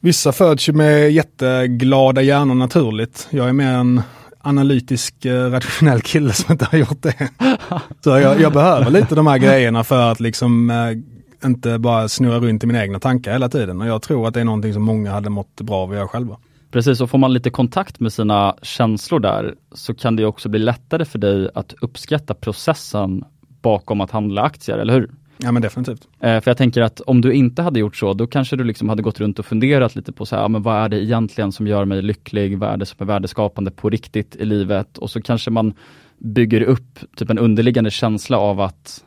vissa 0.00 0.32
föds 0.32 0.68
ju 0.68 0.72
med 0.72 1.12
jätteglada 1.12 2.22
hjärnor 2.22 2.54
naturligt. 2.54 3.28
Jag 3.30 3.48
är 3.48 3.52
mer 3.52 3.72
en 3.72 4.02
analytisk, 4.40 5.24
eh, 5.24 5.50
rationell 5.50 6.00
kille 6.00 6.32
som 6.32 6.52
inte 6.52 6.64
har 6.64 6.78
gjort 6.78 7.02
det. 7.02 7.28
Så 8.04 8.10
jag, 8.10 8.40
jag 8.40 8.52
behöver 8.52 8.90
lite 8.90 9.14
de 9.14 9.26
här 9.26 9.38
grejerna 9.38 9.84
för 9.84 10.12
att 10.12 10.20
liksom 10.20 10.70
eh, 10.70 11.13
inte 11.44 11.78
bara 11.78 12.08
snurra 12.08 12.40
runt 12.40 12.64
i 12.64 12.66
mina 12.66 12.82
egna 12.82 13.00
tankar 13.00 13.32
hela 13.32 13.48
tiden. 13.48 13.80
Och 13.80 13.86
jag 13.86 14.02
tror 14.02 14.28
att 14.28 14.34
det 14.34 14.40
är 14.40 14.44
någonting 14.44 14.72
som 14.72 14.82
många 14.82 15.12
hade 15.12 15.30
mått 15.30 15.60
bra 15.60 15.76
av 15.76 15.90
att 15.90 15.96
göra 15.96 16.08
själva. 16.08 16.36
Precis, 16.70 17.00
och 17.00 17.10
får 17.10 17.18
man 17.18 17.32
lite 17.32 17.50
kontakt 17.50 18.00
med 18.00 18.12
sina 18.12 18.56
känslor 18.62 19.20
där 19.20 19.54
så 19.72 19.94
kan 19.94 20.16
det 20.16 20.26
också 20.26 20.48
bli 20.48 20.58
lättare 20.58 21.04
för 21.04 21.18
dig 21.18 21.50
att 21.54 21.74
uppskatta 21.80 22.34
processen 22.34 23.24
bakom 23.62 24.00
att 24.00 24.10
handla 24.10 24.42
aktier, 24.42 24.78
eller 24.78 24.92
hur? 24.92 25.10
Ja 25.36 25.52
men 25.52 25.62
definitivt. 25.62 26.08
Eh, 26.20 26.40
för 26.40 26.50
jag 26.50 26.56
tänker 26.56 26.82
att 26.82 27.00
om 27.00 27.20
du 27.20 27.32
inte 27.32 27.62
hade 27.62 27.80
gjort 27.80 27.96
så, 27.96 28.14
då 28.14 28.26
kanske 28.26 28.56
du 28.56 28.64
liksom 28.64 28.88
hade 28.88 29.02
gått 29.02 29.20
runt 29.20 29.38
och 29.38 29.46
funderat 29.46 29.96
lite 29.96 30.12
på 30.12 30.26
så 30.26 30.36
här, 30.36 30.42
ja, 30.42 30.48
men 30.48 30.62
vad 30.62 30.84
är 30.84 30.88
det 30.88 31.04
egentligen 31.04 31.52
som 31.52 31.66
gör 31.66 31.84
mig 31.84 32.02
lycklig? 32.02 32.58
Vad 32.58 32.70
är 32.70 32.76
det 32.76 32.86
som 32.86 32.96
är 32.98 33.06
värdeskapande 33.06 33.70
på 33.70 33.90
riktigt 33.90 34.36
i 34.36 34.44
livet? 34.44 34.98
Och 34.98 35.10
så 35.10 35.22
kanske 35.22 35.50
man 35.50 35.74
bygger 36.18 36.62
upp 36.62 36.98
typ 37.16 37.30
en 37.30 37.38
underliggande 37.38 37.90
känsla 37.90 38.38
av 38.38 38.60
att 38.60 39.03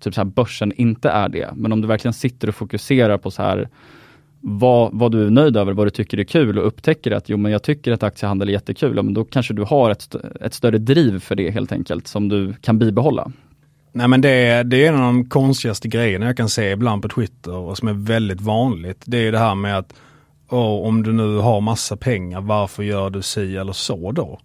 typ 0.00 0.14
så 0.14 0.20
här, 0.20 0.26
börsen 0.26 0.72
inte 0.72 1.10
är 1.10 1.28
det. 1.28 1.50
Men 1.54 1.72
om 1.72 1.80
du 1.80 1.88
verkligen 1.88 2.12
sitter 2.12 2.48
och 2.48 2.54
fokuserar 2.54 3.18
på 3.18 3.30
så 3.30 3.42
här 3.42 3.68
vad, 4.40 4.90
vad 4.92 5.12
du 5.12 5.26
är 5.26 5.30
nöjd 5.30 5.56
över, 5.56 5.72
vad 5.72 5.86
du 5.86 5.90
tycker 5.90 6.18
är 6.18 6.24
kul 6.24 6.58
och 6.58 6.66
upptäcker 6.66 7.10
att 7.10 7.28
jo 7.28 7.36
men 7.36 7.52
jag 7.52 7.62
tycker 7.62 7.92
att 7.92 8.02
aktiehandel 8.02 8.48
är 8.48 8.52
jättekul, 8.52 8.96
ja, 8.96 9.02
men 9.02 9.14
då 9.14 9.24
kanske 9.24 9.54
du 9.54 9.62
har 9.62 9.90
ett, 9.90 10.14
ett 10.40 10.54
större 10.54 10.78
driv 10.78 11.20
för 11.20 11.34
det 11.34 11.50
helt 11.50 11.72
enkelt 11.72 12.06
som 12.06 12.28
du 12.28 12.54
kan 12.60 12.78
bibehålla. 12.78 13.32
Nej 13.92 14.08
men 14.08 14.20
det 14.20 14.28
är, 14.30 14.64
det 14.64 14.86
är 14.86 14.88
en 14.88 14.94
av 14.94 15.00
de 15.00 15.28
konstigaste 15.28 15.88
grejerna 15.88 16.26
jag 16.26 16.36
kan 16.36 16.48
se 16.48 16.70
ibland 16.70 17.02
på 17.02 17.08
Twitter 17.08 17.54
och 17.54 17.78
som 17.78 17.88
är 17.88 17.92
väldigt 17.92 18.40
vanligt. 18.40 19.02
Det 19.04 19.18
är 19.18 19.32
det 19.32 19.38
här 19.38 19.54
med 19.54 19.78
att 19.78 19.94
oh, 20.48 20.86
om 20.88 21.02
du 21.02 21.12
nu 21.12 21.36
har 21.36 21.60
massa 21.60 21.96
pengar, 21.96 22.40
varför 22.40 22.82
gör 22.82 23.10
du 23.10 23.22
si 23.22 23.56
eller 23.56 23.72
så 23.72 24.12
då? 24.12 24.40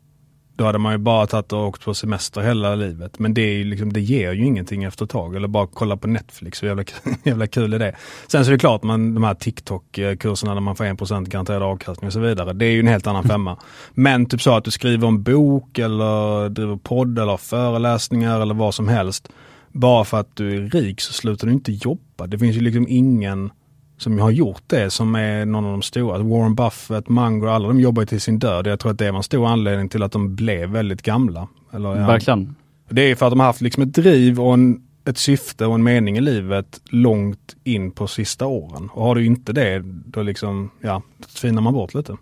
Då 0.56 0.66
hade 0.66 0.78
man 0.78 0.92
ju 0.92 0.98
bara 0.98 1.28
tagit 1.28 1.54
och 1.54 1.68
åkt 1.68 1.86
på 1.86 1.94
semester 1.94 2.42
hela 2.42 2.76
livet. 2.76 3.20
Men 3.20 3.34
det, 3.34 3.42
är 3.42 3.54
ju 3.54 3.64
liksom, 3.64 3.94
det 3.94 4.02
ger 4.02 4.32
ju 4.32 4.46
ingenting 4.46 4.84
efter 4.84 5.06
ett 5.06 5.12
tag. 5.12 5.36
Eller 5.36 5.48
bara 5.48 5.68
kolla 5.68 5.98
på 5.98 6.08
Netflix, 6.08 6.64
hur 6.64 6.68
jävla, 6.68 6.84
jävla 7.24 7.48
kul 7.48 7.74
är 7.74 7.80
det? 7.80 7.96
Sen 8.28 8.46
så 8.46 8.52
är 8.52 8.54
det 8.54 8.60
klart, 8.60 8.84
man, 8.84 9.14
de 9.14 9.24
här 9.24 9.34
TikTok-kurserna 9.34 10.54
där 10.54 10.62
man 10.62 10.76
får 10.76 10.86
1% 10.86 11.26
garanterad 11.26 11.64
avkastning 11.64 12.08
och 12.08 12.14
så 12.14 12.20
vidare. 12.20 12.54
Det 12.54 12.66
är 12.66 12.72
ju 12.72 12.80
en 12.80 12.88
helt 12.88 13.08
annan 13.08 13.24
femma. 13.24 13.58
Men 13.94 14.26
typ 14.26 14.42
så 14.42 14.56
att 14.56 14.64
du 14.64 14.72
skriver 14.72 15.08
en 15.08 15.24
bok 15.24 15.80
eller 15.80 16.50
driver 16.50 16.76
podd 16.76 17.20
eller 17.20 17.38
föreläsningar 17.38 18.42
eller 18.42 18.54
vad 18.54 18.76
som 18.76 18.88
helst. 18.88 19.30
Bara 19.72 20.06
för 20.06 20.20
att 20.20 20.36
du 20.36 20.56
är 20.56 20.70
rik 20.70 21.02
så 21.02 21.14
slutar 21.14 21.48
du 21.48 21.54
inte 21.54 21.72
jobba. 21.72 22.28
Det 22.28 22.40
finns 22.40 22.56
ju 22.56 22.62
liksom 22.62 22.86
ingen 22.90 23.52
som 23.98 24.20
har 24.20 24.32
gjort 24.32 24.64
det 24.68 24.90
som 24.90 25.16
är 25.16 25.46
någon 25.46 25.66
av 25.66 25.72
de 25.72 25.82
stora. 25.82 26.18
Warren 26.18 26.56
Buffett, 26.56 27.10
Munger, 27.10 27.48
alla 27.48 27.68
de 27.68 27.80
jobbar 27.80 28.06
till 28.06 28.22
sin 28.22 28.40
död. 28.40 28.68
Jag 28.68 28.80
tror 28.80 28.92
att 28.92 29.00
det 29.00 29.12
var 29.12 29.18
en 29.18 29.24
stor 29.24 29.48
anledning 29.48 29.90
till 29.90 30.04
att 30.04 30.12
de 30.12 30.36
blev 30.36 30.70
väldigt 30.70 31.02
gamla. 31.02 31.48
Eller, 31.74 31.90
ja. 31.90 32.08
Verkligen. 32.08 32.56
Det 32.90 33.02
är 33.02 33.16
för 33.16 33.26
att 33.26 33.32
de 33.32 33.40
har 33.40 33.48
haft 33.48 33.62
liksom 33.62 33.84
ett 33.84 33.94
driv 33.94 34.42
och 34.42 34.54
en, 34.54 34.82
ett 35.06 35.18
syfte 35.18 35.66
och 35.66 35.76
en 35.76 35.84
mening 35.84 36.18
i 36.18 36.22
livet 36.22 36.82
långt 36.90 37.56
in 37.64 37.92
på 37.92 38.08
sista 38.08 38.46
åren. 38.46 38.90
Och 38.94 39.04
har 39.04 39.16
du 39.16 39.26
inte 39.26 39.54
det, 39.54 39.82
då 39.86 40.22
liksom, 40.22 40.70
ja, 40.82 41.02
då 41.18 41.26
tvinar 41.40 41.62
man 41.62 41.74
bort 41.74 41.94
lite. 41.94 42.18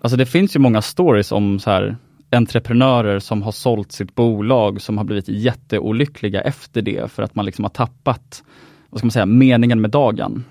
Alltså 0.00 0.16
det 0.16 0.26
finns 0.26 0.56
ju 0.56 0.60
många 0.60 0.82
stories 0.82 1.32
om 1.32 1.58
så 1.58 1.70
här 1.70 1.96
entreprenörer 2.30 3.18
som 3.18 3.42
har 3.42 3.52
sålt 3.52 3.92
sitt 3.92 4.14
bolag 4.14 4.80
som 4.80 4.98
har 4.98 5.04
blivit 5.04 5.28
jätteolyckliga 5.28 6.40
efter 6.40 6.82
det 6.82 7.12
för 7.12 7.22
att 7.22 7.34
man 7.34 7.44
liksom 7.44 7.64
har 7.64 7.70
tappat, 7.70 8.42
vad 8.90 8.98
ska 8.98 9.06
man 9.06 9.10
säga, 9.10 9.26
meningen 9.26 9.80
med 9.80 9.90
dagen. 9.90 10.44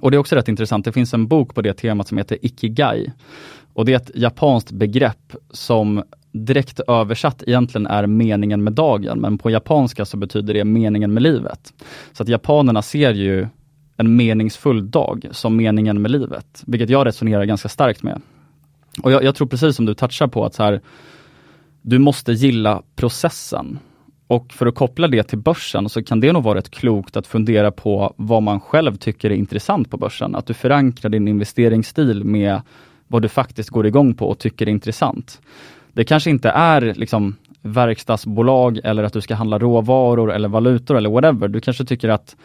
Och 0.00 0.10
det 0.10 0.16
är 0.16 0.18
också 0.18 0.36
rätt 0.36 0.48
intressant, 0.48 0.84
det 0.84 0.92
finns 0.92 1.14
en 1.14 1.26
bok 1.26 1.54
på 1.54 1.62
det 1.62 1.74
temat 1.74 2.08
som 2.08 2.18
heter 2.18 2.38
Ikigai. 2.42 3.12
Och 3.74 3.84
det 3.84 3.92
är 3.92 3.96
ett 3.96 4.10
japanskt 4.14 4.70
begrepp 4.70 5.36
som 5.50 6.02
direkt 6.32 6.80
översatt 6.80 7.42
egentligen 7.46 7.86
är 7.86 8.06
meningen 8.06 8.64
med 8.64 8.72
dagen, 8.72 9.20
men 9.20 9.38
på 9.38 9.50
japanska 9.50 10.04
så 10.04 10.16
betyder 10.16 10.54
det 10.54 10.64
meningen 10.64 11.14
med 11.14 11.22
livet. 11.22 11.72
Så 12.12 12.22
att 12.22 12.28
japanerna 12.28 12.82
ser 12.82 13.14
ju 13.14 13.46
en 13.96 14.16
meningsfull 14.16 14.90
dag 14.90 15.28
som 15.30 15.56
meningen 15.56 16.02
med 16.02 16.10
livet, 16.10 16.62
vilket 16.66 16.90
jag 16.90 17.06
resonerar 17.06 17.44
ganska 17.44 17.68
starkt 17.68 18.02
med. 18.02 18.20
Och 19.02 19.12
jag, 19.12 19.24
jag 19.24 19.34
tror 19.34 19.48
precis 19.48 19.76
som 19.76 19.86
du 19.86 19.94
touchar 19.94 20.26
på 20.26 20.44
att 20.44 20.54
så 20.54 20.62
här, 20.62 20.80
du 21.82 21.98
måste 21.98 22.32
gilla 22.32 22.82
processen. 22.96 23.78
Och 24.32 24.52
för 24.52 24.66
att 24.66 24.74
koppla 24.74 25.08
det 25.08 25.22
till 25.22 25.38
börsen 25.38 25.88
så 25.88 26.02
kan 26.02 26.20
det 26.20 26.32
nog 26.32 26.42
vara 26.42 26.58
rätt 26.58 26.70
klokt 26.70 27.16
att 27.16 27.26
fundera 27.26 27.70
på 27.70 28.14
vad 28.16 28.42
man 28.42 28.60
själv 28.60 28.96
tycker 28.96 29.30
är 29.30 29.34
intressant 29.34 29.90
på 29.90 29.96
börsen. 29.96 30.34
Att 30.34 30.46
du 30.46 30.54
förankrar 30.54 31.10
din 31.10 31.28
investeringsstil 31.28 32.24
med 32.24 32.60
vad 33.08 33.22
du 33.22 33.28
faktiskt 33.28 33.70
går 33.70 33.86
igång 33.86 34.14
på 34.14 34.28
och 34.28 34.38
tycker 34.38 34.66
är 34.66 34.70
intressant. 34.70 35.40
Det 35.92 36.04
kanske 36.04 36.30
inte 36.30 36.48
är 36.48 36.94
liksom 36.94 37.36
verkstadsbolag 37.62 38.80
eller 38.84 39.02
att 39.04 39.12
du 39.12 39.20
ska 39.20 39.34
handla 39.34 39.58
råvaror 39.58 40.32
eller 40.32 40.48
valutor 40.48 40.96
eller 40.96 41.10
whatever. 41.10 41.48
Du 41.48 41.60
kanske 41.60 41.84
tycker 41.84 42.08
att 42.08 42.36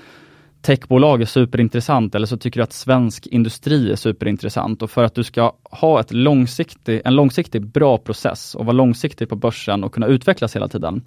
techbolag 0.67 1.21
är 1.21 1.25
superintressant 1.25 2.15
eller 2.15 2.27
så 2.27 2.37
tycker 2.37 2.59
du 2.59 2.63
att 2.63 2.73
svensk 2.73 3.27
industri 3.27 3.91
är 3.91 3.95
superintressant 3.95 4.81
och 4.81 4.91
för 4.91 5.03
att 5.03 5.15
du 5.15 5.23
ska 5.23 5.53
ha 5.63 5.99
ett 5.99 6.11
långsiktig, 6.11 7.01
en 7.05 7.15
långsiktig 7.15 7.65
bra 7.65 7.97
process 7.97 8.55
och 8.55 8.65
vara 8.65 8.73
långsiktig 8.73 9.29
på 9.29 9.35
börsen 9.35 9.83
och 9.83 9.93
kunna 9.93 10.07
utvecklas 10.07 10.55
hela 10.55 10.67
tiden. 10.67 11.01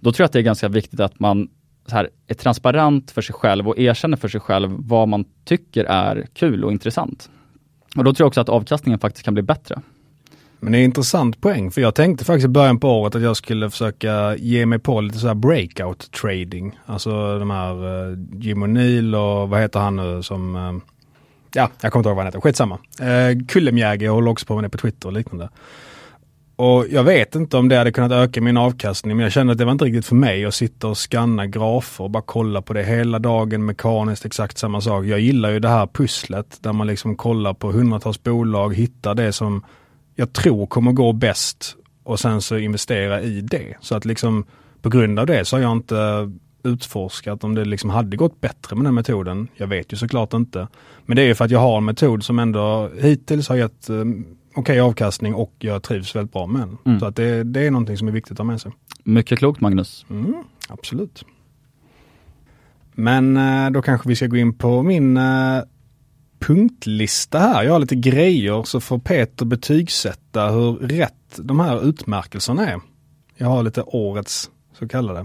Då 0.00 0.12
tror 0.12 0.24
jag 0.24 0.26
att 0.26 0.32
det 0.32 0.38
är 0.38 0.42
ganska 0.42 0.68
viktigt 0.68 1.00
att 1.00 1.20
man 1.20 1.48
så 1.86 1.96
här, 1.96 2.08
är 2.26 2.34
transparent 2.34 3.10
för 3.10 3.22
sig 3.22 3.34
själv 3.34 3.68
och 3.68 3.78
erkänner 3.78 4.16
för 4.16 4.28
sig 4.28 4.40
själv 4.40 4.70
vad 4.78 5.08
man 5.08 5.24
tycker 5.44 5.84
är 5.84 6.26
kul 6.32 6.64
och 6.64 6.72
intressant. 6.72 7.30
Och 7.96 8.04
då 8.04 8.14
tror 8.14 8.24
jag 8.24 8.28
också 8.28 8.40
att 8.40 8.48
avkastningen 8.48 8.98
faktiskt 8.98 9.24
kan 9.24 9.34
bli 9.34 9.42
bättre. 9.42 9.82
Men 10.62 10.72
det 10.72 10.78
är 10.78 10.80
en 10.80 10.84
intressant 10.84 11.40
poäng, 11.40 11.70
för 11.70 11.80
jag 11.80 11.94
tänkte 11.94 12.24
faktiskt 12.24 12.44
i 12.44 12.48
början 12.48 12.80
på 12.80 13.00
året 13.00 13.14
att 13.14 13.22
jag 13.22 13.36
skulle 13.36 13.70
försöka 13.70 14.36
ge 14.36 14.66
mig 14.66 14.78
på 14.78 15.00
lite 15.00 15.18
så 15.18 15.26
här 15.26 15.34
breakout 15.34 16.12
trading. 16.12 16.78
Alltså 16.86 17.38
de 17.38 17.50
här 17.50 17.84
uh, 17.84 18.18
Jim 18.32 18.64
O'Neill 18.64 19.14
och 19.14 19.48
vad 19.48 19.60
heter 19.60 19.80
han 19.80 19.96
nu 19.96 20.22
som, 20.22 20.56
uh, 20.56 20.82
ja, 21.54 21.70
jag 21.80 21.92
kommer 21.92 22.00
inte 22.00 22.08
ihåg 22.08 22.16
vad 22.16 22.24
han 22.24 22.26
heter, 22.26 22.40
skitsamma. 22.40 22.78
Uh, 23.00 23.46
Kullemjäger, 23.46 24.06
jag 24.06 24.12
håller 24.12 24.30
också 24.30 24.46
på 24.46 24.54
med 24.54 24.64
det 24.64 24.68
på 24.68 24.78
Twitter 24.78 25.08
och 25.08 25.12
liknande. 25.12 25.48
Och 26.56 26.86
jag 26.90 27.04
vet 27.04 27.34
inte 27.34 27.56
om 27.56 27.68
det 27.68 27.76
hade 27.76 27.92
kunnat 27.92 28.12
öka 28.12 28.40
min 28.40 28.56
avkastning, 28.56 29.16
men 29.16 29.24
jag 29.24 29.32
kände 29.32 29.52
att 29.52 29.58
det 29.58 29.64
var 29.64 29.72
inte 29.72 29.84
riktigt 29.84 30.06
för 30.06 30.14
mig 30.14 30.44
att 30.44 30.54
sitta 30.54 30.88
och 30.88 30.98
skanna 30.98 31.46
grafer 31.46 32.04
och 32.04 32.10
bara 32.10 32.22
kolla 32.26 32.62
på 32.62 32.72
det 32.72 32.82
hela 32.82 33.18
dagen 33.18 33.64
mekaniskt, 33.64 34.24
exakt 34.24 34.58
samma 34.58 34.80
sak. 34.80 35.04
Jag 35.04 35.20
gillar 35.20 35.50
ju 35.50 35.58
det 35.58 35.68
här 35.68 35.86
pusslet 35.86 36.58
där 36.60 36.72
man 36.72 36.86
liksom 36.86 37.16
kollar 37.16 37.54
på 37.54 37.72
hundratals 37.72 38.22
bolag, 38.22 38.74
hittar 38.74 39.14
det 39.14 39.32
som 39.32 39.64
jag 40.20 40.32
tror 40.32 40.66
kommer 40.66 40.92
gå 40.92 41.12
bäst 41.12 41.76
och 42.04 42.20
sen 42.20 42.42
så 42.42 42.58
investera 42.58 43.20
i 43.22 43.40
det. 43.40 43.76
Så 43.80 43.94
att 43.94 44.04
liksom 44.04 44.44
på 44.82 44.88
grund 44.88 45.18
av 45.18 45.26
det 45.26 45.44
så 45.44 45.56
har 45.56 45.62
jag 45.62 45.72
inte 45.72 46.30
utforskat 46.62 47.44
om 47.44 47.54
det 47.54 47.64
liksom 47.64 47.90
hade 47.90 48.16
gått 48.16 48.40
bättre 48.40 48.76
med 48.76 48.84
den 48.84 48.94
metoden. 48.94 49.48
Jag 49.56 49.66
vet 49.66 49.92
ju 49.92 49.96
såklart 49.96 50.34
inte. 50.34 50.68
Men 51.06 51.16
det 51.16 51.22
är 51.22 51.34
för 51.34 51.44
att 51.44 51.50
jag 51.50 51.60
har 51.60 51.76
en 51.76 51.84
metod 51.84 52.24
som 52.24 52.38
ändå 52.38 52.90
hittills 53.00 53.48
har 53.48 53.56
gett 53.56 53.90
um, 53.90 54.26
okej 54.50 54.60
okay 54.60 54.80
avkastning 54.80 55.34
och 55.34 55.54
jag 55.58 55.82
trivs 55.82 56.16
väldigt 56.16 56.32
bra 56.32 56.46
med 56.46 56.60
den. 56.60 56.78
Mm. 56.84 57.00
Så 57.00 57.06
att 57.06 57.16
det, 57.16 57.44
det, 57.44 57.66
är 57.66 57.70
någonting 57.70 57.96
som 57.96 58.08
är 58.08 58.12
viktigt 58.12 58.32
att 58.32 58.38
ha 58.38 58.44
med 58.44 58.60
sig. 58.60 58.72
Mycket 59.04 59.38
klokt 59.38 59.60
Magnus. 59.60 60.06
Mm, 60.10 60.34
absolut. 60.68 61.24
Men 62.92 63.36
uh, 63.36 63.70
då 63.70 63.82
kanske 63.82 64.08
vi 64.08 64.16
ska 64.16 64.26
gå 64.26 64.36
in 64.36 64.58
på 64.58 64.82
min 64.82 65.16
uh, 65.16 65.62
punktlista 66.40 67.38
här. 67.38 67.62
Jag 67.62 67.72
har 67.72 67.78
lite 67.78 67.94
grejer 67.94 68.62
så 68.62 68.80
får 68.80 68.98
Peter 68.98 69.44
betygsätta 69.44 70.50
hur 70.50 70.72
rätt 70.72 71.14
de 71.36 71.60
här 71.60 71.88
utmärkelserna 71.88 72.68
är. 72.70 72.80
Jag 73.36 73.46
har 73.46 73.62
lite 73.62 73.82
årets 73.82 74.50
så 74.78 74.88
kallade. 74.88 75.24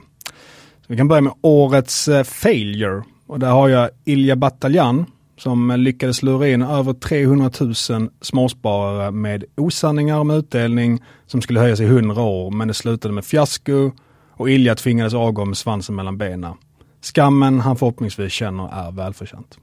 Så 0.82 0.86
vi 0.88 0.98
kan 0.98 1.08
börja 1.08 1.22
med 1.22 1.34
årets 1.42 2.08
eh, 2.08 2.24
failure. 2.24 3.04
Och 3.28 3.40
där 3.40 3.50
har 3.50 3.70
jag 3.70 3.90
Ilja 4.06 4.36
Bataljan 4.36 5.06
som 5.38 5.72
lyckades 5.78 6.24
lura 6.24 6.48
in 6.48 6.62
över 6.62 6.94
300 6.94 7.52
000 7.90 8.10
småsparare 8.22 9.12
med 9.12 9.44
osanningar 9.58 10.20
om 10.20 10.32
utdelning 10.32 11.04
som 11.28 11.42
skulle 11.42 11.60
höjas 11.60 11.80
i 11.80 11.84
100 11.84 12.22
år 12.22 12.52
men 12.52 12.68
det 12.68 12.74
slutade 12.74 13.14
med 13.14 13.26
fiasko 13.26 13.92
och 14.32 14.50
Ilja 14.50 14.76
tvingades 14.76 15.14
avgå 15.14 15.46
med 15.46 15.58
svansen 15.58 15.96
mellan 15.96 16.18
benen. 16.18 16.54
Skammen 17.02 17.60
han 17.60 17.76
förhoppningsvis 17.76 18.34
känner 18.34 18.88
är 18.88 18.92
välförtjänt. 18.92 19.58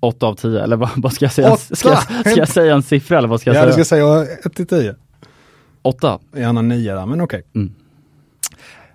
8 0.00 0.26
av 0.26 0.34
10 0.34 0.62
eller 0.62 0.76
vad, 0.76 0.90
vad 0.96 1.12
ska 1.12 1.24
jag 1.24 1.32
säga? 1.32 1.56
Ska 1.56 1.88
jag, 1.88 2.02
ska 2.02 2.36
jag, 2.36 2.48
säga 2.48 2.74
en 2.74 2.82
siffra 2.82 3.18
eller 3.18 3.28
vad 3.28 3.40
ska 3.40 3.50
jag 3.50 3.56
ja, 3.56 3.60
säga? 3.60 3.72
Ja, 3.72 3.76
du 3.76 3.84
ska 3.84 4.24
säga 4.24 4.38
1 4.44 4.54
till 4.54 4.66
10. 4.66 4.94
8. 5.82 6.18
Gärna 6.36 6.62
9 6.62 6.94
där, 6.94 7.06
men 7.06 7.20
okej. 7.20 7.42
Okay. 7.50 7.62
Mm. 7.62 7.74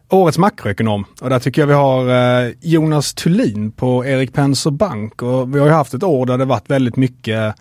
Årets 0.10 0.38
makroekonom 0.38 1.06
och 1.22 1.30
där 1.30 1.39
tycker 1.39 1.62
jag 1.62 1.68
vi 1.68 1.74
har 1.74 2.10
eh, 2.45 2.51
Jonas 2.62 3.14
Thulin 3.14 3.72
på 3.72 4.06
Erik 4.06 4.34
Penser 4.34 4.72
Bank 4.72 5.22
och 5.22 5.56
vi 5.56 5.60
har 5.60 5.68
ju 5.68 5.74
haft 5.74 5.93
ett 5.93 6.04
år 6.04 6.26
där 6.26 6.38
det 6.38 6.45
varit 6.45 6.70
väldigt 6.70 6.95
mycket 6.95 7.56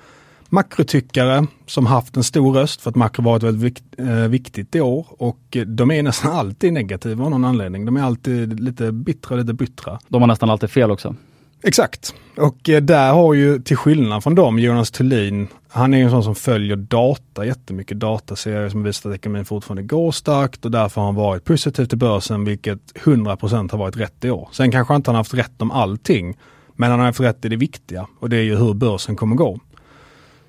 makrotyckare 0.49 1.47
som 1.66 1.86
haft 1.86 2.16
en 2.16 2.24
stor 2.24 2.53
röst 2.53 2.80
för 2.80 2.90
att 2.90 2.97
makro 2.97 3.22
varit 3.22 3.43
väldigt 3.43 3.82
eh, 3.99 4.07
viktigt 4.07 4.74
i 4.74 4.80
år 4.80 5.07
och 5.09 5.57
de 5.66 5.90
är 5.90 6.03
nästan 6.03 6.32
alltid 6.32 6.72
negativa 6.72 7.24
av 7.24 7.30
någon 7.30 7.45
anledning. 7.45 7.84
De 7.84 7.97
är 7.97 8.03
alltid 8.03 8.61
lite 8.61 8.93
bittra, 8.93 9.36
lite 9.36 9.53
bittra. 9.53 9.99
De 10.09 10.22
har 10.22 10.28
nästan 10.28 10.51
alltid 10.51 10.70
fel 10.70 10.90
också. 10.90 11.14
Exakt. 11.63 12.15
Och 12.37 12.69
eh, 12.69 12.83
där 12.83 13.13
har 13.13 13.35
ju 13.35 13.59
till 13.59 13.77
skillnad 13.77 14.23
från 14.23 14.35
dem 14.35 14.59
Jonas 14.59 14.91
Thulin, 14.91 15.49
han 15.69 15.95
är 15.95 15.99
ju 15.99 16.05
en 16.05 16.11
sån 16.11 16.25
som 16.25 16.35
följer 16.35 16.77
data 16.77 17.47
jättemycket, 17.47 18.01
dataserier 18.01 18.69
som 18.69 18.83
visar 18.83 19.11
att 19.11 19.17
ekonomin 19.17 19.45
fortfarande 19.45 19.83
går 19.83 20.13
starkt 20.13 20.65
och 20.65 20.71
därför 20.71 21.01
har 21.01 21.09
han 21.09 21.15
varit 21.15 21.45
positiv 21.45 21.85
till 21.85 21.99
börsen 21.99 22.45
vilket 22.45 22.81
100% 22.95 23.71
har 23.71 23.79
varit 23.79 23.97
rätt 23.97 24.25
i 24.25 24.31
år. 24.31 24.49
Sen 24.53 24.71
kanske 24.71 24.95
inte 24.95 25.11
han 25.11 25.17
haft 25.17 25.35
rätt 25.35 25.63
om 25.63 25.71
allting, 25.71 26.37
men 26.77 26.91
han 26.91 26.99
har 26.99 27.07
haft 27.07 27.21
rätt 27.21 27.45
i 27.45 27.49
det 27.49 27.57
viktiga 27.57 28.07
och 28.21 28.31
det 28.31 28.37
är 28.37 28.43
ju 28.43 28.57
hur 28.57 28.75
börsen 28.75 29.17
kommer 29.17 29.37
gå. 29.37 29.59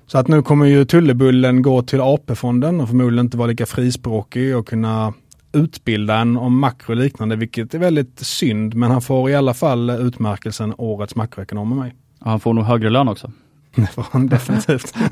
Så 0.06 0.18
att 0.18 0.28
nu 0.28 0.42
kommer 0.42 0.66
ju 0.66 0.84
Tullebullen 0.84 1.62
gå 1.62 1.82
till 1.82 2.00
AP-fonden 2.00 2.80
och 2.80 2.88
förmodligen 2.88 3.26
inte 3.26 3.36
vara 3.36 3.48
lika 3.48 3.66
frispråkig 3.66 4.56
och 4.56 4.68
kunna 4.68 5.12
utbilda 5.54 6.16
en 6.16 6.36
om 6.36 6.58
makro 6.58 6.92
och 6.92 6.96
liknande, 6.96 7.36
vilket 7.36 7.74
är 7.74 7.78
väldigt 7.78 8.20
synd. 8.20 8.74
Men 8.74 8.90
han 8.90 9.02
får 9.02 9.30
i 9.30 9.34
alla 9.34 9.54
fall 9.54 9.90
utmärkelsen 9.90 10.74
Årets 10.78 11.16
makroekonom 11.16 11.68
med 11.68 11.78
mig. 11.78 11.94
Ja, 12.18 12.30
han 12.30 12.40
får 12.40 12.54
nog 12.54 12.64
högre 12.64 12.90
lön 12.90 13.08
också. 13.08 13.32
Det 13.74 13.86
får 13.86 14.06
han 14.10 14.26
definitivt. 14.26 14.94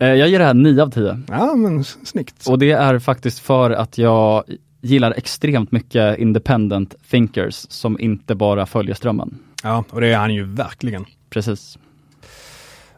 Eh, 0.00 0.08
jag 0.08 0.28
ger 0.28 0.38
det 0.38 0.44
här 0.44 0.54
9 0.54 0.82
av 0.82 0.90
10. 0.90 1.20
Ja, 1.28 1.54
men 1.54 1.84
snyggt. 1.84 2.46
Och 2.46 2.58
det 2.58 2.70
är 2.70 2.98
faktiskt 2.98 3.38
för 3.38 3.70
att 3.70 3.98
jag 3.98 4.44
gillar 4.80 5.12
extremt 5.16 5.72
mycket 5.72 6.18
independent 6.18 6.94
thinkers 7.10 7.54
som 7.54 8.00
inte 8.00 8.34
bara 8.34 8.66
följer 8.66 8.94
strömmen. 8.94 9.38
Ja, 9.62 9.84
och 9.90 10.00
det 10.00 10.06
är 10.06 10.18
han 10.18 10.34
ju 10.34 10.44
verkligen. 10.44 11.04
Precis. 11.30 11.78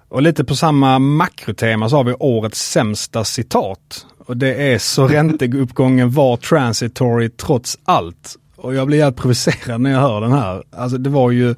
Och 0.09 0.23
lite 0.23 0.45
på 0.45 0.57
samma 0.57 0.99
makrotema 0.99 1.89
så 1.89 1.97
har 1.97 2.05
vi 2.05 2.15
årets 2.19 2.71
sämsta 2.71 3.25
citat. 3.25 4.07
Och 4.31 4.37
det 4.37 4.73
är 4.73 4.79
så 4.79 5.07
ränteuppgången 5.09 6.11
var 6.11 6.37
transitory 6.37 7.29
trots 7.29 7.79
allt. 7.85 8.37
Och 8.57 8.75
jag 8.75 8.87
blir 8.87 9.03
helt 9.03 9.17
provocerad 9.17 9.81
när 9.81 9.91
jag 9.91 10.01
hör 10.01 10.21
den 10.21 10.33
här. 10.33 10.63
Alltså 10.71 10.99
det 10.99 11.11
var 11.11 11.31
ju 11.31 11.55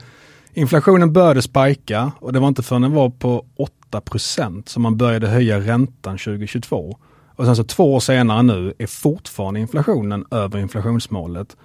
inflationen 0.55 1.13
började 1.13 1.43
spika 1.43 2.13
och 2.19 2.33
det 2.33 2.41
var 2.41 2.49
inte 2.49 2.63
förrän 2.63 2.83
den 2.83 2.93
var 2.93 3.11
på 3.11 3.45
8% 3.91 4.69
som 4.69 4.83
man 4.83 4.97
började 4.97 5.29
höja 5.29 5.61
räntan 5.61 6.19
2022. 6.19 6.99
Och 7.37 7.45
sen 7.45 7.57
så 7.57 7.65
två 7.65 7.95
år 7.95 8.01
senare 8.01 8.43
nu 8.43 8.75
är 8.79 8.87
fortfarande 8.87 9.61
inflationen 9.61 10.25
över 10.31 10.59
inflationsmålet. 10.59 11.57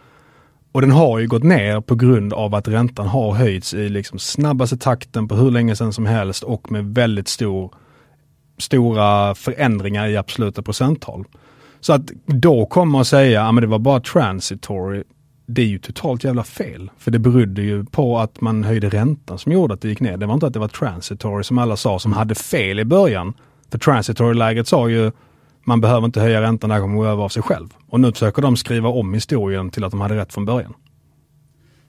Och 0.71 0.81
den 0.81 0.91
har 0.91 1.19
ju 1.19 1.27
gått 1.27 1.43
ner 1.43 1.81
på 1.81 1.95
grund 1.95 2.33
av 2.33 2.55
att 2.55 2.67
räntan 2.67 3.07
har 3.07 3.33
höjts 3.33 3.73
i 3.73 3.89
liksom 3.89 4.19
snabbaste 4.19 4.77
takten 4.77 5.27
på 5.27 5.35
hur 5.35 5.51
länge 5.51 5.75
sedan 5.75 5.93
som 5.93 6.05
helst 6.05 6.43
och 6.43 6.71
med 6.71 6.85
väldigt 6.85 7.27
stor, 7.27 7.73
stora 8.57 9.35
förändringar 9.35 10.07
i 10.07 10.17
absoluta 10.17 10.61
procenttal. 10.61 11.25
Så 11.79 11.93
att 11.93 12.11
då 12.25 12.65
komma 12.65 12.99
och 12.99 13.07
säga, 13.07 13.43
att 13.43 13.61
det 13.61 13.67
var 13.67 13.79
bara 13.79 13.99
transitory, 13.99 15.03
det 15.45 15.61
är 15.61 15.65
ju 15.65 15.79
totalt 15.79 16.23
jävla 16.23 16.43
fel. 16.43 16.91
För 16.97 17.11
det 17.11 17.19
berodde 17.19 17.61
ju 17.61 17.85
på 17.85 18.19
att 18.19 18.41
man 18.41 18.63
höjde 18.63 18.89
räntan 18.89 19.37
som 19.39 19.51
gjorde 19.51 19.73
att 19.73 19.81
det 19.81 19.89
gick 19.89 19.99
ner. 19.99 20.17
Det 20.17 20.25
var 20.25 20.33
inte 20.33 20.47
att 20.47 20.53
det 20.53 20.59
var 20.59 20.67
transitory 20.67 21.43
som 21.43 21.57
alla 21.57 21.75
sa 21.75 21.99
som 21.99 22.13
hade 22.13 22.35
fel 22.35 22.79
i 22.79 22.85
början. 22.85 23.33
För 23.71 23.79
transitory-läget 23.79 24.67
sa 24.67 24.89
ju 24.89 25.11
man 25.63 25.81
behöver 25.81 26.05
inte 26.05 26.21
höja 26.21 26.41
räntan, 26.41 26.69
det 26.69 26.73
här 26.73 26.81
kommer 26.81 26.95
gå 26.95 27.05
över 27.05 27.23
av 27.23 27.29
sig 27.29 27.43
själv. 27.43 27.67
Och 27.89 27.99
nu 27.99 28.11
försöker 28.11 28.41
de 28.41 28.57
skriva 28.57 28.89
om 28.89 29.13
historien 29.13 29.69
till 29.69 29.83
att 29.83 29.91
de 29.91 30.01
hade 30.01 30.15
rätt 30.15 30.33
från 30.33 30.45
början. 30.45 30.73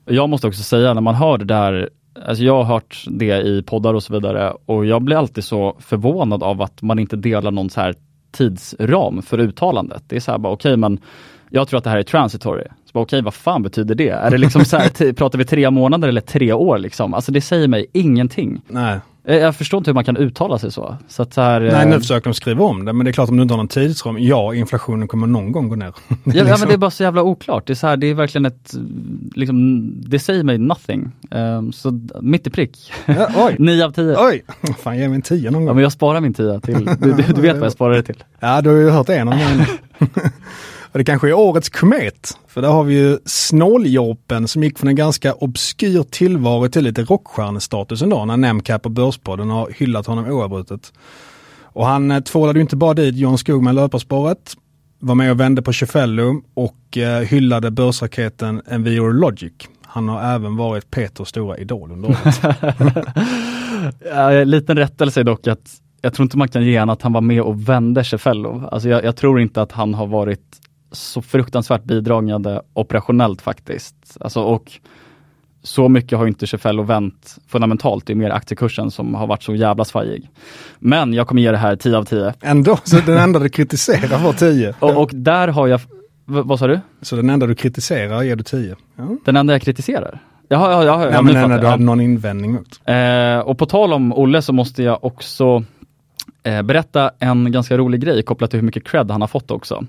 Jag 0.05 0.29
måste 0.29 0.47
också 0.47 0.63
säga 0.63 0.93
när 0.93 1.01
man 1.01 1.15
hör 1.15 1.37
det 1.37 1.45
där, 1.45 1.89
alltså 2.25 2.43
jag 2.43 2.55
har 2.55 2.63
hört 2.63 3.03
det 3.07 3.41
i 3.41 3.63
poddar 3.63 3.93
och 3.93 4.03
så 4.03 4.13
vidare 4.13 4.53
och 4.65 4.85
jag 4.85 5.01
blir 5.01 5.15
alltid 5.15 5.43
så 5.43 5.77
förvånad 5.79 6.43
av 6.43 6.61
att 6.61 6.81
man 6.81 6.99
inte 6.99 7.15
delar 7.15 7.51
någon 7.51 7.69
så 7.69 7.81
här 7.81 7.95
tidsram 8.31 9.21
för 9.21 9.39
uttalandet. 9.39 10.03
Det 10.07 10.15
är 10.15 10.19
så 10.19 10.31
här 10.31 10.37
bara, 10.37 10.53
okej 10.53 10.69
okay, 10.69 10.77
men 10.77 10.99
jag 11.49 11.67
tror 11.67 11.77
att 11.77 11.83
det 11.83 11.89
här 11.89 11.97
är 11.97 12.03
transitory. 12.03 12.63
Okej, 12.63 13.01
okay, 13.01 13.21
vad 13.21 13.33
fan 13.33 13.63
betyder 13.63 13.95
det? 13.95 14.09
Är 14.09 14.31
det 14.31 14.37
liksom 14.37 14.65
så 14.65 14.77
här, 14.77 15.13
pratar 15.13 15.37
vi 15.37 15.45
tre 15.45 15.69
månader 15.69 16.07
eller 16.07 16.21
tre 16.21 16.53
år 16.53 16.77
liksom? 16.77 17.13
Alltså 17.13 17.31
det 17.31 17.41
säger 17.41 17.67
mig 17.67 17.85
ingenting. 17.93 18.61
Nej. 18.67 18.99
Eh, 19.29 19.37
jag 19.37 19.55
förstår 19.55 19.77
inte 19.77 19.89
hur 19.89 19.95
man 19.95 20.05
kan 20.05 20.17
uttala 20.17 20.59
sig 20.59 20.71
så. 20.71 20.97
så, 21.07 21.21
att 21.21 21.33
så 21.33 21.41
här, 21.41 21.59
Nej, 21.59 21.85
nu 21.85 21.93
eh, 21.93 21.99
försöker 21.99 22.29
de 22.29 22.33
skriva 22.33 22.63
om 22.63 22.85
det, 22.85 22.93
men 22.93 23.05
det 23.05 23.11
är 23.11 23.13
klart 23.13 23.29
om 23.29 23.37
du 23.37 23.41
inte 23.43 23.53
har 23.53 23.57
någon 23.57 23.67
tidsram, 23.67 24.17
ja, 24.19 24.53
inflationen 24.55 25.07
kommer 25.07 25.27
någon 25.27 25.51
gång 25.51 25.69
gå 25.69 25.75
ner. 25.75 25.85
ja, 25.85 25.91
liksom. 26.07 26.31
ja, 26.33 26.43
men 26.43 26.45
liksom- 26.45 26.67
det 26.67 26.73
är 26.73 26.77
bara 26.77 26.91
så 26.91 27.03
jävla 27.03 27.23
oklart. 27.23 27.67
Det 27.67 27.73
är, 27.73 27.75
så 27.75 27.87
här, 27.87 27.97
det 27.97 28.07
är 28.07 28.13
verkligen 28.13 28.45
ett, 28.45 28.73
liksom, 29.35 29.91
det 30.01 30.19
säger 30.19 30.43
mig 30.43 30.57
nothing. 30.57 31.11
Um, 31.31 31.71
så 31.71 31.99
mitt 32.21 32.47
i 32.47 32.49
prick. 32.49 32.91
Ja, 33.05 33.27
oj. 33.35 33.55
9 33.59 33.85
av 33.85 33.91
10. 33.91 34.15
Oj, 34.19 34.43
fan 34.83 34.97
ge 34.97 35.07
mig 35.07 35.15
en 35.15 35.21
10 35.21 35.51
någon 35.51 35.61
gång. 35.61 35.67
Ja, 35.67 35.73
men 35.73 35.83
jag 35.83 35.91
sparar 35.91 36.21
min 36.21 36.33
10 36.33 36.59
till, 36.59 36.85
du, 36.85 37.13
du, 37.13 37.33
du 37.33 37.41
vet 37.41 37.55
vad 37.55 37.65
jag 37.65 37.71
sparar 37.71 37.93
det 37.93 38.03
till. 38.03 38.23
Ja, 38.39 38.61
du 38.61 38.69
har 38.69 38.77
ju 38.77 38.89
hört 38.89 39.09
en 39.09 39.27
dem. 39.27 39.39
Och 40.91 40.97
det 40.97 41.03
kanske 41.03 41.27
är 41.29 41.33
årets 41.33 41.69
komet. 41.69 42.37
För 42.47 42.61
där 42.61 42.69
har 42.69 42.83
vi 42.83 42.93
ju 42.93 43.17
Snåljåpen 43.25 44.47
som 44.47 44.63
gick 44.63 44.79
från 44.79 44.87
en 44.87 44.95
ganska 44.95 45.33
obskyr 45.33 46.03
tillvaro 46.03 46.69
till 46.69 46.83
lite 46.83 47.03
rockstjärnestatus 47.03 48.01
ändå 48.01 48.25
när 48.25 48.37
Nemcap 48.37 48.85
och 48.85 48.91
Börspodden 48.91 49.49
har 49.49 49.69
hyllat 49.77 50.05
honom 50.05 50.25
oavbrutet. 50.25 50.93
Och 51.63 51.85
han 51.85 52.11
eh, 52.11 52.19
tvålade 52.19 52.59
ju 52.59 52.61
inte 52.61 52.75
bara 52.75 52.93
dit 52.93 53.15
John 53.15 53.37
Skogman, 53.37 53.75
löparspåret, 53.75 54.53
var 54.99 55.15
med 55.15 55.31
och 55.31 55.39
vände 55.39 55.61
på 55.61 55.73
Cefello 55.73 56.41
och 56.53 56.97
eh, 56.97 57.21
hyllade 57.21 57.71
börsraketen 57.71 58.61
Enviro 58.67 59.11
Logic. 59.11 59.53
Han 59.85 60.09
har 60.09 60.35
även 60.35 60.57
varit 60.57 60.91
Peters 60.91 61.27
stora 61.27 61.57
idol 61.57 61.91
under 61.91 62.09
året. 62.09 62.41
ja, 64.05 64.43
liten 64.43 64.77
rättelse 64.77 65.23
dock 65.23 65.47
att 65.47 65.79
jag 66.01 66.13
tror 66.13 66.23
inte 66.23 66.37
man 66.37 66.47
kan 66.47 66.63
ge 66.63 66.79
honom 66.79 66.93
att 66.93 67.01
han 67.01 67.13
var 67.13 67.21
med 67.21 67.41
och 67.41 67.69
vände 67.69 68.03
Cefello. 68.03 68.67
Alltså 68.71 68.89
jag, 68.89 69.03
jag, 69.03 69.15
tror 69.15 69.39
inte 69.39 69.61
att 69.61 69.71
han 69.71 69.93
har 69.93 70.07
varit 70.07 70.59
så 70.91 71.21
fruktansvärt 71.21 71.83
bidragande 71.83 72.61
operationellt 72.73 73.41
faktiskt. 73.41 74.17
Alltså, 74.19 74.41
och 74.41 74.71
så 75.63 75.89
mycket 75.89 76.17
har 76.17 76.27
inte 76.27 76.47
Cefello 76.47 76.83
vänt 76.83 77.37
fundamentalt. 77.47 78.05
Det 78.05 78.13
är 78.13 78.15
mer 78.15 78.29
aktiekursen 78.29 78.91
som 78.91 79.15
har 79.15 79.27
varit 79.27 79.43
så 79.43 79.55
jävla 79.55 79.85
svajig. 79.85 80.29
Men 80.79 81.13
jag 81.13 81.27
kommer 81.27 81.41
ge 81.41 81.51
det 81.51 81.57
här 81.57 81.75
10 81.75 81.97
av 81.97 82.03
10. 82.03 82.33
Ändå, 82.41 82.77
så 82.83 82.99
den 83.05 83.17
enda 83.17 83.39
du 83.39 83.49
kritiserar 83.49 84.23
var 84.23 84.33
10? 84.33 84.73
Och, 84.79 84.97
och 84.97 85.09
där 85.13 85.47
har 85.47 85.67
jag, 85.67 85.81
vad 86.25 86.59
sa 86.59 86.67
du? 86.67 86.79
Så 87.01 87.15
den 87.15 87.29
enda 87.29 87.47
du 87.47 87.55
kritiserar 87.55 88.23
ger 88.23 88.35
du 88.35 88.43
10? 88.43 88.75
Ja. 88.95 89.17
Den 89.25 89.35
enda 89.35 89.53
jag 89.53 89.61
kritiserar? 89.61 90.19
Jaha, 90.47 90.71
ja, 90.71 90.83
ja, 90.83 91.05
ja, 91.05 91.11
ja 91.11 91.21
men 91.21 91.33
den 91.33 91.43
enda 91.43 91.57
du 91.57 91.67
hade 91.67 91.83
någon 91.83 92.01
invändning 92.01 92.51
mot. 92.51 92.81
Eh, 92.85 93.39
och 93.39 93.57
på 93.57 93.65
tal 93.65 93.93
om 93.93 94.13
Olle 94.13 94.41
så 94.41 94.53
måste 94.53 94.83
jag 94.83 95.03
också 95.03 95.63
Eh, 96.43 96.61
berätta 96.61 97.11
en 97.19 97.51
ganska 97.51 97.77
rolig 97.77 98.01
grej 98.01 98.23
kopplat 98.23 98.49
till 98.49 98.59
hur 98.59 98.65
mycket 98.65 98.87
cred 98.87 99.11
han 99.11 99.21
har 99.21 99.27
fått 99.27 99.51
också. 99.51 99.85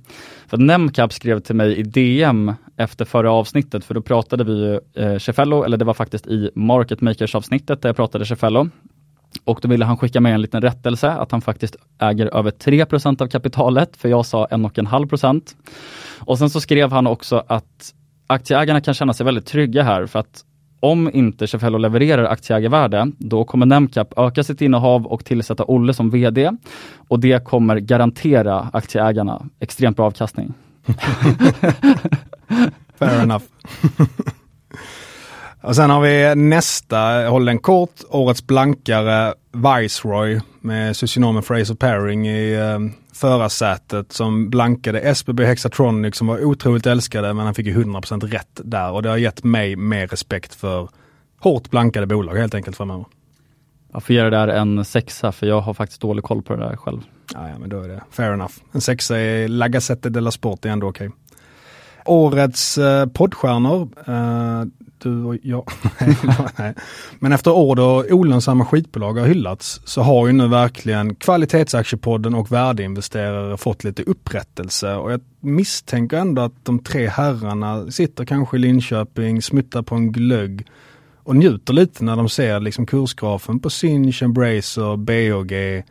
För 0.46 0.56
Nemcap 0.56 1.12
skrev 1.12 1.40
till 1.40 1.54
mig 1.54 1.76
i 1.76 1.82
DM 1.82 2.54
efter 2.76 3.04
förra 3.04 3.32
avsnittet, 3.32 3.84
för 3.84 3.94
då 3.94 4.02
pratade 4.02 4.44
vi 4.44 4.52
ju 4.52 4.80
eh, 4.94 5.18
Cefello, 5.18 5.62
eller 5.64 5.76
det 5.76 5.84
var 5.84 5.94
faktiskt 5.94 6.26
i 6.26 6.50
Market 6.54 7.00
Makers 7.00 7.34
avsnittet 7.34 7.82
där 7.82 7.88
jag 7.88 7.96
pratade 7.96 8.26
Cefello. 8.26 8.68
Och 9.44 9.58
då 9.62 9.68
ville 9.68 9.84
han 9.84 9.96
skicka 9.96 10.20
med 10.20 10.34
en 10.34 10.42
liten 10.42 10.62
rättelse, 10.62 11.10
att 11.10 11.32
han 11.32 11.40
faktiskt 11.40 11.76
äger 11.98 12.36
över 12.36 12.50
3% 12.50 13.22
av 13.22 13.26
kapitalet, 13.26 13.96
för 13.96 14.08
jag 14.08 14.26
sa 14.26 14.46
1,5% 14.46 15.54
Och 16.18 16.38
sen 16.38 16.50
så 16.50 16.60
skrev 16.60 16.92
han 16.92 17.06
också 17.06 17.44
att 17.46 17.94
aktieägarna 18.26 18.80
kan 18.80 18.94
känna 18.94 19.12
sig 19.12 19.26
väldigt 19.26 19.46
trygga 19.46 19.82
här, 19.82 20.06
för 20.06 20.18
att 20.18 20.44
om 20.80 21.10
inte 21.12 21.46
Cefello 21.46 21.78
levererar 21.78 22.24
aktieägarvärde, 22.24 23.12
då 23.18 23.44
kommer 23.44 23.66
Nemcap 23.66 24.14
öka 24.16 24.44
sitt 24.44 24.60
innehav 24.60 25.06
och 25.06 25.24
tillsätta 25.24 25.64
Olle 25.64 25.94
som 25.94 26.10
VD. 26.10 26.50
Och 27.08 27.20
det 27.20 27.44
kommer 27.44 27.76
garantera 27.76 28.70
aktieägarna 28.72 29.46
extremt 29.60 29.96
bra 29.96 30.06
avkastning. 30.06 30.54
Fair 32.98 33.22
enough. 33.22 33.44
och 35.60 35.76
sen 35.76 35.90
har 35.90 36.00
vi 36.00 36.34
nästa, 36.34 37.28
håll 37.28 37.44
den 37.44 37.58
kort, 37.58 37.94
årets 38.10 38.46
blankare 38.46 39.34
Viceroy 39.52 40.40
med 40.60 40.96
socionomen 40.96 41.42
Fraser 41.42 41.74
Paring 41.74 42.28
i 42.28 42.54
eh, 42.54 42.78
förarsätet 43.12 44.12
som 44.12 44.50
blankade 44.50 45.00
SBB 45.00 45.44
Hexatronic 45.44 46.16
som 46.16 46.26
var 46.26 46.44
otroligt 46.44 46.86
älskade 46.86 47.34
men 47.34 47.44
han 47.44 47.54
fick 47.54 47.66
ju 47.66 47.84
100% 47.84 48.26
rätt 48.26 48.60
där 48.64 48.92
och 48.92 49.02
det 49.02 49.08
har 49.08 49.16
gett 49.16 49.44
mig 49.44 49.76
mer 49.76 50.06
respekt 50.06 50.54
för 50.54 50.88
hårt 51.40 51.70
blankade 51.70 52.06
bolag 52.06 52.34
helt 52.34 52.54
enkelt 52.54 52.76
framöver. 52.76 53.04
Jag 53.92 54.02
får 54.02 54.14
ge 54.14 54.22
det 54.22 54.30
där 54.30 54.48
en 54.48 54.84
sexa 54.84 55.32
för 55.32 55.46
jag 55.46 55.60
har 55.60 55.74
faktiskt 55.74 56.00
dålig 56.00 56.24
koll 56.24 56.42
på 56.42 56.56
det 56.56 56.62
där 56.64 56.76
själv. 56.76 57.00
Ja, 57.34 57.48
ja 57.48 57.58
men 57.58 57.68
då 57.68 57.80
är 57.80 57.88
det 57.88 58.02
fair 58.10 58.32
enough. 58.32 58.54
En 58.72 58.80
sexa 58.80 59.20
i 59.20 59.48
La 59.48 59.68
Gazzetta 59.68 60.08
della 60.08 60.30
Sport 60.30 60.64
är 60.64 60.70
ändå 60.70 60.88
okej. 60.88 61.08
Okay. 61.08 61.18
Årets 62.10 62.78
eh, 62.78 63.06
poddstjärnor, 63.06 63.88
eh, 64.06 64.64
du 64.98 65.24
och 65.24 65.36
jag. 65.42 65.70
Men 67.18 67.32
efter 67.32 67.50
år 67.50 67.76
då 67.76 68.04
olönsamma 68.10 68.64
skitbolag 68.64 69.18
har 69.18 69.26
hyllats 69.26 69.80
så 69.84 70.02
har 70.02 70.26
ju 70.26 70.32
nu 70.32 70.48
verkligen 70.48 71.14
kvalitetsaktiepodden 71.14 72.34
och 72.34 72.52
värdeinvesterare 72.52 73.56
fått 73.56 73.84
lite 73.84 74.02
upprättelse 74.02 74.94
och 74.94 75.12
jag 75.12 75.20
misstänker 75.40 76.16
ändå 76.16 76.42
att 76.42 76.64
de 76.64 76.78
tre 76.78 77.08
herrarna 77.08 77.90
sitter 77.90 78.24
kanske 78.24 78.56
i 78.56 78.60
Linköping, 78.60 79.42
smuttar 79.42 79.82
på 79.82 79.94
en 79.94 80.12
glögg 80.12 80.66
och 81.22 81.36
njuter 81.36 81.72
lite 81.72 82.04
när 82.04 82.16
de 82.16 82.28
ser 82.28 82.60
liksom 82.60 82.86
kursgrafen 82.86 83.60
på 83.60 83.70
Sinch, 83.70 84.22
Embracer, 84.22 84.96
BOG 84.96 85.84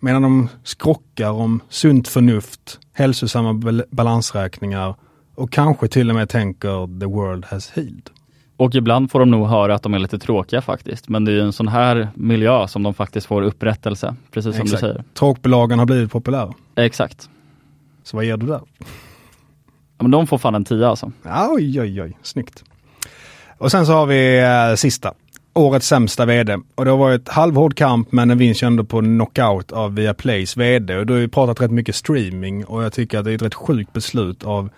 medan 0.00 0.22
de 0.22 0.48
skrockar 0.64 1.30
om 1.30 1.60
sunt 1.68 2.08
förnuft, 2.08 2.78
hälsosamma 2.92 3.82
balansräkningar 3.90 4.94
och 5.34 5.52
kanske 5.52 5.88
till 5.88 6.10
och 6.10 6.16
med 6.16 6.28
tänker 6.28 7.00
the 7.00 7.06
world 7.06 7.44
has 7.44 7.70
healed. 7.70 8.10
Och 8.56 8.74
ibland 8.74 9.10
får 9.10 9.20
de 9.20 9.30
nog 9.30 9.46
höra 9.46 9.74
att 9.74 9.82
de 9.82 9.94
är 9.94 9.98
lite 9.98 10.18
tråkiga 10.18 10.62
faktiskt. 10.62 11.08
Men 11.08 11.24
det 11.24 11.32
är 11.32 11.40
en 11.40 11.52
sån 11.52 11.68
här 11.68 12.08
miljö 12.14 12.68
som 12.68 12.82
de 12.82 12.94
faktiskt 12.94 13.26
får 13.26 13.42
upprättelse, 13.42 14.16
precis 14.30 14.56
som 14.56 14.62
Exakt. 14.62 14.82
du 14.82 14.88
säger. 14.88 15.04
Tråkbolagen 15.14 15.78
har 15.78 15.86
blivit 15.86 16.12
populära. 16.12 16.54
Exakt. 16.76 17.28
Så 18.02 18.16
vad 18.16 18.24
ger 18.24 18.36
du 18.36 18.46
där? 18.46 18.60
Ja, 19.98 20.02
men 20.02 20.10
de 20.10 20.26
får 20.26 20.38
fan 20.38 20.54
en 20.54 20.64
tia 20.64 20.88
alltså. 20.88 21.12
oj, 21.50 21.80
oj, 21.80 22.02
oj, 22.02 22.18
snyggt. 22.22 22.64
Och 23.58 23.70
sen 23.70 23.86
så 23.86 23.92
har 23.92 24.06
vi 24.06 24.40
äh, 24.70 24.76
sista. 24.76 25.12
Årets 25.54 25.86
sämsta 25.86 26.26
vd. 26.26 26.58
Och 26.74 26.84
det 26.84 26.90
har 26.90 26.98
varit 26.98 27.28
halvhård 27.28 27.76
kamp 27.76 28.12
men 28.12 28.28
den 28.28 28.38
vinns 28.38 28.62
ju 28.62 28.66
ändå 28.66 28.84
på 28.84 29.00
knockout 29.00 29.72
av 29.72 29.94
Viaplays 29.94 30.56
vd. 30.56 30.96
Och 30.96 31.06
då 31.06 31.14
har 31.14 31.20
vi 31.20 31.28
pratat 31.28 31.60
rätt 31.60 31.70
mycket 31.70 31.94
streaming 31.94 32.64
och 32.64 32.84
jag 32.84 32.92
tycker 32.92 33.18
att 33.18 33.24
det 33.24 33.30
är 33.30 33.34
ett 33.34 33.42
rätt 33.42 33.54
sjukt 33.54 33.92
beslut 33.92 34.44
av 34.44 34.70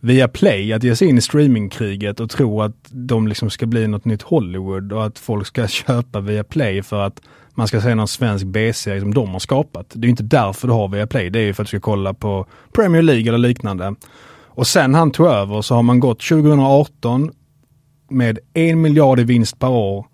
via 0.00 0.28
Play 0.28 0.72
att 0.72 0.82
ge 0.82 0.96
sig 0.96 1.08
in 1.08 1.18
i 1.18 1.20
streamingkriget 1.20 2.20
och 2.20 2.30
tro 2.30 2.62
att 2.62 2.88
de 2.90 3.28
liksom 3.28 3.50
ska 3.50 3.66
bli 3.66 3.88
något 3.88 4.04
nytt 4.04 4.22
Hollywood 4.22 4.92
och 4.92 5.06
att 5.06 5.18
folk 5.18 5.46
ska 5.46 5.68
köpa 5.68 6.20
via 6.20 6.44
Play 6.44 6.82
för 6.82 7.00
att 7.00 7.20
man 7.54 7.68
ska 7.68 7.80
se 7.80 7.94
någon 7.94 8.08
svensk 8.08 8.46
B-serie 8.46 9.00
som 9.00 9.14
de 9.14 9.28
har 9.28 9.38
skapat. 9.38 9.92
Det 9.94 10.06
är 10.06 10.08
inte 10.08 10.22
därför 10.22 10.68
du 10.68 10.74
har 10.74 10.88
via 10.88 11.06
Play. 11.06 11.30
Det 11.30 11.38
är 11.38 11.44
ju 11.44 11.54
för 11.54 11.62
att 11.62 11.66
du 11.66 11.68
ska 11.68 11.80
kolla 11.80 12.14
på 12.14 12.46
Premier 12.72 13.02
League 13.02 13.28
eller 13.28 13.38
liknande. 13.38 13.94
Och 14.46 14.66
sen 14.66 14.94
han 14.94 15.10
tog 15.10 15.26
över 15.26 15.62
så 15.62 15.74
har 15.74 15.82
man 15.82 16.00
gått 16.00 16.20
2018 16.20 17.30
med 18.10 18.38
en 18.54 18.80
miljard 18.80 19.20
i 19.20 19.24
vinst 19.24 19.58
per 19.58 19.68
år 19.68 20.06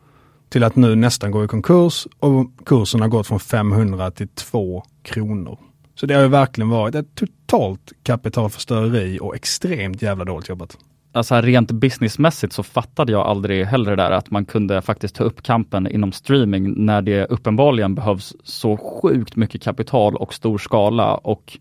till 0.49 0.65
att 0.65 0.77
nu 0.77 0.95
nästan 0.95 1.31
gå 1.31 1.45
i 1.45 1.49
konkurs 1.49 2.07
och 2.19 2.47
kursen 2.67 3.01
har 3.01 3.09
gått 3.09 3.27
från 3.27 3.41
500 3.41 4.11
till 4.11 4.29
2 4.29 4.83
kronor. 5.03 5.59
Så 5.95 6.07
det 6.07 6.15
har 6.15 6.23
ju 6.23 6.29
verkligen 6.29 6.69
varit 6.69 6.95
ett 6.95 7.15
totalt 7.15 7.93
kapitalförstöreri 8.03 9.19
och 9.23 9.37
extremt 9.37 10.03
jävla 10.03 10.25
dåligt 10.25 10.49
jobbat. 10.49 10.79
alltså 11.13 11.35
rent 11.41 11.71
businessmässigt 11.71 12.53
så 12.53 12.63
fattade 12.63 13.13
jag 13.13 13.27
aldrig 13.27 13.67
heller 13.67 13.91
det 13.91 14.03
där 14.03 14.11
att 14.11 14.31
man 14.31 14.45
kunde 14.45 14.83
faktiskt 14.83 15.15
ta 15.15 15.25
upp 15.25 15.43
kampen 15.43 15.87
inom 15.87 16.13
streaming 16.13 16.85
när 16.85 17.03
det 17.03 17.27
uppenbarligen 17.27 17.95
behövs 17.95 18.35
så 18.45 18.77
sjukt 18.77 19.37
mycket 19.37 19.63
kapital 19.63 20.17
och 20.17 20.35
stor 20.35 20.59
skala 20.59 21.15
och 21.15 21.59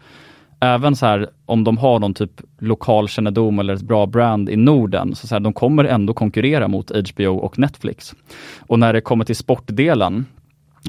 även 0.63 0.95
så 0.95 1.05
här 1.05 1.29
om 1.45 1.63
de 1.63 1.77
har 1.77 1.99
någon 1.99 2.13
typ 2.13 2.41
lokal 2.59 3.07
kännedom 3.07 3.59
eller 3.59 3.73
ett 3.73 3.81
bra 3.81 4.05
brand 4.05 4.49
i 4.49 4.55
Norden, 4.55 5.15
så, 5.15 5.27
så 5.27 5.35
här, 5.35 5.39
de 5.39 5.53
kommer 5.53 5.83
ändå 5.83 6.13
konkurrera 6.13 6.67
mot 6.67 6.91
HBO 7.11 7.37
och 7.37 7.59
Netflix. 7.59 8.15
Och 8.59 8.79
när 8.79 8.93
det 8.93 9.01
kommer 9.01 9.25
till 9.25 9.35
sportdelen, 9.35 10.25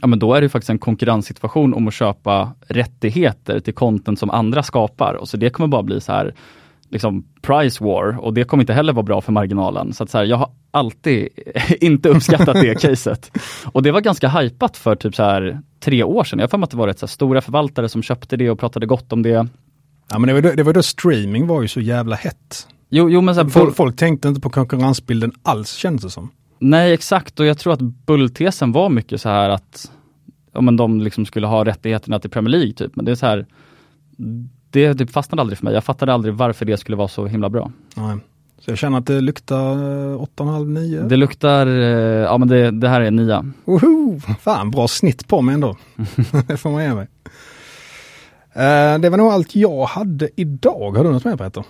ja 0.01 0.07
men 0.07 0.19
då 0.19 0.35
är 0.35 0.41
det 0.41 0.49
faktiskt 0.49 0.71
en 0.71 0.79
konkurrenssituation 0.79 1.75
om 1.75 1.89
att 1.89 1.95
köpa 1.95 2.53
rättigheter 2.69 3.61
till 3.61 3.75
content 3.75 4.19
som 4.19 4.31
andra 4.31 4.63
skapar. 4.63 5.15
Och 5.15 5.29
så 5.29 5.37
det 5.37 5.51
kommer 5.51 5.69
bara 5.69 5.83
bli 5.83 6.01
så 6.01 6.13
här 6.13 6.35
liksom 6.89 7.25
price 7.43 7.85
war 7.85 8.19
och 8.21 8.35
det 8.35 8.45
kommer 8.45 8.63
inte 8.63 8.73
heller 8.73 8.93
vara 8.93 9.03
bra 9.03 9.21
för 9.21 9.33
marginalen. 9.33 9.93
Så 9.93 10.07
så 10.07 10.19
här, 10.19 10.25
jag 10.25 10.37
har 10.37 10.51
alltid 10.71 11.29
inte 11.81 12.09
uppskattat 12.09 12.55
det 12.55 12.75
caset. 12.81 13.31
Och 13.65 13.83
det 13.83 13.93
var 13.93 14.01
ganska 14.01 14.29
hypat 14.29 14.77
för 14.77 14.97
typ 14.97 15.15
så 15.15 15.23
här 15.23 15.61
tre 15.81 16.03
år 16.03 16.25
sedan. 16.25 16.39
Jag 16.39 16.43
har 16.43 16.49
för 16.49 16.59
mig 16.59 16.65
att 16.65 16.71
det 16.71 16.77
var 16.77 16.87
rätt 16.87 16.99
så 16.99 17.07
stora 17.07 17.41
förvaltare 17.41 17.89
som 17.89 18.03
köpte 18.03 18.37
det 18.37 18.51
och 18.51 18.59
pratade 18.59 18.87
gott 18.87 19.13
om 19.13 19.23
det. 19.23 19.49
Ja 20.11 20.19
men 20.19 20.23
det 20.23 20.35
var, 20.35 20.41
då, 20.41 20.51
det 20.51 20.63
var 20.63 20.73
då 20.73 20.83
streaming 20.83 21.47
var 21.47 21.63
ju 21.63 21.69
så 21.69 21.81
jävla 21.81 22.17
hett. 22.17 22.69
Jo, 22.91 23.11
jo 23.11 23.21
men 23.21 23.35
så 23.35 23.43
här, 23.43 23.49
folk, 23.49 23.77
folk 23.77 23.97
tänkte 23.97 24.29
inte 24.29 24.41
på 24.41 24.51
konkurrensbilden 24.51 25.33
alls 25.43 25.73
känns 25.73 26.03
det 26.03 26.11
som. 26.11 26.31
Nej 26.65 26.93
exakt 26.93 27.41
och 27.41 27.47
jag 27.47 27.59
tror 27.59 27.73
att 27.73 27.81
bulltesen 27.81 28.73
var 28.73 28.89
mycket 28.89 29.21
så 29.21 29.29
här 29.29 29.51
att 29.51 29.91
ja, 30.53 30.61
men 30.61 30.77
de 30.77 31.01
liksom 31.01 31.27
skulle 31.27 31.47
ha 31.47 31.65
rättigheterna 31.65 32.19
till 32.19 32.31
Premier 32.31 32.51
League 32.51 32.73
typ. 32.73 32.97
Men 32.97 33.05
det 33.05 33.11
är 33.11 33.15
så 33.15 33.27
här 33.27 33.47
det 34.71 34.95
typ 34.95 35.11
fastnade 35.11 35.43
aldrig 35.43 35.59
för 35.59 35.65
mig. 35.65 35.75
Jag 35.75 35.85
fattade 35.85 36.13
aldrig 36.15 36.35
varför 36.35 36.65
det 36.65 36.77
skulle 36.77 36.97
vara 36.97 37.09
så 37.09 37.27
himla 37.27 37.51
bra. 37.51 37.71
Nej. 37.95 38.17
Så 38.59 38.71
jag 38.71 38.79
känner 38.79 38.99
att 38.99 39.07
det 39.07 39.21
luktar 39.21 39.77
8,5-9? 40.17 41.09
Det 41.09 41.17
luktar, 41.17 41.67
eh, 41.67 41.75
ja 42.23 42.39
men 42.39 42.49
det, 42.49 42.71
det 42.71 42.89
här 42.89 43.01
är 43.01 43.11
9. 43.11 43.53
Woho! 43.65 44.21
Fan, 44.41 44.71
bra 44.71 44.89
snitt 44.89 45.29
på 45.29 45.43
mig 45.43 45.55
ändå. 45.55 45.77
det 46.47 46.57
får 46.57 46.71
man 46.71 46.83
ge 46.83 46.95
mig. 46.95 47.09
Uh, 48.57 49.01
det 49.01 49.11
var 49.11 49.17
nog 49.17 49.33
allt 49.33 49.57
jag 49.57 49.85
hade 49.85 50.29
idag. 50.37 50.97
Har 50.97 51.05
du 51.05 51.13
något 51.13 51.25
mer 51.25 51.37
Peter? 51.37 51.65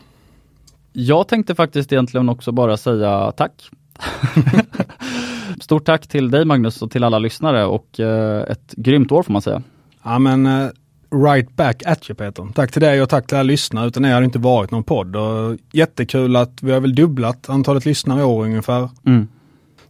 Jag 0.93 1.29
tänkte 1.29 1.55
faktiskt 1.55 1.93
egentligen 1.93 2.29
också 2.29 2.53
bara 2.53 2.77
säga 2.77 3.33
tack. 3.33 3.71
Stort 5.61 5.85
tack 5.85 6.07
till 6.07 6.31
dig 6.31 6.45
Magnus 6.45 6.83
och 6.83 6.91
till 6.91 7.05
alla 7.05 7.19
lyssnare 7.19 7.65
och 7.65 8.01
uh, 8.01 8.43
ett 8.43 8.75
grymt 8.77 9.13
år 9.13 9.23
får 9.23 9.33
man 9.33 9.43
säga. 9.43 9.63
Ja 10.03 10.19
men 10.19 10.47
uh, 10.47 10.71
right 11.15 11.57
back 11.57 11.83
at 11.87 12.11
you 12.11 12.17
Peter. 12.17 12.49
Tack 12.55 12.73
till 12.73 12.83
dig 12.83 13.03
och 13.03 13.09
tack 13.09 13.27
till 13.27 13.37
alla 13.37 13.43
lyssnare. 13.43 13.87
Utan 13.87 14.05
er 14.05 14.13
hade 14.13 14.25
inte 14.25 14.39
varit 14.39 14.71
någon 14.71 14.85
podd. 14.85 15.17
Och 15.17 15.57
jättekul 15.73 16.37
att 16.37 16.63
vi 16.63 16.73
har 16.73 16.81
väl 16.81 16.95
dubblat 16.95 17.49
antalet 17.49 17.85
lyssnare 17.85 18.21
i 18.21 18.25
år 18.25 18.45
ungefär. 18.45 18.89
Mm. 19.07 19.29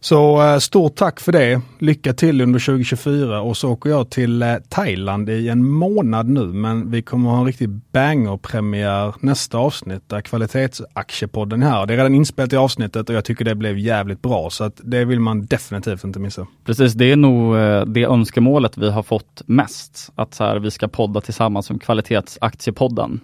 Så 0.05 0.41
eh, 0.43 0.57
stort 0.57 0.95
tack 0.95 1.19
för 1.19 1.31
det. 1.31 1.61
Lycka 1.79 2.13
till 2.13 2.41
under 2.41 2.59
2024 2.59 3.41
och 3.41 3.57
så 3.57 3.71
åker 3.71 3.89
jag 3.89 4.09
till 4.09 4.41
eh, 4.41 4.55
Thailand 4.69 5.29
i 5.29 5.49
en 5.49 5.65
månad 5.67 6.29
nu 6.29 6.45
men 6.45 6.91
vi 6.91 7.01
kommer 7.01 7.29
ha 7.29 7.39
en 7.39 7.45
riktig 7.45 7.69
banger-premiär 7.69 9.13
nästa 9.19 9.57
avsnitt 9.57 10.09
där 10.09 10.21
kvalitetsaktiepodden 10.21 11.63
är 11.63 11.69
här. 11.69 11.85
Det 11.85 11.93
är 11.93 11.97
redan 11.97 12.15
inspelat 12.15 12.53
i 12.53 12.57
avsnittet 12.57 13.09
och 13.09 13.15
jag 13.15 13.25
tycker 13.25 13.45
det 13.45 13.55
blev 13.55 13.77
jävligt 13.77 14.21
bra 14.21 14.49
så 14.49 14.63
att 14.63 14.81
det 14.83 15.05
vill 15.05 15.19
man 15.19 15.45
definitivt 15.45 16.03
inte 16.03 16.19
missa. 16.19 16.47
Precis, 16.65 16.93
det 16.93 17.11
är 17.11 17.15
nog 17.15 17.55
eh, 17.57 17.85
det 17.85 18.03
önskemålet 18.03 18.77
vi 18.77 18.89
har 18.89 19.03
fått 19.03 19.41
mest. 19.45 20.11
Att 20.15 20.33
så 20.33 20.43
här, 20.43 20.59
vi 20.59 20.71
ska 20.71 20.87
podda 20.87 21.21
tillsammans 21.21 21.65
som 21.65 21.79
kvalitetsaktiepodden. 21.79 23.19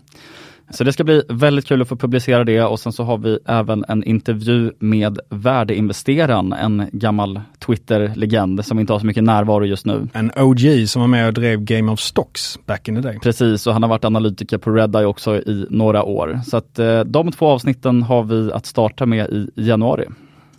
Så 0.74 0.84
det 0.84 0.94
ska 0.94 1.04
bli 1.04 1.24
väldigt 1.30 1.66
kul 1.66 1.82
att 1.82 1.88
få 1.88 1.96
publicera 1.96 2.44
det 2.44 2.62
och 2.62 2.80
sen 2.80 2.92
så 2.92 3.04
har 3.04 3.18
vi 3.18 3.40
även 3.46 3.86
en 3.88 4.04
intervju 4.04 4.72
med 4.80 5.20
värdeinvesteraren, 5.30 6.54
en 6.54 6.90
gammal 6.92 7.42
Twitter-legend 7.66 8.66
som 8.66 8.80
inte 8.80 8.94
har 8.94 9.00
så 9.00 9.06
mycket 9.06 9.24
närvaro 9.24 9.66
just 9.66 9.86
nu. 9.86 10.08
En 10.14 10.32
OG 10.36 10.60
som 10.88 11.02
var 11.02 11.08
med 11.08 11.28
och 11.28 11.34
drev 11.34 11.60
Game 11.60 11.92
of 11.92 12.00
Stocks 12.00 12.60
back 12.66 12.88
in 12.88 12.96
the 12.96 13.02
day. 13.02 13.20
Precis, 13.20 13.68
och 13.68 13.74
han 13.74 13.84
har 13.84 13.90
varit 13.90 14.06
analytiker 14.06 14.58
på 14.58 14.72
Redeye 14.72 15.06
också 15.06 15.36
i 15.36 15.66
några 15.70 16.04
år. 16.04 16.40
Så 16.46 16.58
att 16.58 16.80
eh, 16.80 17.00
de 17.00 17.32
två 17.32 17.48
avsnitten 17.48 18.04
har 18.04 18.24
vi 18.24 18.52
att 18.52 18.66
starta 18.66 19.06
med 19.06 19.30
i 19.30 19.48
januari. 19.56 20.06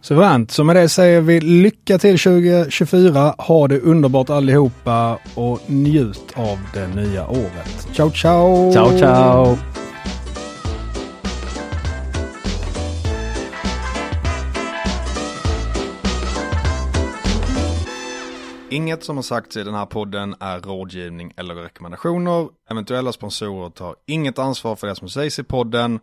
Suveränt. 0.02 0.50
Så 0.50 0.64
med 0.64 0.76
det 0.76 0.88
säger 0.88 1.20
vi 1.20 1.40
lycka 1.40 1.98
till 1.98 2.18
2024. 2.18 3.34
Ha 3.38 3.68
det 3.68 3.80
underbart 3.80 4.30
allihopa 4.30 5.18
och 5.34 5.60
njut 5.66 6.32
av 6.34 6.58
det 6.74 7.00
nya 7.00 7.28
året. 7.28 7.88
Ciao, 7.92 8.10
ciao! 8.10 8.72
Ciao, 8.72 8.98
ciao! 8.98 9.58
Inget 18.72 19.04
som 19.04 19.16
har 19.16 19.22
sagts 19.22 19.56
i 19.56 19.64
den 19.64 19.74
här 19.74 19.86
podden 19.86 20.34
är 20.40 20.60
rådgivning 20.60 21.32
eller 21.36 21.54
rekommendationer. 21.54 22.48
Eventuella 22.70 23.12
sponsorer 23.12 23.70
tar 23.70 23.96
inget 24.06 24.38
ansvar 24.38 24.76
för 24.76 24.86
det 24.86 24.96
som 24.96 25.08
sägs 25.08 25.38
i 25.38 25.42
podden. 25.42 26.00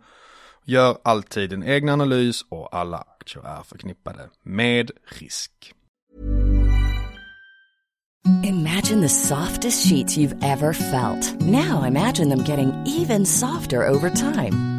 Gör 0.66 0.98
alltid 1.04 1.54
en 1.54 1.64
egen 1.64 1.90
analys 1.90 2.46
och 2.50 2.76
alla 2.76 2.98
aktier 2.98 3.44
är 3.46 3.64
förknippade 3.64 4.30
med 4.44 4.92
risk. 5.20 5.52
Imagine 8.44 9.02
the 9.02 9.10
softest 9.10 9.88
sheets 9.90 10.18
you've 10.18 10.44
ever 10.44 10.74
felt. 10.74 11.42
Now 11.42 11.88
imagine 11.88 12.30
them 12.30 12.44
getting 12.44 12.72
even 13.02 13.26
softer 13.26 13.88
over 13.88 14.10
time. 14.10 14.79